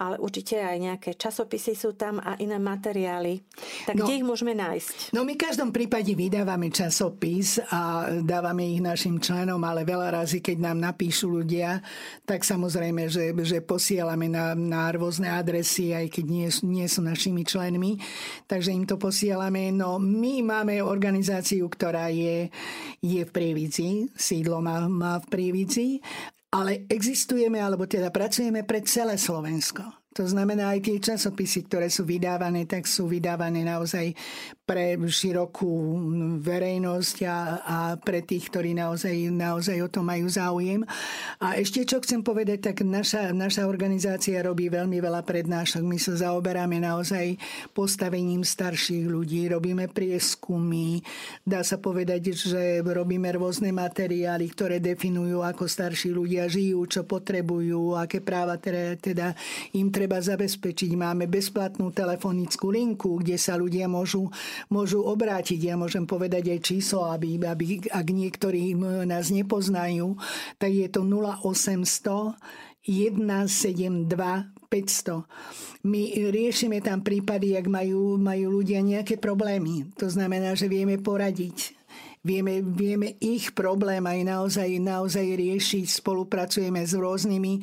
ale 0.02 0.18
určite 0.18 0.58
aj 0.58 0.78
nejaké 0.82 1.12
časopisy 1.14 1.78
sú 1.78 1.94
tam 1.94 2.18
a 2.18 2.34
iné 2.42 2.58
materiály. 2.58 3.46
Tak 3.86 3.94
no, 3.94 4.10
kde 4.10 4.18
ich 4.18 4.26
môžeme 4.26 4.58
nájsť? 4.58 5.14
No 5.14 5.22
my 5.22 5.38
v 5.38 5.44
každom 5.46 5.70
prípade 5.70 6.18
vydávame 6.18 6.74
časopis 6.74 7.62
a 7.70 8.10
dávame 8.26 8.66
ich 8.74 8.82
našim 8.82 9.22
členom, 9.22 9.62
ale 9.62 9.86
veľa 9.86 10.18
razy, 10.18 10.42
keď 10.42 10.58
nám 10.58 10.82
napíšu 10.82 11.30
ľudia, 11.30 11.86
tak 12.26 12.42
samozrejme, 12.42 13.06
že, 13.14 13.30
že 13.46 13.62
posielame 13.62 14.26
na, 14.26 14.58
na 14.58 14.90
rôzne 14.90 15.30
adresy, 15.30 15.94
aj 15.94 16.10
keď 16.10 16.26
nie, 16.26 16.50
nie 16.66 16.88
sú 16.90 17.06
našimi 17.06 17.46
členmi. 17.46 18.02
Takže 18.50 18.74
im 18.74 18.90
to 18.90 18.98
posielame. 18.98 19.70
No 19.70 20.02
my 20.02 20.42
máme 20.42 20.82
organizáciu, 20.82 21.70
ktorá 21.70 22.10
je, 22.10 22.50
je 23.06 23.22
v 23.22 23.30
Prievidzi, 23.30 24.10
sídlo 24.18 24.66
má, 24.66 24.82
má 24.90 25.22
v 25.22 25.30
Prievidzi 25.30 26.02
ale 26.52 26.86
existujeme, 26.92 27.64
alebo 27.64 27.88
teda 27.88 28.12
pracujeme 28.12 28.68
pre 28.68 28.84
celé 28.84 29.16
Slovensko. 29.16 29.88
To 30.12 30.28
znamená, 30.28 30.76
aj 30.76 30.92
tie 30.92 30.98
časopisy, 31.00 31.72
ktoré 31.72 31.88
sú 31.88 32.04
vydávané, 32.04 32.68
tak 32.68 32.84
sú 32.84 33.08
vydávané 33.08 33.64
naozaj 33.64 34.12
pre 34.72 34.96
širokú 34.96 36.00
verejnosť 36.40 37.18
a, 37.28 37.38
a 37.60 37.78
pre 38.00 38.24
tých, 38.24 38.48
ktorí 38.48 38.72
naozaj, 38.72 39.12
naozaj 39.28 39.84
o 39.84 39.92
to 39.92 40.00
majú 40.00 40.32
záujem. 40.32 40.88
A 41.44 41.60
ešte 41.60 41.84
čo 41.84 42.00
chcem 42.00 42.24
povedať, 42.24 42.72
tak 42.72 42.88
naša, 42.88 43.36
naša 43.36 43.68
organizácia 43.68 44.40
robí 44.40 44.72
veľmi 44.72 44.96
veľa 45.04 45.28
prednášok. 45.28 45.84
My 45.84 46.00
sa 46.00 46.16
zaoberáme 46.16 46.80
naozaj 46.80 47.36
postavením 47.76 48.48
starších 48.48 49.12
ľudí, 49.12 49.52
robíme 49.52 49.92
prieskumy, 49.92 51.04
dá 51.44 51.68
sa 51.68 51.76
povedať, 51.76 52.32
že 52.32 52.80
robíme 52.80 53.28
rôzne 53.36 53.76
materiály, 53.76 54.56
ktoré 54.56 54.80
definujú, 54.80 55.44
ako 55.44 55.68
starší 55.68 56.16
ľudia 56.16 56.48
žijú, 56.48 56.88
čo 56.88 57.04
potrebujú, 57.04 58.00
aké 58.00 58.24
práva 58.24 58.56
teda, 58.56 58.96
teda 58.96 59.28
im 59.76 59.92
treba 59.92 60.24
zabezpečiť. 60.24 60.96
Máme 60.96 61.28
bezplatnú 61.28 61.92
telefonickú 61.92 62.72
linku, 62.72 63.20
kde 63.20 63.36
sa 63.36 63.60
ľudia 63.60 63.92
môžu, 63.92 64.32
môžu 64.70 65.02
obrátiť. 65.02 65.72
Ja 65.72 65.80
môžem 65.80 66.06
povedať 66.06 66.52
aj 66.54 66.60
číslo, 66.62 67.08
aby, 67.10 67.40
aby 67.42 67.82
ak 67.90 68.08
niektorí 68.12 68.78
nás 69.08 69.34
nepoznajú, 69.34 70.20
tak 70.60 70.76
je 70.76 70.88
to 70.92 71.02
0800 71.08 72.36
172 72.82 74.10
500. 74.72 75.28
My 75.84 76.02
riešime 76.32 76.80
tam 76.80 77.04
prípady, 77.04 77.60
ak 77.60 77.68
majú, 77.68 78.16
majú 78.16 78.64
ľudia 78.64 78.80
nejaké 78.80 79.20
problémy. 79.20 79.92
To 80.00 80.08
znamená, 80.08 80.56
že 80.56 80.72
vieme 80.72 80.96
poradiť 80.96 81.81
vieme, 82.22 82.62
vieme 82.62 83.18
ich 83.18 83.50
problém 83.58 84.06
aj 84.06 84.20
naozaj, 84.22 84.70
naozaj 84.78 85.26
riešiť. 85.26 85.86
Spolupracujeme 85.90 86.86
s 86.86 86.94
rôznymi, 86.94 87.54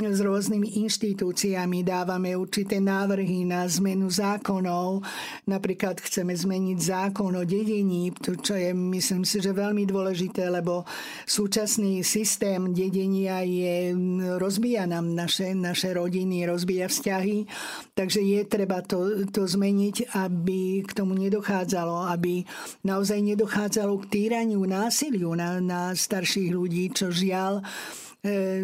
s 0.00 0.20
rôznymi 0.24 0.80
inštitúciami, 0.88 1.84
dávame 1.84 2.32
určité 2.32 2.80
návrhy 2.80 3.44
na 3.44 3.68
zmenu 3.68 4.08
zákonov. 4.08 5.04
Napríklad 5.44 6.00
chceme 6.00 6.32
zmeniť 6.32 6.78
zákon 6.80 7.36
o 7.36 7.44
dedení, 7.44 8.08
čo 8.16 8.56
je, 8.56 8.72
myslím 8.72 9.28
si, 9.28 9.44
že 9.44 9.52
veľmi 9.52 9.84
dôležité, 9.84 10.48
lebo 10.48 10.88
súčasný 11.28 12.00
systém 12.00 12.72
dedenia 12.72 13.44
je, 13.44 13.92
rozbíja 14.40 14.88
nám 14.88 15.12
naše, 15.12 15.52
naše 15.52 15.92
rodiny, 15.92 16.48
rozbíja 16.48 16.88
vzťahy, 16.88 17.44
takže 17.92 18.24
je 18.24 18.40
treba 18.48 18.80
to, 18.80 19.28
to 19.28 19.44
zmeniť, 19.44 20.16
aby 20.16 20.80
k 20.88 20.90
tomu 20.96 21.12
nedochádzalo, 21.20 22.08
aby 22.08 22.48
naozaj 22.80 23.20
nedochádzalo 23.20 23.89
dochádzalo 23.89 23.89
k 23.98 24.04
týraniu, 24.06 24.62
násiliu 24.68 25.34
na, 25.34 25.58
na 25.58 25.90
starších 25.90 26.50
ľudí, 26.54 26.92
čo 26.94 27.10
žiaľ 27.10 27.58
e, 27.58 27.62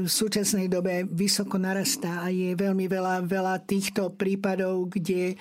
v 0.04 0.08
súčasnej 0.08 0.70
dobe 0.70 1.02
vysoko 1.08 1.58
narastá 1.58 2.22
a 2.22 2.30
je 2.30 2.54
veľmi 2.54 2.86
veľa, 2.86 3.26
veľa 3.26 3.66
týchto 3.66 4.14
prípadov, 4.14 4.92
kde 4.94 5.34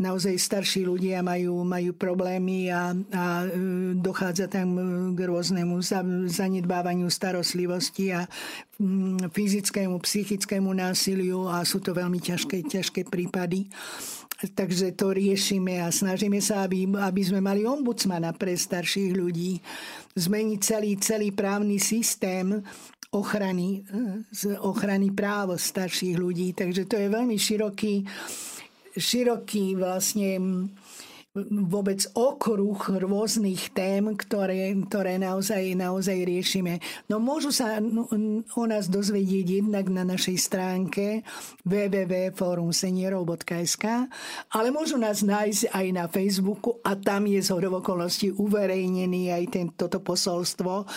naozaj 0.00 0.34
starší 0.34 0.88
ľudia 0.88 1.22
majú, 1.22 1.62
majú 1.62 1.94
problémy 1.94 2.72
a, 2.72 2.96
a 3.14 3.24
e, 3.44 3.94
dochádza 3.94 4.50
tam 4.50 4.74
k 5.14 5.18
rôznemu 5.22 5.78
zanedbávaniu 6.26 7.06
starostlivosti 7.06 8.16
a 8.16 8.26
mm, 8.80 9.30
fyzickému, 9.30 10.00
psychickému 10.02 10.70
násiliu 10.74 11.46
a 11.46 11.62
sú 11.62 11.78
to 11.78 11.94
veľmi 11.94 12.18
ťažké, 12.18 12.66
ťažké 12.66 13.06
prípady. 13.06 13.70
Takže 14.38 14.94
to 14.94 15.10
riešime 15.10 15.82
a 15.82 15.90
snažíme 15.90 16.38
sa, 16.38 16.62
aby, 16.62 16.86
aby 16.86 17.22
sme 17.26 17.42
mali 17.42 17.66
ombudsmana 17.66 18.30
pre 18.38 18.54
starších 18.54 19.10
ľudí. 19.10 19.58
Zmeniť 20.14 20.58
celý, 20.62 20.94
celý 21.02 21.34
právny 21.34 21.82
systém 21.82 22.62
ochrany, 23.10 23.82
ochrany 24.62 25.10
práv 25.10 25.58
starších 25.58 26.14
ľudí. 26.14 26.54
Takže 26.54 26.86
to 26.86 27.02
je 27.02 27.08
veľmi 27.10 27.34
široký, 27.34 28.06
široký 28.94 29.74
vlastne 29.74 30.30
vôbec 31.36 32.08
okruh 32.16 32.80
rôznych 32.88 33.76
tém, 33.76 34.16
ktoré, 34.16 34.72
ktoré 34.88 35.20
naozaj, 35.20 35.76
naozaj 35.76 36.24
riešime. 36.24 36.80
No 37.06 37.20
môžu 37.20 37.52
sa 37.52 37.76
o 38.56 38.66
nás 38.66 38.88
dozvedieť 38.88 39.60
jednak 39.62 39.86
na 39.92 40.08
našej 40.08 40.40
stránke 40.40 41.20
www.forumseniorov.sk 41.68 43.84
ale 44.56 44.72
môžu 44.72 44.96
nás 44.96 45.20
nájsť 45.22 45.68
aj 45.70 45.86
na 45.92 46.08
Facebooku 46.08 46.80
a 46.82 46.96
tam 46.96 47.26
je 47.28 47.44
z 47.44 47.52
okolností 47.52 48.32
uverejnený 48.32 49.28
aj 49.30 49.44
ten, 49.52 49.68
toto 49.76 50.00
posolstvo 50.00 50.88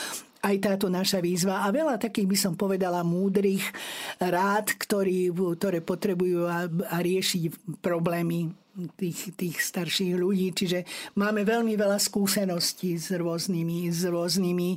aj 0.42 0.58
táto 0.58 0.90
naša 0.90 1.22
výzva 1.22 1.62
a 1.62 1.70
veľa 1.70 2.02
takých 2.02 2.26
by 2.26 2.38
som 2.38 2.58
povedala 2.58 3.06
múdrych 3.06 3.62
rád, 4.18 4.74
ktorí, 4.74 5.30
ktoré 5.30 5.86
potrebujú 5.86 6.50
a, 6.50 6.66
a 6.66 6.98
riešiť 6.98 7.78
problémy 7.78 8.61
tých, 8.96 9.36
tých 9.36 9.58
starších 9.60 10.16
ľudí. 10.16 10.52
Čiže 10.56 10.88
máme 11.20 11.44
veľmi 11.44 11.76
veľa 11.76 12.00
skúseností 12.00 12.96
s 12.96 13.12
rôznymi, 13.12 13.92
s 13.92 14.08
rôznymi 14.08 14.70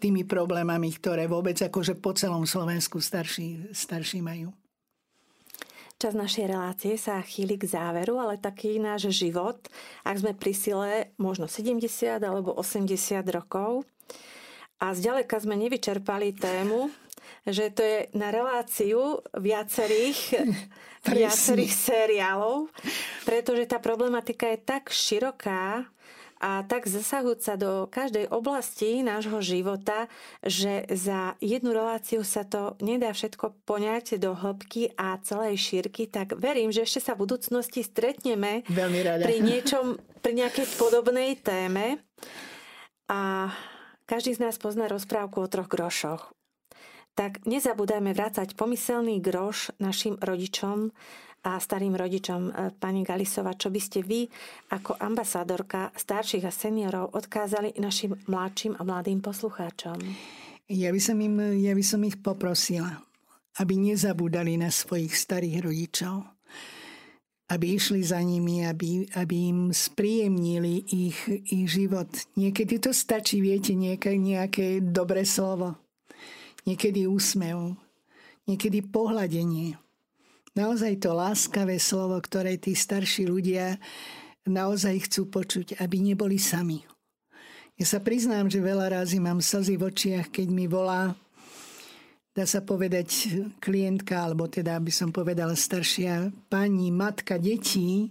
tými 0.00 0.22
problémami, 0.24 0.90
ktoré 0.96 1.28
vôbec 1.28 1.56
akože 1.60 1.98
po 2.00 2.16
celom 2.16 2.48
Slovensku 2.48 2.98
starší, 3.00 3.72
starší 3.72 4.20
majú. 4.24 4.50
Čas 6.02 6.18
našej 6.18 6.50
relácie 6.50 6.98
sa 6.98 7.22
chýli 7.22 7.54
k 7.54 7.70
záveru, 7.70 8.18
ale 8.18 8.34
taký 8.34 8.82
náš 8.82 9.14
život, 9.14 9.70
ak 10.02 10.18
sme 10.18 10.32
pri 10.34 10.50
sile 10.50 10.90
možno 11.14 11.46
70 11.46 12.18
alebo 12.18 12.50
80 12.58 13.22
rokov, 13.30 13.86
a 14.82 14.98
zďaleka 14.98 15.38
sme 15.38 15.54
nevyčerpali 15.54 16.34
tému, 16.34 16.90
že 17.46 17.74
to 17.74 17.82
je 17.82 17.98
na 18.14 18.30
reláciu 18.30 19.18
viacerých, 19.34 20.42
viacerých 21.08 21.72
seriálov, 21.74 22.70
pretože 23.26 23.66
tá 23.66 23.82
problematika 23.82 24.46
je 24.50 24.58
tak 24.62 24.94
široká 24.94 25.90
a 26.42 26.66
tak 26.66 26.90
zasahujúca 26.90 27.54
do 27.54 27.86
každej 27.86 28.26
oblasti 28.34 29.06
nášho 29.06 29.38
života, 29.38 30.10
že 30.42 30.90
za 30.90 31.38
jednu 31.38 31.70
reláciu 31.70 32.26
sa 32.26 32.42
to 32.42 32.74
nedá 32.82 33.14
všetko 33.14 33.62
poňať 33.62 34.18
do 34.18 34.34
hĺbky 34.34 34.90
a 34.98 35.22
celej 35.22 35.62
šírky, 35.62 36.10
tak 36.10 36.34
verím, 36.34 36.74
že 36.74 36.82
ešte 36.82 36.98
sa 36.98 37.14
v 37.14 37.30
budúcnosti 37.30 37.86
stretneme 37.86 38.66
pri 38.66 39.36
niečom, 39.38 40.02
pri 40.18 40.32
nejakej 40.34 40.66
podobnej 40.82 41.38
téme. 41.38 42.02
A 43.06 43.54
každý 44.10 44.34
z 44.34 44.42
nás 44.42 44.58
pozná 44.58 44.90
rozprávku 44.90 45.38
o 45.38 45.46
troch 45.46 45.70
grošoch. 45.70 46.34
Tak 47.12 47.44
nezabúdajme 47.44 48.16
vrácať 48.16 48.56
pomyselný 48.56 49.20
groš 49.20 49.76
našim 49.76 50.16
rodičom 50.16 50.88
a 51.42 51.58
starým 51.58 51.92
rodičom. 51.92 52.40
E, 52.48 52.50
pani 52.72 53.04
Galisova, 53.04 53.52
čo 53.58 53.68
by 53.68 53.80
ste 53.82 54.00
vy 54.00 54.30
ako 54.72 54.96
ambasádorka 54.96 55.92
starších 55.92 56.46
a 56.48 56.52
seniorov 56.54 57.12
odkázali 57.12 57.76
našim 57.76 58.16
mladším 58.30 58.78
a 58.78 58.82
mladým 58.86 59.20
poslucháčom? 59.20 59.98
Ja 60.72 60.88
by 60.88 61.00
som, 61.02 61.18
im, 61.20 61.36
ja 61.60 61.76
by 61.76 61.84
som 61.84 62.00
ich 62.06 62.16
poprosila, 62.16 63.02
aby 63.60 63.76
nezabúdali 63.76 64.56
na 64.56 64.72
svojich 64.72 65.12
starých 65.12 65.56
rodičov 65.68 66.32
aby 67.52 67.76
išli 67.76 68.00
za 68.00 68.16
nimi, 68.24 68.64
aby, 68.64 69.04
aby 69.12 69.36
im 69.52 69.60
spríjemnili 69.76 70.88
ich, 70.88 71.20
ich 71.28 71.68
život. 71.68 72.08
Niekedy 72.40 72.80
to 72.80 72.96
stačí, 72.96 73.44
viete, 73.44 73.76
nejaké, 73.76 74.16
nejaké 74.16 74.80
dobré 74.80 75.28
slovo. 75.28 75.81
Niekedy 76.62 77.10
úsmev. 77.10 77.74
Niekedy 78.46 78.82
pohľadenie. 78.86 79.78
Naozaj 80.52 81.00
to 81.00 81.16
láskavé 81.16 81.80
slovo, 81.80 82.18
ktoré 82.20 82.60
tí 82.60 82.76
starší 82.76 83.24
ľudia 83.24 83.80
naozaj 84.44 85.08
chcú 85.08 85.30
počuť, 85.30 85.80
aby 85.80 86.02
neboli 86.02 86.36
sami. 86.36 86.82
Ja 87.80 87.86
sa 87.88 88.04
priznám, 88.04 88.52
že 88.52 88.60
veľa 88.60 89.00
razy 89.00 89.16
mám 89.22 89.40
slzy 89.40 89.80
v 89.80 89.88
očiach, 89.88 90.28
keď 90.28 90.46
mi 90.52 90.68
volá 90.68 91.16
dá 92.32 92.48
sa 92.48 92.64
povedať, 92.64 93.28
klientka, 93.60 94.24
alebo 94.24 94.48
teda 94.48 94.80
by 94.80 94.92
som 94.92 95.12
povedala 95.12 95.52
staršia 95.52 96.32
pani, 96.48 96.88
matka 96.88 97.36
detí, 97.36 98.08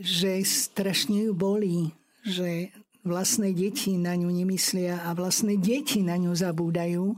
že 0.00 0.40
strašne 0.44 1.28
ju 1.28 1.32
bolí, 1.36 1.92
že 2.24 2.72
vlastné 3.06 3.54
deti 3.54 3.94
na 3.94 4.18
ňu 4.18 4.28
nemyslia 4.28 5.06
a 5.06 5.14
vlastné 5.14 5.56
deti 5.56 6.02
na 6.02 6.18
ňu 6.18 6.34
zabúdajú 6.34 7.14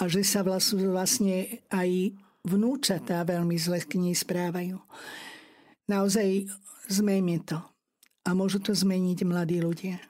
a 0.00 0.02
že 0.08 0.24
sa 0.24 0.40
vlastne 0.40 1.60
aj 1.68 2.16
vnúčatá 2.42 3.20
veľmi 3.22 3.54
zle 3.60 3.84
k 3.84 4.00
nej 4.00 4.16
správajú. 4.16 4.80
Naozaj 5.86 6.48
zmejme 6.88 7.44
to. 7.44 7.60
A 8.24 8.36
môžu 8.36 8.60
to 8.60 8.72
zmeniť 8.72 9.24
mladí 9.28 9.60
ľudia. 9.60 10.00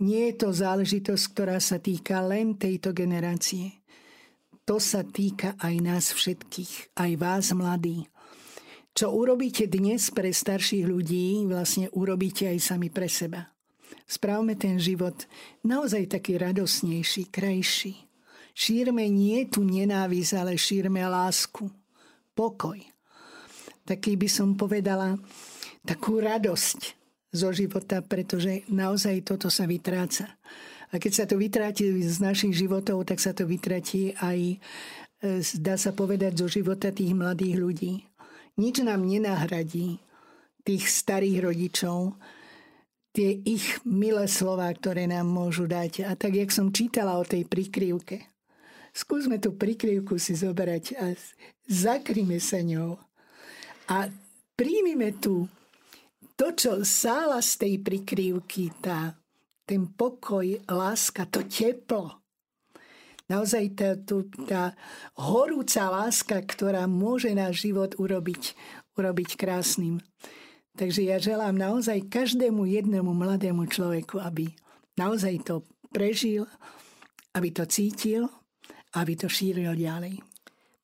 Nie 0.00 0.32
je 0.32 0.44
to 0.44 0.48
záležitosť, 0.52 1.24
ktorá 1.32 1.56
sa 1.60 1.80
týka 1.80 2.20
len 2.24 2.56
tejto 2.56 2.92
generácie 2.92 3.84
to 4.64 4.80
sa 4.80 5.04
týka 5.04 5.60
aj 5.60 5.74
nás 5.84 6.04
všetkých, 6.16 6.96
aj 6.96 7.10
vás 7.20 7.52
mladí. 7.52 8.08
Čo 8.96 9.12
urobíte 9.12 9.68
dnes 9.68 10.08
pre 10.08 10.32
starších 10.32 10.88
ľudí, 10.88 11.44
vlastne 11.44 11.92
urobíte 11.92 12.48
aj 12.48 12.58
sami 12.72 12.88
pre 12.88 13.04
seba. 13.04 13.53
Správme 14.04 14.54
ten 14.54 14.76
život 14.76 15.26
naozaj 15.64 16.12
taký 16.12 16.36
radosnejší, 16.36 17.32
krajší. 17.32 17.96
Šírme 18.54 19.08
nie 19.10 19.48
tu 19.50 19.66
nenávisť, 19.66 20.32
ale 20.38 20.54
šírme 20.54 21.02
lásku, 21.02 21.66
pokoj. 22.38 22.78
Taký 23.84 24.14
by 24.14 24.28
som 24.30 24.54
povedala, 24.54 25.18
takú 25.82 26.22
radosť 26.22 26.78
zo 27.34 27.50
života, 27.50 27.98
pretože 28.00 28.62
naozaj 28.70 29.26
toto 29.26 29.50
sa 29.50 29.66
vytráca. 29.66 30.38
A 30.94 31.02
keď 31.02 31.12
sa 31.12 31.24
to 31.26 31.34
vytráti 31.34 31.90
z 32.06 32.22
našich 32.22 32.54
životov, 32.54 33.02
tak 33.02 33.18
sa 33.18 33.34
to 33.34 33.42
vytratí 33.42 34.14
aj, 34.22 34.38
e, 35.18 35.36
dá 35.58 35.74
sa 35.74 35.90
povedať, 35.90 36.38
zo 36.38 36.46
života 36.46 36.94
tých 36.94 37.10
mladých 37.10 37.56
ľudí. 37.58 37.94
Nič 38.54 38.86
nám 38.86 39.02
nenahradí 39.02 39.98
tých 40.62 40.86
starých 40.86 41.50
rodičov, 41.50 42.14
tie 43.14 43.38
ich 43.46 43.78
milé 43.86 44.26
slova, 44.26 44.66
ktoré 44.74 45.06
nám 45.06 45.30
môžu 45.30 45.70
dať. 45.70 46.02
A 46.04 46.18
tak, 46.18 46.34
jak 46.34 46.50
som 46.50 46.74
čítala 46.74 47.14
o 47.14 47.24
tej 47.24 47.46
prikryvke, 47.46 48.26
skúsme 48.90 49.38
tú 49.38 49.54
prikryvku 49.54 50.18
si 50.18 50.34
zoberať 50.34 50.98
a 50.98 51.14
zakrime 51.70 52.42
sa 52.42 52.58
ňou. 52.58 52.98
A 53.86 54.10
príjmime 54.58 55.14
tu 55.22 55.46
to, 56.34 56.50
čo 56.50 56.82
sála 56.82 57.38
z 57.38 57.52
tej 57.62 57.74
prikryvky, 57.86 58.74
tá 58.82 59.14
ten 59.64 59.88
pokoj, 59.88 60.44
láska, 60.68 61.24
to 61.24 61.44
teplo. 61.48 62.20
Naozaj 63.24 63.64
tá, 63.72 63.96
tá 64.44 64.62
horúca 65.16 65.88
láska, 65.88 66.44
ktorá 66.44 66.84
môže 66.84 67.32
náš 67.32 67.64
život 67.64 67.96
urobiť, 67.96 68.52
urobiť 69.00 69.40
krásnym. 69.40 70.04
Takže 70.74 71.06
ja 71.06 71.22
želám 71.22 71.54
naozaj 71.54 72.10
každému 72.10 72.66
jednému 72.66 73.14
mladému 73.14 73.70
človeku, 73.70 74.18
aby 74.18 74.50
naozaj 74.98 75.46
to 75.46 75.62
prežil, 75.94 76.50
aby 77.38 77.54
to 77.54 77.62
cítil, 77.70 78.26
aby 78.98 79.14
to 79.14 79.30
šíril 79.30 79.78
ďalej. 79.78 80.18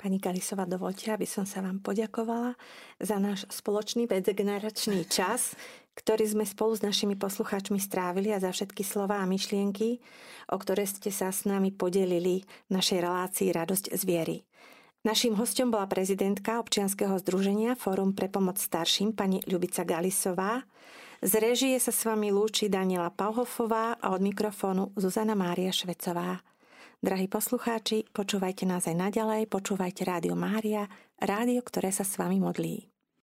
Pani 0.01 0.16
Kalisova, 0.16 0.64
dovolte, 0.64 1.12
aby 1.12 1.28
som 1.28 1.45
sa 1.45 1.61
vám 1.61 1.82
poďakovala 1.84 2.57
za 2.97 3.20
náš 3.20 3.45
spoločný 3.53 4.09
medzigeneračný 4.09 5.05
čas, 5.11 5.53
ktorý 5.93 6.24
sme 6.24 6.49
spolu 6.49 6.72
s 6.72 6.80
našimi 6.80 7.20
poslucháčmi 7.20 7.76
strávili 7.76 8.32
a 8.32 8.41
za 8.41 8.49
všetky 8.49 8.80
slova 8.80 9.20
a 9.20 9.28
myšlienky, 9.28 10.01
o 10.49 10.57
ktoré 10.57 10.88
ste 10.88 11.12
sa 11.12 11.28
s 11.28 11.45
nami 11.45 11.74
podelili 11.74 12.47
v 12.47 12.70
našej 12.72 12.99
relácii 13.05 13.53
Radosť 13.53 13.93
z 13.93 14.03
viery. 14.09 14.36
Naším 15.01 15.32
hostom 15.40 15.72
bola 15.72 15.88
prezidentka 15.88 16.61
občianskeho 16.61 17.16
združenia 17.24 17.72
Fórum 17.72 18.12
pre 18.12 18.28
pomoc 18.28 18.61
starším 18.61 19.16
pani 19.16 19.40
Ľubica 19.48 19.80
Galisová. 19.88 20.61
Z 21.24 21.40
režie 21.40 21.72
sa 21.80 21.88
s 21.88 22.05
vami 22.05 22.28
lúči 22.28 22.68
Daniela 22.68 23.09
Pauhofová 23.09 23.96
a 23.96 24.12
od 24.12 24.20
mikrofónu 24.20 24.92
Zuzana 25.01 25.32
Mária 25.32 25.72
Švecová. 25.72 26.44
Drahí 27.01 27.32
poslucháči, 27.32 28.12
počúvajte 28.12 28.68
nás 28.68 28.84
aj 28.92 29.09
naďalej, 29.09 29.48
počúvajte 29.48 30.05
Rádio 30.05 30.36
Mária, 30.36 30.84
rádio, 31.16 31.64
ktoré 31.64 31.96
sa 31.96 32.05
s 32.05 32.20
vami 32.20 32.36
modlí. 32.36 32.89